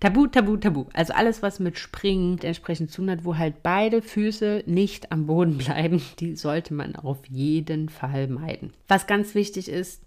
Tabu, 0.00 0.26
tabu, 0.26 0.56
tabu. 0.56 0.86
Also 0.92 1.12
alles, 1.12 1.42
was 1.42 1.60
mit 1.60 1.78
Springen 1.78 2.38
entsprechend 2.38 2.90
zu 2.90 3.06
hat, 3.08 3.24
wo 3.24 3.36
halt 3.36 3.62
beide 3.62 4.02
Füße 4.02 4.64
nicht 4.66 5.12
am 5.12 5.26
Boden 5.26 5.58
bleiben, 5.58 6.02
die 6.20 6.36
sollte 6.36 6.74
man 6.74 6.96
auf 6.96 7.18
jeden 7.28 7.88
Fall 7.88 8.28
meiden. 8.28 8.72
Was 8.88 9.06
ganz 9.06 9.34
wichtig 9.34 9.68
ist, 9.68 10.02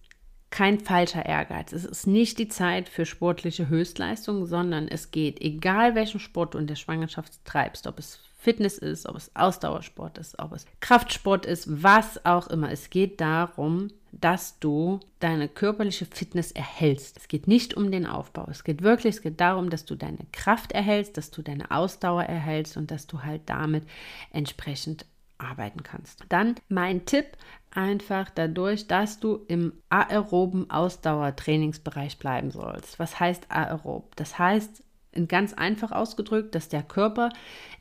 kein 0.53 0.79
falscher 0.79 1.25
Ehrgeiz. 1.25 1.73
Es 1.73 1.83
ist 1.83 2.05
nicht 2.05 2.37
die 2.37 2.47
Zeit 2.47 2.87
für 2.87 3.07
sportliche 3.07 3.69
Höchstleistung, 3.69 4.45
sondern 4.45 4.87
es 4.87 5.09
geht, 5.09 5.41
egal 5.41 5.95
welchen 5.95 6.19
Sport 6.19 6.53
du 6.53 6.59
in 6.59 6.67
der 6.67 6.75
Schwangerschaft 6.75 7.43
treibst, 7.43 7.87
ob 7.87 7.97
es 7.97 8.19
Fitness 8.37 8.77
ist, 8.77 9.07
ob 9.07 9.15
es 9.15 9.31
Ausdauersport 9.35 10.19
ist, 10.19 10.37
ob 10.37 10.51
es 10.51 10.67
Kraftsport 10.79 11.47
ist, 11.47 11.81
was 11.81 12.23
auch 12.23 12.47
immer. 12.47 12.71
Es 12.71 12.91
geht 12.91 13.19
darum, 13.19 13.87
dass 14.19 14.59
du 14.59 14.99
deine 15.19 15.47
körperliche 15.47 16.05
Fitness 16.05 16.51
erhältst. 16.51 17.17
Es 17.17 17.27
geht 17.27 17.47
nicht 17.47 17.73
um 17.73 17.91
den 17.91 18.05
Aufbau. 18.05 18.47
Es 18.49 18.63
geht 18.63 18.83
wirklich, 18.83 19.15
es 19.15 19.21
geht 19.21 19.41
darum, 19.41 19.69
dass 19.69 19.85
du 19.85 19.95
deine 19.95 20.25
Kraft 20.31 20.71
erhältst, 20.71 21.17
dass 21.17 21.31
du 21.31 21.41
deine 21.41 21.71
Ausdauer 21.71 22.23
erhältst 22.23 22.77
und 22.77 22.91
dass 22.91 23.07
du 23.07 23.23
halt 23.23 23.41
damit 23.47 23.83
entsprechend 24.31 25.05
arbeiten 25.39 25.83
kannst. 25.83 26.23
Dann 26.29 26.55
mein 26.69 27.05
Tipp, 27.05 27.37
einfach 27.71 28.29
dadurch, 28.29 28.87
dass 28.87 29.19
du 29.19 29.43
im 29.47 29.73
aeroben 29.89 30.69
Ausdauertrainingsbereich 30.69 32.19
bleiben 32.19 32.51
sollst. 32.51 32.99
Was 32.99 33.19
heißt 33.19 33.49
aerob? 33.49 34.15
Das 34.15 34.37
heißt, 34.37 34.83
ganz 35.27 35.53
einfach 35.53 35.91
ausgedrückt, 35.91 36.55
dass 36.55 36.69
der 36.69 36.83
Körper 36.83 37.29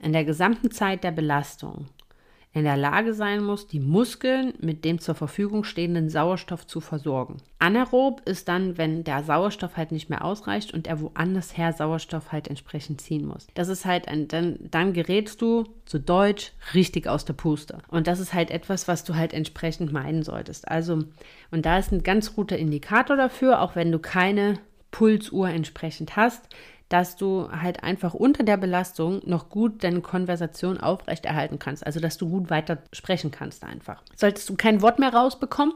in 0.01 0.13
der 0.13 0.25
gesamten 0.25 0.71
Zeit 0.71 1.05
der 1.05 1.13
Belastung 1.13 1.89
in 2.55 2.65
der 2.65 2.77
Lage 2.77 3.15
sein 3.15 3.43
muss, 3.43 3.67
die 3.67 3.81
Muskeln 3.81 4.53
mit 4.61 4.85
dem 4.85 4.99
zur 4.99 5.15
Verfügung 5.15 5.65
stehenden 5.65 6.11
Sauerstoff 6.11 6.67
zu 6.67 6.81
versorgen. 6.81 7.39
Anaerob 7.59 8.21
ist 8.27 8.49
dann, 8.49 8.77
wenn 8.77 9.05
der 9.05 9.23
Sauerstoff 9.23 9.77
halt 9.77 9.91
nicht 9.91 10.11
mehr 10.11 10.23
ausreicht 10.25 10.75
und 10.75 10.87
er 10.87 11.01
woanders 11.01 11.57
her 11.57 11.73
Sauerstoff 11.73 12.31
halt 12.31 12.49
entsprechend 12.49 13.01
ziehen 13.01 13.25
muss. 13.25 13.47
Das 13.55 13.69
ist 13.69 13.87
halt 13.87 14.07
ein, 14.07 14.29
dann, 14.29 14.59
dann 14.61 14.93
gerätst 14.93 15.41
du 15.41 15.65
zu 15.87 15.99
Deutsch 15.99 16.53
richtig 16.75 17.09
aus 17.09 17.25
der 17.25 17.33
Puste. 17.33 17.79
Und 17.89 18.07
das 18.07 18.21
ist 18.21 18.35
halt 18.35 18.51
etwas, 18.51 18.87
was 18.87 19.05
du 19.05 19.15
halt 19.15 19.33
entsprechend 19.33 19.93
meiden 19.93 20.23
solltest. 20.23 20.69
Also, 20.69 21.05
und 21.51 21.65
da 21.65 21.79
ist 21.79 21.91
ein 21.91 22.03
ganz 22.03 22.35
guter 22.35 22.59
Indikator 22.59 23.17
dafür, 23.17 23.63
auch 23.63 23.77
wenn 23.77 23.91
du 23.91 23.99
keine 23.99 24.59
Pulsuhr 24.91 25.49
entsprechend 25.49 26.17
hast, 26.17 26.49
dass 26.93 27.17
du 27.17 27.49
halt 27.51 27.83
einfach 27.83 28.13
unter 28.13 28.45
der 28.45 28.59
Belastung 28.59 29.23
noch 29.25 29.49
gut 29.49 29.83
deine 29.83 30.03
Konversation 30.03 30.79
aufrechterhalten 30.79 31.59
kannst. 31.59 31.87
Also, 31.87 32.01
dass 32.01 32.19
du 32.19 32.29
gut 32.29 32.51
weiter 32.51 32.79
sprechen 32.93 33.31
kannst 33.31 33.65
einfach. 33.65 34.03
Solltest 34.15 34.51
du 34.51 34.57
kein 34.57 34.83
Wort 34.83 34.99
mehr 34.99 35.15
rausbekommen, 35.15 35.75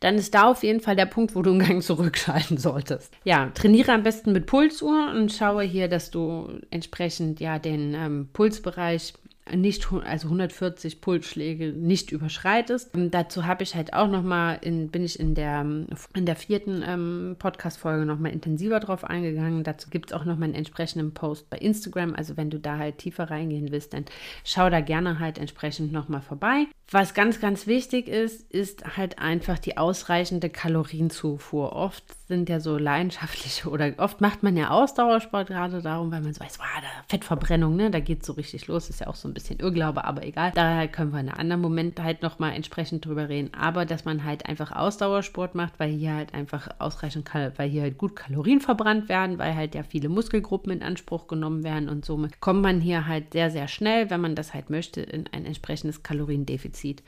dann 0.00 0.16
ist 0.16 0.34
da 0.34 0.50
auf 0.50 0.62
jeden 0.62 0.80
Fall 0.80 0.96
der 0.96 1.06
Punkt, 1.06 1.34
wo 1.34 1.40
du 1.40 1.50
einen 1.50 1.60
Gang 1.60 1.82
zurückschalten 1.90 2.58
solltest. 2.58 3.14
Ja, 3.24 3.50
trainiere 3.54 3.92
am 3.92 4.02
besten 4.02 4.32
mit 4.32 4.44
Pulsuhr 4.44 5.12
und 5.14 5.32
schaue 5.32 5.62
hier, 5.62 5.88
dass 5.88 6.10
du 6.10 6.60
entsprechend 6.70 7.40
ja 7.40 7.58
den 7.58 7.94
ähm, 7.94 8.28
Pulsbereich 8.32 9.14
nicht, 9.56 9.92
also 9.92 10.28
140 10.28 11.00
Pulsschläge 11.00 11.72
nicht 11.72 12.12
überschreitest. 12.12 12.94
Und 12.94 13.12
dazu 13.12 13.46
habe 13.46 13.62
ich 13.62 13.74
halt 13.74 13.92
auch 13.92 14.08
nochmal, 14.08 14.58
in, 14.62 14.88
bin 14.90 15.04
ich 15.04 15.18
in 15.18 15.34
der, 15.34 15.60
in 15.60 16.26
der 16.26 16.36
vierten 16.36 16.82
ähm, 16.86 17.36
Podcast-Folge 17.38 18.04
nochmal 18.06 18.32
intensiver 18.32 18.80
drauf 18.80 19.04
eingegangen. 19.04 19.64
Dazu 19.64 19.90
gibt 19.90 20.10
es 20.10 20.16
auch 20.16 20.24
nochmal 20.24 20.48
einen 20.48 20.54
entsprechenden 20.54 21.12
Post 21.12 21.50
bei 21.50 21.58
Instagram. 21.58 22.14
Also 22.14 22.36
wenn 22.36 22.50
du 22.50 22.58
da 22.58 22.78
halt 22.78 22.98
tiefer 22.98 23.30
reingehen 23.30 23.70
willst, 23.70 23.92
dann 23.94 24.04
schau 24.44 24.70
da 24.70 24.80
gerne 24.80 25.18
halt 25.18 25.38
entsprechend 25.38 25.92
nochmal 25.92 26.22
vorbei. 26.22 26.66
Was 26.90 27.14
ganz, 27.14 27.40
ganz 27.40 27.66
wichtig 27.66 28.08
ist, 28.08 28.50
ist 28.50 28.96
halt 28.96 29.18
einfach 29.18 29.58
die 29.58 29.78
ausreichende 29.78 30.50
Kalorienzufuhr. 30.50 31.72
Oft 31.72 32.04
sind 32.30 32.48
ja 32.48 32.60
so 32.60 32.78
leidenschaftliche 32.78 33.68
oder 33.68 33.92
oft 33.98 34.20
macht 34.20 34.42
man 34.42 34.56
ja 34.56 34.70
Ausdauersport 34.70 35.48
gerade 35.48 35.82
darum, 35.82 36.10
weil 36.10 36.22
man 36.22 36.32
so 36.32 36.40
weiß, 36.40 36.58
wow, 36.58 36.66
da 36.80 36.86
Fettverbrennung, 37.08 37.76
ne, 37.76 37.90
da 37.90 38.00
geht 38.00 38.24
so 38.24 38.32
richtig 38.32 38.66
los. 38.68 38.88
Ist 38.88 39.00
ja 39.00 39.08
auch 39.08 39.14
so 39.14 39.28
ein 39.28 39.34
bisschen 39.34 39.58
Irrglaube, 39.58 40.04
aber 40.04 40.24
egal. 40.24 40.52
Daher 40.54 40.88
können 40.88 41.12
wir 41.12 41.20
in 41.20 41.28
einem 41.28 41.38
anderen 41.38 41.60
Moment 41.60 42.00
halt 42.02 42.22
nochmal 42.22 42.54
entsprechend 42.54 43.04
drüber 43.04 43.28
reden. 43.28 43.52
Aber 43.52 43.84
dass 43.84 44.04
man 44.04 44.24
halt 44.24 44.46
einfach 44.46 44.72
Ausdauersport 44.72 45.54
macht, 45.54 45.74
weil 45.78 45.90
hier 45.90 46.14
halt 46.14 46.32
einfach 46.32 46.68
ausreichend, 46.78 47.28
weil 47.56 47.68
hier 47.68 47.82
halt 47.82 47.98
gut 47.98 48.16
Kalorien 48.16 48.60
verbrannt 48.60 49.08
werden, 49.08 49.38
weil 49.38 49.54
halt 49.54 49.74
ja 49.74 49.82
viele 49.82 50.08
Muskelgruppen 50.08 50.72
in 50.72 50.82
Anspruch 50.82 51.26
genommen 51.26 51.64
werden 51.64 51.88
und 51.88 52.04
somit 52.04 52.40
kommt 52.40 52.62
man 52.62 52.80
hier 52.80 53.06
halt 53.06 53.32
sehr, 53.32 53.50
sehr 53.50 53.68
schnell, 53.68 54.08
wenn 54.10 54.20
man 54.20 54.36
das 54.36 54.54
halt 54.54 54.70
möchte, 54.70 55.00
in 55.00 55.26
ein 55.32 55.44
entsprechendes 55.44 56.02
Kaloriendefizit. 56.02 57.02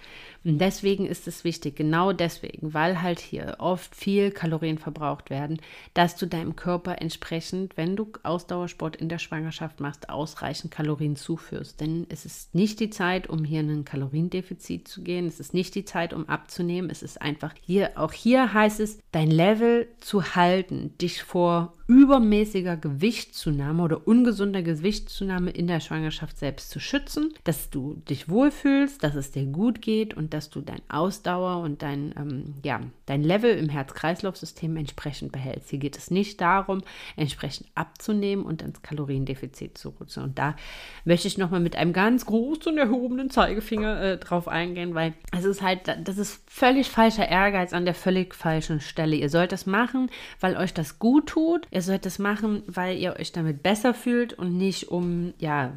Und 0.45 0.59
deswegen 0.59 1.07
ist 1.07 1.29
es 1.29 1.45
wichtig, 1.45 1.77
genau 1.77 2.12
deswegen, 2.12 2.75
weil 2.75 3.01
halt 3.01 3.20
hier 3.20 3.57
oft 3.59 3.95
viel 3.95 4.31
Kalorien 4.33 4.79
verbraucht 4.79 5.12
werden, 5.31 5.61
dass 5.95 6.17
du 6.17 6.27
deinem 6.27 6.57
Körper 6.57 7.01
entsprechend, 7.01 7.77
wenn 7.77 7.97
du 7.97 8.13
Ausdauersport 8.23 8.97
in 8.97 9.09
der 9.09 9.19
Schwangerschaft 9.19 9.81
machst, 9.81 10.09
ausreichend 10.09 10.71
Kalorien 10.71 11.17
zuführst. 11.17 11.81
Denn 11.81 12.07
es 12.09 12.25
ist 12.25 12.55
nicht 12.55 12.81
die 12.81 12.91
Zeit, 12.91 13.29
um 13.29 13.45
hier 13.45 13.61
in 13.61 13.71
ein 13.71 13.85
Kaloriendefizit 13.85 14.89
zu 14.89 15.03
gehen. 15.03 15.27
Es 15.27 15.41
ist 15.41 15.55
nicht 15.55 15.75
die 15.75 15.85
Zeit, 15.85 16.13
um 16.13 16.29
abzunehmen. 16.29 16.91
Es 16.91 17.03
ist 17.03 17.21
einfach 17.21 17.55
hier, 17.61 17.93
auch 17.97 18.13
hier 18.13 18.53
heißt 18.53 18.81
es, 18.81 18.99
dein 19.13 19.31
Level 19.31 19.89
zu 20.01 20.35
halten, 20.35 20.97
dich 20.99 21.23
vor 21.23 21.73
übermäßiger 21.93 22.77
Gewichtszunahme 22.77 23.83
oder 23.83 24.07
ungesunder 24.07 24.63
Gewichtszunahme 24.63 25.51
in 25.51 25.67
der 25.67 25.81
Schwangerschaft 25.81 26.39
selbst 26.39 26.71
zu 26.71 26.81
schützen, 26.81 27.35
dass 27.45 27.69
du 27.69 28.01
dich 28.09 28.29
wohlfühlst, 28.29 29.03
dass 29.03 29.15
es 29.15 29.31
dir 29.31 29.45
gut 29.45 29.83
geht 29.83 30.15
und 30.15 30.33
dass 30.33 30.49
du 30.49 30.63
dein 30.63 30.81
Ausdauer 30.89 31.63
und 31.63 31.83
dein, 31.83 32.15
ähm, 32.17 32.55
ja, 32.63 32.81
dein 33.05 33.23
Level 33.23 33.57
im 33.57 33.69
Herz-Kreislauf-System 33.69 34.77
entsprechend 34.77 35.02
behältst. 35.31 35.71
Hier 35.71 35.79
geht 35.79 35.97
es 35.97 36.11
nicht 36.11 36.41
darum, 36.41 36.83
entsprechend 37.17 37.69
abzunehmen 37.75 38.45
und 38.45 38.63
ins 38.63 38.83
Kaloriendefizit 38.83 39.79
zu 39.79 39.91
rutschen. 39.91 40.23
Und 40.23 40.39
da 40.39 40.57
möchte 41.05 41.29
ich 41.29 41.39
nochmal 41.39 41.61
mit 41.61 41.77
einem 41.77 41.93
ganz 41.93 42.27
großen 42.27 42.77
erhobenen 42.79 43.31
Zeigefinger 43.31 44.01
äh, 44.03 44.19
drauf 44.19 44.49
eingehen, 44.49 44.95
weil 44.95 45.15
es 45.37 45.45
ist 45.45 45.63
halt, 45.63 45.81
das 46.05 46.19
ist 46.19 46.43
völlig 46.49 46.89
falscher 46.89 47.29
Ehrgeiz 47.29 47.73
an 47.73 47.85
der 47.85 47.95
völlig 47.95 48.35
falschen 48.35 48.81
Stelle. 48.81 49.17
Ihr 49.17 49.29
sollt 49.29 49.53
das 49.53 49.67
machen, 49.67 50.11
weil 50.41 50.57
euch 50.57 50.75
das 50.75 50.99
gut 50.99 51.29
tut. 51.29 51.67
Ihr 51.71 51.83
sollt 51.83 52.07
das 52.07 52.19
machen, 52.19 52.63
weil 52.67 52.99
ihr 52.99 53.17
euch 53.19 53.33
damit 53.33 53.63
besser 53.63 53.95
fühlt 53.95 54.33
und 54.33 54.57
nicht 54.57 54.89
um, 54.89 55.35
ja, 55.39 55.73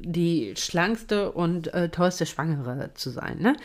die 0.00 0.54
schlankste 0.56 1.32
und 1.32 1.72
äh, 1.74 1.88
tollste 1.88 2.26
Schwangere 2.26 2.92
zu 2.94 3.10
sein. 3.10 3.38
Ne? 3.38 3.56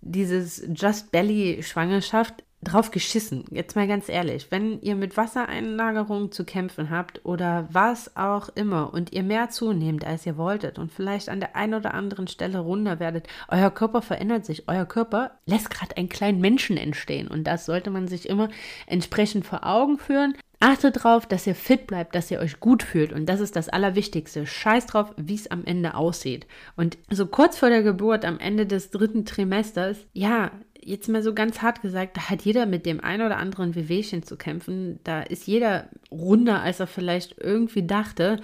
Dieses 0.00 0.66
Just 0.74 1.10
Belly 1.10 1.62
Schwangerschaft 1.62 2.44
drauf 2.62 2.90
geschissen. 2.90 3.44
Jetzt 3.50 3.76
mal 3.76 3.86
ganz 3.86 4.08
ehrlich, 4.08 4.48
wenn 4.50 4.80
ihr 4.80 4.96
mit 4.96 5.16
Wassereinlagerung 5.16 6.32
zu 6.32 6.44
kämpfen 6.44 6.90
habt 6.90 7.24
oder 7.24 7.68
was 7.70 8.16
auch 8.16 8.48
immer 8.54 8.92
und 8.92 9.12
ihr 9.12 9.22
mehr 9.22 9.48
zunehmt, 9.48 10.04
als 10.04 10.26
ihr 10.26 10.36
wolltet 10.36 10.78
und 10.78 10.92
vielleicht 10.92 11.28
an 11.28 11.40
der 11.40 11.54
einen 11.54 11.74
oder 11.74 11.94
anderen 11.94 12.26
Stelle 12.26 12.58
runder 12.58 12.98
werdet, 12.98 13.28
euer 13.48 13.70
Körper 13.70 14.02
verändert 14.02 14.44
sich. 14.44 14.68
Euer 14.68 14.86
Körper 14.86 15.38
lässt 15.46 15.70
gerade 15.70 15.96
einen 15.96 16.08
kleinen 16.08 16.40
Menschen 16.40 16.76
entstehen 16.76 17.28
und 17.28 17.44
das 17.44 17.64
sollte 17.64 17.90
man 17.90 18.08
sich 18.08 18.28
immer 18.28 18.48
entsprechend 18.86 19.46
vor 19.46 19.64
Augen 19.64 19.98
führen. 19.98 20.34
Achtet 20.60 20.96
darauf, 20.96 21.24
dass 21.24 21.46
ihr 21.46 21.54
fit 21.54 21.86
bleibt, 21.86 22.16
dass 22.16 22.32
ihr 22.32 22.40
euch 22.40 22.58
gut 22.58 22.82
fühlt. 22.82 23.12
Und 23.12 23.26
das 23.26 23.38
ist 23.38 23.54
das 23.54 23.68
Allerwichtigste. 23.68 24.44
Scheiß 24.44 24.86
drauf, 24.86 25.12
wie 25.16 25.36
es 25.36 25.50
am 25.52 25.64
Ende 25.64 25.94
aussieht. 25.94 26.48
Und 26.74 26.98
so 27.10 27.26
kurz 27.26 27.58
vor 27.58 27.68
der 27.68 27.84
Geburt, 27.84 28.24
am 28.24 28.40
Ende 28.40 28.66
des 28.66 28.90
dritten 28.90 29.24
Trimesters, 29.24 29.98
ja, 30.12 30.50
jetzt 30.88 31.08
mal 31.08 31.22
so 31.22 31.34
ganz 31.34 31.62
hart 31.62 31.82
gesagt, 31.82 32.16
da 32.16 32.30
hat 32.30 32.42
jeder 32.42 32.66
mit 32.66 32.86
dem 32.86 33.00
ein 33.00 33.22
oder 33.22 33.36
anderen 33.36 33.74
Wehwehchen 33.74 34.22
zu 34.22 34.36
kämpfen. 34.36 35.00
Da 35.04 35.22
ist 35.22 35.46
jeder 35.46 35.88
runder, 36.10 36.62
als 36.62 36.80
er 36.80 36.86
vielleicht 36.86 37.36
irgendwie 37.38 37.86
dachte. 37.86 38.40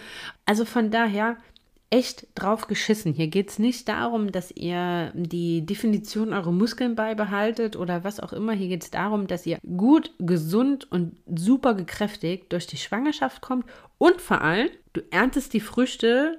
Also 0.46 0.64
von 0.64 0.90
daher 0.90 1.36
echt 1.90 2.26
drauf 2.34 2.66
geschissen. 2.66 3.12
Hier 3.12 3.28
geht 3.28 3.50
es 3.50 3.58
nicht 3.58 3.88
darum, 3.88 4.32
dass 4.32 4.50
ihr 4.50 5.12
die 5.14 5.64
Definition 5.64 6.32
eurer 6.32 6.50
Muskeln 6.50 6.96
beibehaltet 6.96 7.76
oder 7.76 8.02
was 8.02 8.18
auch 8.18 8.32
immer. 8.32 8.52
Hier 8.52 8.68
geht 8.68 8.82
es 8.82 8.90
darum, 8.90 9.28
dass 9.28 9.46
ihr 9.46 9.58
gut, 9.76 10.12
gesund 10.18 10.90
und 10.90 11.16
super 11.26 11.74
gekräftigt 11.74 12.52
durch 12.52 12.66
die 12.66 12.78
Schwangerschaft 12.78 13.42
kommt 13.42 13.66
und 13.98 14.20
vor 14.20 14.40
allem, 14.40 14.70
du 14.92 15.02
erntest 15.10 15.54
die 15.54 15.60
Früchte 15.60 16.36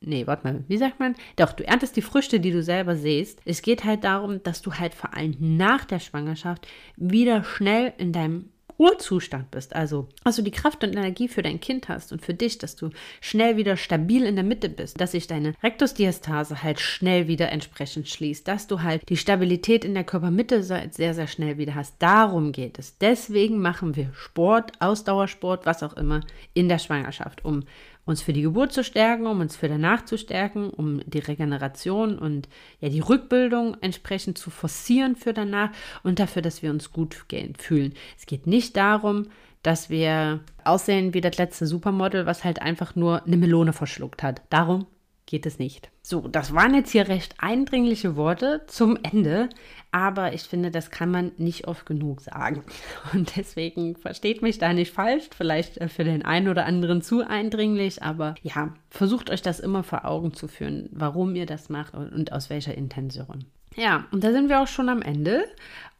Nee, 0.00 0.26
warte 0.26 0.46
mal, 0.46 0.64
wie 0.68 0.78
sagt 0.78 1.00
man? 1.00 1.16
Doch, 1.36 1.52
du 1.52 1.66
erntest 1.66 1.96
die 1.96 2.02
Früchte, 2.02 2.38
die 2.38 2.52
du 2.52 2.62
selber 2.62 2.94
siehst. 2.94 3.40
Es 3.44 3.62
geht 3.62 3.84
halt 3.84 4.04
darum, 4.04 4.42
dass 4.42 4.62
du 4.62 4.74
halt 4.74 4.94
vor 4.94 5.14
allem 5.14 5.36
nach 5.38 5.84
der 5.84 5.98
Schwangerschaft 5.98 6.68
wieder 6.96 7.42
schnell 7.42 7.92
in 7.98 8.12
deinem 8.12 8.50
Urzustand 8.78 9.50
bist, 9.50 9.74
also 9.74 10.08
dass 10.22 10.36
du 10.36 10.42
die 10.42 10.52
Kraft 10.52 10.84
und 10.84 10.92
Energie 10.92 11.26
für 11.26 11.42
dein 11.42 11.58
Kind 11.58 11.88
hast 11.88 12.12
und 12.12 12.22
für 12.22 12.32
dich, 12.32 12.58
dass 12.58 12.76
du 12.76 12.90
schnell 13.20 13.56
wieder 13.56 13.76
stabil 13.76 14.24
in 14.24 14.36
der 14.36 14.44
Mitte 14.44 14.68
bist, 14.68 15.00
dass 15.00 15.10
sich 15.10 15.26
deine 15.26 15.54
Rektusdiastase 15.64 16.62
halt 16.62 16.78
schnell 16.78 17.26
wieder 17.26 17.50
entsprechend 17.50 18.08
schließt, 18.08 18.46
dass 18.46 18.68
du 18.68 18.80
halt 18.82 19.02
die 19.08 19.16
Stabilität 19.16 19.84
in 19.84 19.94
der 19.94 20.04
Körpermitte 20.04 20.62
sehr, 20.62 20.88
sehr 20.92 21.26
schnell 21.26 21.58
wieder 21.58 21.74
hast. 21.74 21.96
Darum 21.98 22.52
geht 22.52 22.78
es. 22.78 22.96
Deswegen 22.98 23.58
machen 23.58 23.96
wir 23.96 24.12
Sport, 24.14 24.70
Ausdauersport, 24.78 25.66
was 25.66 25.82
auch 25.82 25.96
immer 25.96 26.20
in 26.54 26.68
der 26.68 26.78
Schwangerschaft, 26.78 27.44
um 27.44 27.64
uns 28.08 28.22
für 28.22 28.32
die 28.32 28.42
Geburt 28.42 28.72
zu 28.72 28.82
stärken, 28.82 29.26
um 29.26 29.40
uns 29.40 29.54
für 29.54 29.68
danach 29.68 30.04
zu 30.04 30.16
stärken, 30.16 30.70
um 30.70 31.02
die 31.04 31.18
Regeneration 31.18 32.18
und 32.18 32.48
ja 32.80 32.88
die 32.88 33.00
Rückbildung 33.00 33.76
entsprechend 33.82 34.38
zu 34.38 34.50
forcieren 34.50 35.14
für 35.14 35.34
danach 35.34 35.70
und 36.02 36.18
dafür, 36.18 36.40
dass 36.40 36.62
wir 36.62 36.70
uns 36.70 36.90
gut 36.90 37.14
fühlen. 37.58 37.94
Es 38.18 38.24
geht 38.26 38.46
nicht 38.46 38.76
darum, 38.76 39.26
dass 39.62 39.90
wir 39.90 40.40
aussehen 40.64 41.12
wie 41.12 41.20
das 41.20 41.36
letzte 41.36 41.66
Supermodel, 41.66 42.24
was 42.24 42.44
halt 42.44 42.62
einfach 42.62 42.96
nur 42.96 43.24
eine 43.24 43.36
Melone 43.36 43.74
verschluckt 43.74 44.22
hat. 44.22 44.40
Darum 44.48 44.86
geht 45.28 45.44
es 45.44 45.58
nicht. 45.58 45.90
So, 46.02 46.26
das 46.26 46.54
waren 46.54 46.74
jetzt 46.74 46.90
hier 46.90 47.06
recht 47.06 47.34
eindringliche 47.36 48.16
Worte 48.16 48.62
zum 48.66 48.98
Ende, 49.02 49.50
aber 49.92 50.32
ich 50.32 50.42
finde, 50.42 50.70
das 50.70 50.90
kann 50.90 51.10
man 51.10 51.32
nicht 51.36 51.68
oft 51.68 51.84
genug 51.84 52.22
sagen. 52.22 52.64
Und 53.12 53.36
deswegen 53.36 53.94
versteht 53.94 54.40
mich 54.40 54.58
da 54.58 54.72
nicht 54.72 54.92
falsch, 54.92 55.28
vielleicht 55.36 55.76
äh, 55.78 55.88
für 55.88 56.02
den 56.02 56.24
einen 56.24 56.48
oder 56.48 56.64
anderen 56.64 57.02
zu 57.02 57.20
eindringlich, 57.28 58.02
aber 58.02 58.36
ja, 58.42 58.74
versucht 58.88 59.30
euch 59.30 59.42
das 59.42 59.60
immer 59.60 59.84
vor 59.84 60.06
Augen 60.06 60.32
zu 60.32 60.48
führen, 60.48 60.88
warum 60.92 61.34
ihr 61.36 61.46
das 61.46 61.68
macht 61.68 61.94
und 61.94 62.32
aus 62.32 62.48
welcher 62.48 62.74
Intention. 62.74 63.44
Ja, 63.76 64.06
und 64.10 64.24
da 64.24 64.32
sind 64.32 64.48
wir 64.48 64.62
auch 64.62 64.66
schon 64.66 64.88
am 64.88 65.02
Ende. 65.02 65.44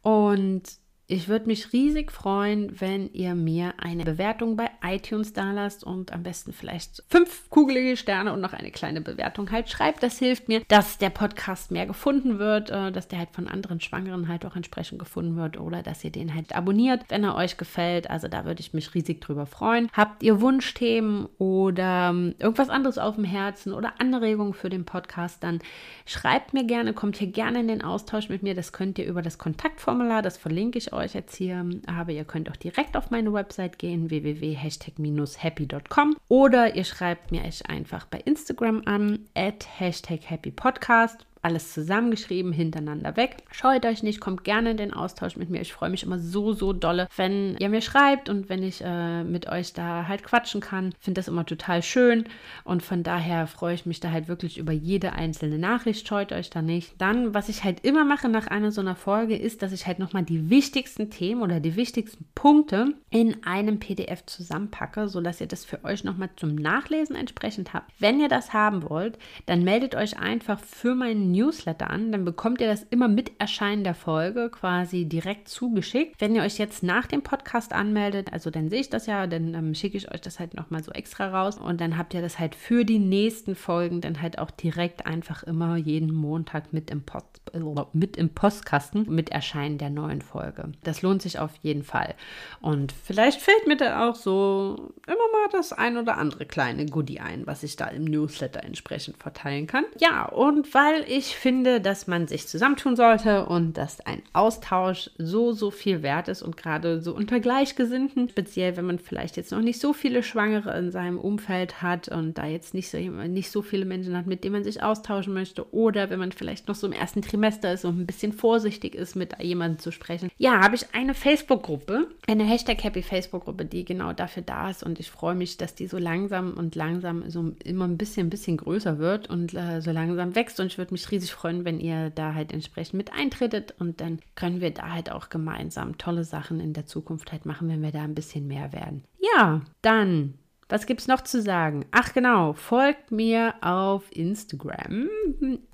Und 0.01 0.63
ich 1.11 1.27
würde 1.27 1.47
mich 1.47 1.73
riesig 1.73 2.11
freuen, 2.11 2.79
wenn 2.79 3.11
ihr 3.13 3.33
mir 3.33 3.73
eine 3.79 4.03
Bewertung 4.03 4.55
bei 4.55 4.69
iTunes 4.85 5.33
da 5.33 5.51
lasst 5.51 5.83
und 5.83 6.13
am 6.13 6.21
besten 6.21 6.53
vielleicht 6.53 7.03
fünf 7.09 7.49
kugelige 7.49 7.97
Sterne 7.97 8.31
und 8.31 8.41
noch 8.41 8.53
eine 8.53 8.69
kleine 8.69 9.01
Bewertung 9.01 9.49
halt 9.49 9.71
schreibt. 9.71 10.03
Das 10.03 10.19
hilft 10.19 10.49
mir, 10.49 10.61
dass 10.67 10.99
der 10.99 11.09
Podcast 11.09 11.71
mehr 11.71 11.87
gefunden 11.87 12.37
wird, 12.37 12.69
äh, 12.69 12.91
dass 12.91 13.07
der 13.07 13.17
halt 13.17 13.31
von 13.31 13.47
anderen 13.47 13.81
Schwangeren 13.81 14.27
halt 14.27 14.45
auch 14.45 14.55
entsprechend 14.55 14.99
gefunden 14.99 15.35
wird 15.35 15.59
oder 15.59 15.81
dass 15.81 16.03
ihr 16.03 16.11
den 16.11 16.35
halt 16.35 16.55
abonniert, 16.55 17.05
wenn 17.09 17.23
er 17.23 17.35
euch 17.35 17.57
gefällt. 17.57 18.07
Also 18.07 18.27
da 18.27 18.45
würde 18.45 18.61
ich 18.61 18.75
mich 18.75 18.93
riesig 18.93 19.19
drüber 19.19 19.47
freuen. 19.47 19.89
Habt 19.93 20.21
ihr 20.21 20.41
Wunschthemen 20.41 21.27
oder 21.39 22.11
ähm, 22.11 22.35
irgendwas 22.37 22.69
anderes 22.69 22.99
auf 22.99 23.15
dem 23.15 23.23
Herzen 23.23 23.73
oder 23.73 23.93
Anregungen 23.99 24.53
für 24.53 24.69
den 24.69 24.85
Podcast, 24.85 25.43
dann 25.43 25.59
schreibt 26.05 26.53
mir 26.53 26.65
gerne, 26.65 26.93
kommt 26.93 27.17
hier 27.17 27.31
gerne 27.31 27.61
in 27.61 27.67
den 27.67 27.81
Austausch 27.81 28.29
mit 28.29 28.43
mir. 28.43 28.53
Das 28.53 28.73
könnt 28.73 28.99
ihr 28.99 29.07
über 29.07 29.23
das 29.23 29.39
Kontaktformular, 29.39 30.21
das 30.21 30.37
verlinke 30.37 30.77
ich 30.77 30.93
euch 30.93 30.98
euch 30.99 31.13
jetzt 31.13 31.35
hier 31.35 31.65
habe. 31.87 32.13
Ihr 32.13 32.25
könnt 32.25 32.49
auch 32.49 32.55
direkt 32.55 32.95
auf 32.95 33.11
meine 33.11 33.33
Website 33.33 33.79
gehen, 33.79 34.09
www.hashtag-happy.com 34.09 36.15
oder 36.27 36.75
ihr 36.75 36.83
schreibt 36.83 37.31
mir 37.31 37.43
euch 37.43 37.69
einfach 37.69 38.05
bei 38.05 38.19
Instagram 38.19 38.83
an, 38.85 39.19
at 39.35 39.67
hashtag 39.79 40.29
happypodcast 40.29 41.25
alles 41.41 41.73
zusammengeschrieben, 41.73 42.51
hintereinander 42.51 43.15
weg. 43.15 43.37
Scheut 43.51 43.85
euch 43.85 44.03
nicht, 44.03 44.19
kommt 44.19 44.43
gerne 44.43 44.71
in 44.71 44.77
den 44.77 44.93
Austausch 44.93 45.37
mit 45.37 45.49
mir. 45.49 45.61
Ich 45.61 45.73
freue 45.73 45.89
mich 45.89 46.03
immer 46.03 46.19
so, 46.19 46.53
so 46.53 46.73
dolle, 46.73 47.07
wenn 47.15 47.55
ihr 47.57 47.69
mir 47.69 47.81
schreibt 47.81 48.29
und 48.29 48.49
wenn 48.49 48.63
ich 48.63 48.81
äh, 48.83 49.23
mit 49.23 49.47
euch 49.47 49.73
da 49.73 50.07
halt 50.07 50.23
quatschen 50.23 50.61
kann. 50.61 50.93
Finde 50.99 51.19
das 51.19 51.27
immer 51.27 51.45
total 51.45 51.81
schön 51.81 52.25
und 52.63 52.83
von 52.83 53.03
daher 53.03 53.47
freue 53.47 53.75
ich 53.75 53.85
mich 53.85 53.99
da 53.99 54.11
halt 54.11 54.27
wirklich 54.27 54.57
über 54.57 54.73
jede 54.73 55.13
einzelne 55.13 55.57
Nachricht. 55.57 56.07
Scheut 56.07 56.31
euch 56.31 56.49
da 56.49 56.61
nicht. 56.61 56.99
Dann, 56.99 57.33
was 57.33 57.49
ich 57.49 57.63
halt 57.63 57.85
immer 57.85 58.03
mache 58.03 58.27
nach 58.27 58.47
einer 58.47 58.71
so 58.71 58.81
einer 58.81 58.95
Folge, 58.95 59.37
ist, 59.37 59.61
dass 59.61 59.71
ich 59.71 59.87
halt 59.87 59.99
nochmal 59.99 60.23
die 60.23 60.49
wichtigsten 60.49 61.09
Themen 61.09 61.41
oder 61.41 61.59
die 61.59 61.75
wichtigsten 61.75 62.25
Punkte 62.35 62.93
in 63.09 63.43
einem 63.43 63.79
PDF 63.79 64.25
zusammenpacke, 64.25 65.07
sodass 65.07 65.39
ihr 65.39 65.47
das 65.47 65.65
für 65.65 65.83
euch 65.83 66.03
nochmal 66.03 66.29
zum 66.35 66.55
Nachlesen 66.55 67.15
entsprechend 67.15 67.73
habt. 67.73 67.91
Wenn 67.99 68.19
ihr 68.19 68.27
das 68.27 68.53
haben 68.53 68.89
wollt, 68.89 69.17
dann 69.45 69.63
meldet 69.63 69.95
euch 69.95 70.19
einfach 70.19 70.59
für 70.59 70.95
meinen 70.95 71.28
Newsletter 71.31 71.89
an, 71.89 72.11
dann 72.11 72.25
bekommt 72.25 72.61
ihr 72.61 72.67
das 72.67 72.83
immer 72.83 73.07
mit 73.07 73.31
Erscheinen 73.39 73.83
der 73.83 73.95
Folge 73.95 74.49
quasi 74.49 75.05
direkt 75.05 75.47
zugeschickt. 75.47 76.15
Wenn 76.19 76.35
ihr 76.35 76.43
euch 76.43 76.57
jetzt 76.57 76.83
nach 76.83 77.07
dem 77.07 77.21
Podcast 77.21 77.73
anmeldet, 77.73 78.33
also 78.33 78.49
dann 78.49 78.69
sehe 78.69 78.81
ich 78.81 78.89
das 78.89 79.05
ja, 79.05 79.27
dann 79.27 79.53
ähm, 79.53 79.75
schicke 79.75 79.97
ich 79.97 80.13
euch 80.13 80.21
das 80.21 80.39
halt 80.39 80.53
nochmal 80.53 80.83
so 80.83 80.91
extra 80.91 81.29
raus 81.29 81.57
und 81.57 81.81
dann 81.81 81.97
habt 81.97 82.13
ihr 82.13 82.21
das 82.21 82.39
halt 82.39 82.55
für 82.55 82.85
die 82.85 82.99
nächsten 82.99 83.55
Folgen 83.55 84.01
dann 84.01 84.21
halt 84.21 84.39
auch 84.39 84.51
direkt 84.51 85.05
einfach 85.05 85.43
immer 85.43 85.75
jeden 85.75 86.13
Montag 86.13 86.73
mit 86.73 86.89
im, 86.91 87.03
Post, 87.03 87.41
äh, 87.53 87.59
mit 87.93 88.17
im 88.17 88.29
Postkasten 88.29 89.05
mit 89.13 89.29
Erscheinen 89.29 89.77
der 89.77 89.89
neuen 89.89 90.21
Folge. 90.21 90.71
Das 90.83 91.01
lohnt 91.01 91.21
sich 91.21 91.39
auf 91.39 91.51
jeden 91.61 91.83
Fall. 91.83 92.15
Und 92.61 92.91
vielleicht 92.91 93.41
fällt 93.41 93.67
mir 93.67 93.77
da 93.77 94.09
auch 94.09 94.15
so 94.15 94.93
immer 95.07 95.15
mal 95.15 95.49
das 95.51 95.73
ein 95.73 95.97
oder 95.97 96.17
andere 96.17 96.45
kleine 96.45 96.85
Goodie 96.85 97.19
ein, 97.19 97.45
was 97.47 97.63
ich 97.63 97.75
da 97.75 97.87
im 97.87 98.05
Newsletter 98.05 98.63
entsprechend 98.63 99.17
verteilen 99.17 99.67
kann. 99.67 99.85
Ja, 99.99 100.25
und 100.25 100.73
weil 100.73 101.05
ich 101.07 101.18
ich 101.19 101.35
finde, 101.35 101.81
dass 101.81 102.07
man 102.07 102.27
sich 102.27 102.47
zusammentun 102.47 102.95
sollte 102.95 103.45
und 103.45 103.77
dass 103.77 103.99
ein 103.99 104.21
Austausch 104.31 105.09
so, 105.17 105.51
so 105.51 105.69
viel 105.69 106.01
wert 106.01 106.29
ist 106.29 106.41
und 106.41 106.55
gerade 106.55 107.01
so 107.01 107.13
unter 107.13 107.41
Gleichgesinnten, 107.41 108.29
speziell 108.29 108.77
wenn 108.77 108.85
man 108.85 108.99
vielleicht 108.99 109.35
jetzt 109.35 109.51
noch 109.51 109.59
nicht 109.59 109.81
so 109.81 109.91
viele 109.91 110.23
Schwangere 110.23 110.77
in 110.77 110.91
seinem 110.91 111.19
Umfeld 111.19 111.81
hat 111.81 112.07
und 112.07 112.37
da 112.37 112.45
jetzt 112.45 112.73
nicht 112.73 112.89
so, 112.89 112.97
nicht 112.97 113.51
so 113.51 113.61
viele 113.61 113.83
Menschen 113.83 114.15
hat, 114.15 114.27
mit 114.27 114.45
denen 114.45 114.53
man 114.53 114.63
sich 114.63 114.81
austauschen 114.81 115.33
möchte 115.33 115.73
oder 115.73 116.09
wenn 116.09 116.19
man 116.19 116.31
vielleicht 116.31 116.69
noch 116.69 116.75
so 116.75 116.87
im 116.87 116.93
ersten 116.93 117.21
Trimester 117.21 117.73
ist 117.73 117.83
und 117.83 117.99
ein 117.99 118.07
bisschen 118.07 118.31
vorsichtig 118.31 118.95
ist, 118.95 119.17
mit 119.17 119.37
jemandem 119.41 119.79
zu 119.79 119.91
sprechen. 119.91 120.31
Ja, 120.37 120.61
habe 120.61 120.75
ich 120.75 120.85
eine 120.93 121.13
Facebook-Gruppe, 121.13 122.07
eine 122.27 122.45
Hashtag 122.45 122.81
Happy 122.81 123.03
Facebook-Gruppe, 123.03 123.65
die 123.65 123.83
genau 123.83 124.13
dafür 124.13 124.43
da 124.43 124.69
ist 124.69 124.83
und 124.83 125.01
ich 125.01 125.11
freue 125.11 125.35
mich, 125.35 125.57
dass 125.57 125.75
die 125.75 125.87
so 125.87 125.97
langsam 125.97 126.53
und 126.53 126.75
langsam 126.75 127.29
so 127.29 127.51
immer 127.65 127.85
ein 127.85 127.97
bisschen, 127.97 128.27
ein 128.27 128.29
bisschen 128.29 128.55
größer 128.55 128.99
wird 128.99 129.29
und 129.29 129.53
äh, 129.53 129.81
so 129.81 129.91
langsam 129.91 130.33
wächst 130.35 130.61
und 130.61 130.67
ich 130.67 130.77
würde 130.77 130.93
mich 130.93 131.08
riesig 131.11 131.31
freuen, 131.31 131.65
wenn 131.65 131.79
ihr 131.79 132.09
da 132.09 132.33
halt 132.33 132.51
entsprechend 132.51 132.95
mit 132.95 133.13
eintretet 133.13 133.75
und 133.79 134.01
dann 134.01 134.19
können 134.35 134.61
wir 134.61 134.71
da 134.71 134.91
halt 134.91 135.11
auch 135.11 135.29
gemeinsam 135.29 135.97
tolle 135.97 136.23
Sachen 136.23 136.59
in 136.59 136.73
der 136.73 136.85
Zukunft 136.85 137.31
halt 137.31 137.45
machen, 137.45 137.69
wenn 137.69 137.81
wir 137.81 137.91
da 137.91 138.03
ein 138.03 138.15
bisschen 138.15 138.47
mehr 138.47 138.73
werden. 138.73 139.03
Ja, 139.19 139.61
dann 139.81 140.35
was 140.71 140.85
gibt 140.85 141.01
es 141.01 141.07
noch 141.07 141.21
zu 141.21 141.41
sagen? 141.41 141.85
Ach 141.89 142.13
genau, 142.13 142.53
folgt 142.53 143.11
mir 143.11 143.55
auf 143.61 144.03
Instagram 144.15 145.09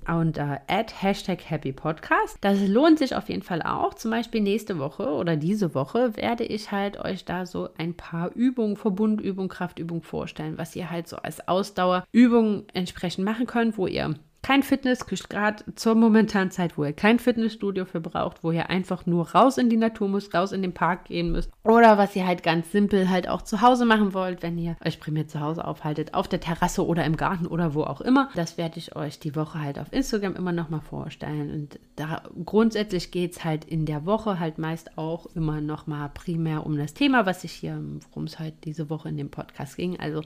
unter 0.08 0.62
@hashtag_happypodcast. 0.68 2.38
Das 2.40 2.66
lohnt 2.66 2.98
sich 2.98 3.14
auf 3.14 3.28
jeden 3.28 3.42
Fall 3.42 3.60
auch. 3.60 3.92
Zum 3.92 4.10
Beispiel 4.10 4.40
nächste 4.40 4.78
Woche 4.78 5.10
oder 5.10 5.36
diese 5.36 5.74
Woche 5.74 6.16
werde 6.16 6.44
ich 6.44 6.72
halt 6.72 6.98
euch 6.98 7.26
da 7.26 7.44
so 7.44 7.68
ein 7.76 7.92
paar 7.92 8.34
Übungen, 8.34 8.76
Verbundübung, 8.76 9.48
Kraftübung 9.48 10.02
vorstellen, 10.02 10.56
was 10.56 10.74
ihr 10.74 10.90
halt 10.90 11.08
so 11.08 11.16
als 11.16 11.46
Ausdauerübung 11.46 12.64
entsprechend 12.72 13.26
machen 13.26 13.46
könnt, 13.46 13.76
wo 13.76 13.86
ihr 13.86 14.14
kein 14.46 14.62
Fitness, 14.62 15.04
gerade 15.06 15.64
zur 15.74 15.96
momentanen 15.96 16.52
Zeit, 16.52 16.78
wo 16.78 16.84
ihr 16.84 16.92
kein 16.92 17.18
Fitnessstudio 17.18 17.84
für 17.84 18.00
braucht, 18.00 18.44
wo 18.44 18.52
ihr 18.52 18.70
einfach 18.70 19.04
nur 19.04 19.28
raus 19.30 19.58
in 19.58 19.68
die 19.68 19.76
Natur 19.76 20.08
müsst, 20.08 20.32
raus 20.36 20.52
in 20.52 20.62
den 20.62 20.72
Park 20.72 21.06
gehen 21.06 21.32
müsst. 21.32 21.50
Oder 21.64 21.98
was 21.98 22.14
ihr 22.14 22.28
halt 22.28 22.44
ganz 22.44 22.70
simpel 22.70 23.10
halt 23.10 23.28
auch 23.28 23.42
zu 23.42 23.60
Hause 23.60 23.86
machen 23.86 24.14
wollt, 24.14 24.44
wenn 24.44 24.56
ihr 24.56 24.76
euch 24.84 25.00
primär 25.00 25.26
zu 25.26 25.40
Hause 25.40 25.64
aufhaltet, 25.64 26.14
auf 26.14 26.28
der 26.28 26.38
Terrasse 26.38 26.86
oder 26.86 27.04
im 27.04 27.16
Garten 27.16 27.48
oder 27.48 27.74
wo 27.74 27.82
auch 27.82 28.00
immer. 28.00 28.30
Das 28.36 28.56
werde 28.56 28.78
ich 28.78 28.94
euch 28.94 29.18
die 29.18 29.34
Woche 29.34 29.60
halt 29.60 29.80
auf 29.80 29.92
Instagram 29.92 30.36
immer 30.36 30.52
nochmal 30.52 30.80
vorstellen. 30.80 31.50
Und 31.50 31.80
da 31.96 32.22
grundsätzlich 32.44 33.10
geht 33.10 33.32
es 33.32 33.44
halt 33.44 33.64
in 33.64 33.84
der 33.84 34.06
Woche 34.06 34.38
halt 34.38 34.58
meist 34.58 34.96
auch 34.96 35.26
immer 35.34 35.60
nochmal 35.60 36.08
primär 36.14 36.64
um 36.64 36.78
das 36.78 36.94
Thema, 36.94 37.26
was 37.26 37.42
ich 37.42 37.50
hier, 37.50 37.82
worum 38.10 38.24
es 38.24 38.38
halt 38.38 38.54
diese 38.62 38.90
Woche 38.90 39.08
in 39.08 39.16
dem 39.16 39.28
Podcast 39.28 39.76
ging. 39.76 39.98
Also 39.98 40.22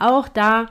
auch 0.00 0.26
da 0.26 0.66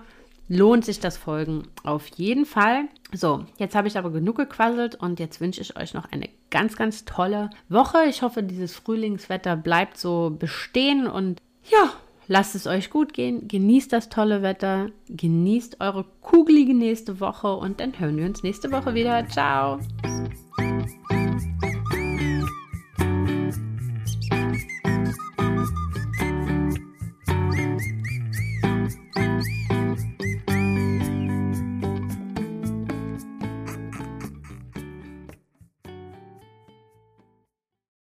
lohnt 0.50 0.84
sich 0.84 1.00
das 1.00 1.16
Folgen 1.16 1.64
auf 1.84 2.08
jeden 2.08 2.46
Fall. 2.46 2.90
So, 3.14 3.46
jetzt 3.58 3.76
habe 3.76 3.88
ich 3.88 3.98
aber 3.98 4.10
genug 4.10 4.38
gequasselt 4.38 4.96
und 4.96 5.20
jetzt 5.20 5.40
wünsche 5.40 5.62
ich 5.62 5.78
euch 5.78 5.94
noch 5.94 6.12
eine 6.12 6.30
ganz, 6.50 6.76
ganz 6.76 7.06
tolle 7.06 7.52
Woche. 7.70 8.00
Ich 8.10 8.24
hoffe, 8.24 8.44
dieses 8.44 8.74
Frühlingswetter 8.76 9.56
bleibt 9.56 9.98
so 9.98 10.36
bestehen 10.38 11.08
und 11.08 11.40
ja, 11.70 11.92
lasst 12.28 12.56
es 12.56 12.68
euch 12.68 12.90
gut 12.90 13.14
gehen. 13.14 13.48
Genießt 13.48 13.94
das 13.94 14.10
tolle 14.10 14.42
Wetter, 14.42 14.90
genießt 15.08 15.80
eure 15.80 16.06
kugelige 16.22 16.74
nächste 16.74 17.20
Woche 17.20 17.54
und 17.56 17.80
dann 17.80 17.98
hören 18.00 18.18
wir 18.18 18.26
uns 18.26 18.44
nächste 18.44 18.72
Woche 18.72 18.96
wieder. 18.96 19.28
Ciao. 19.28 19.80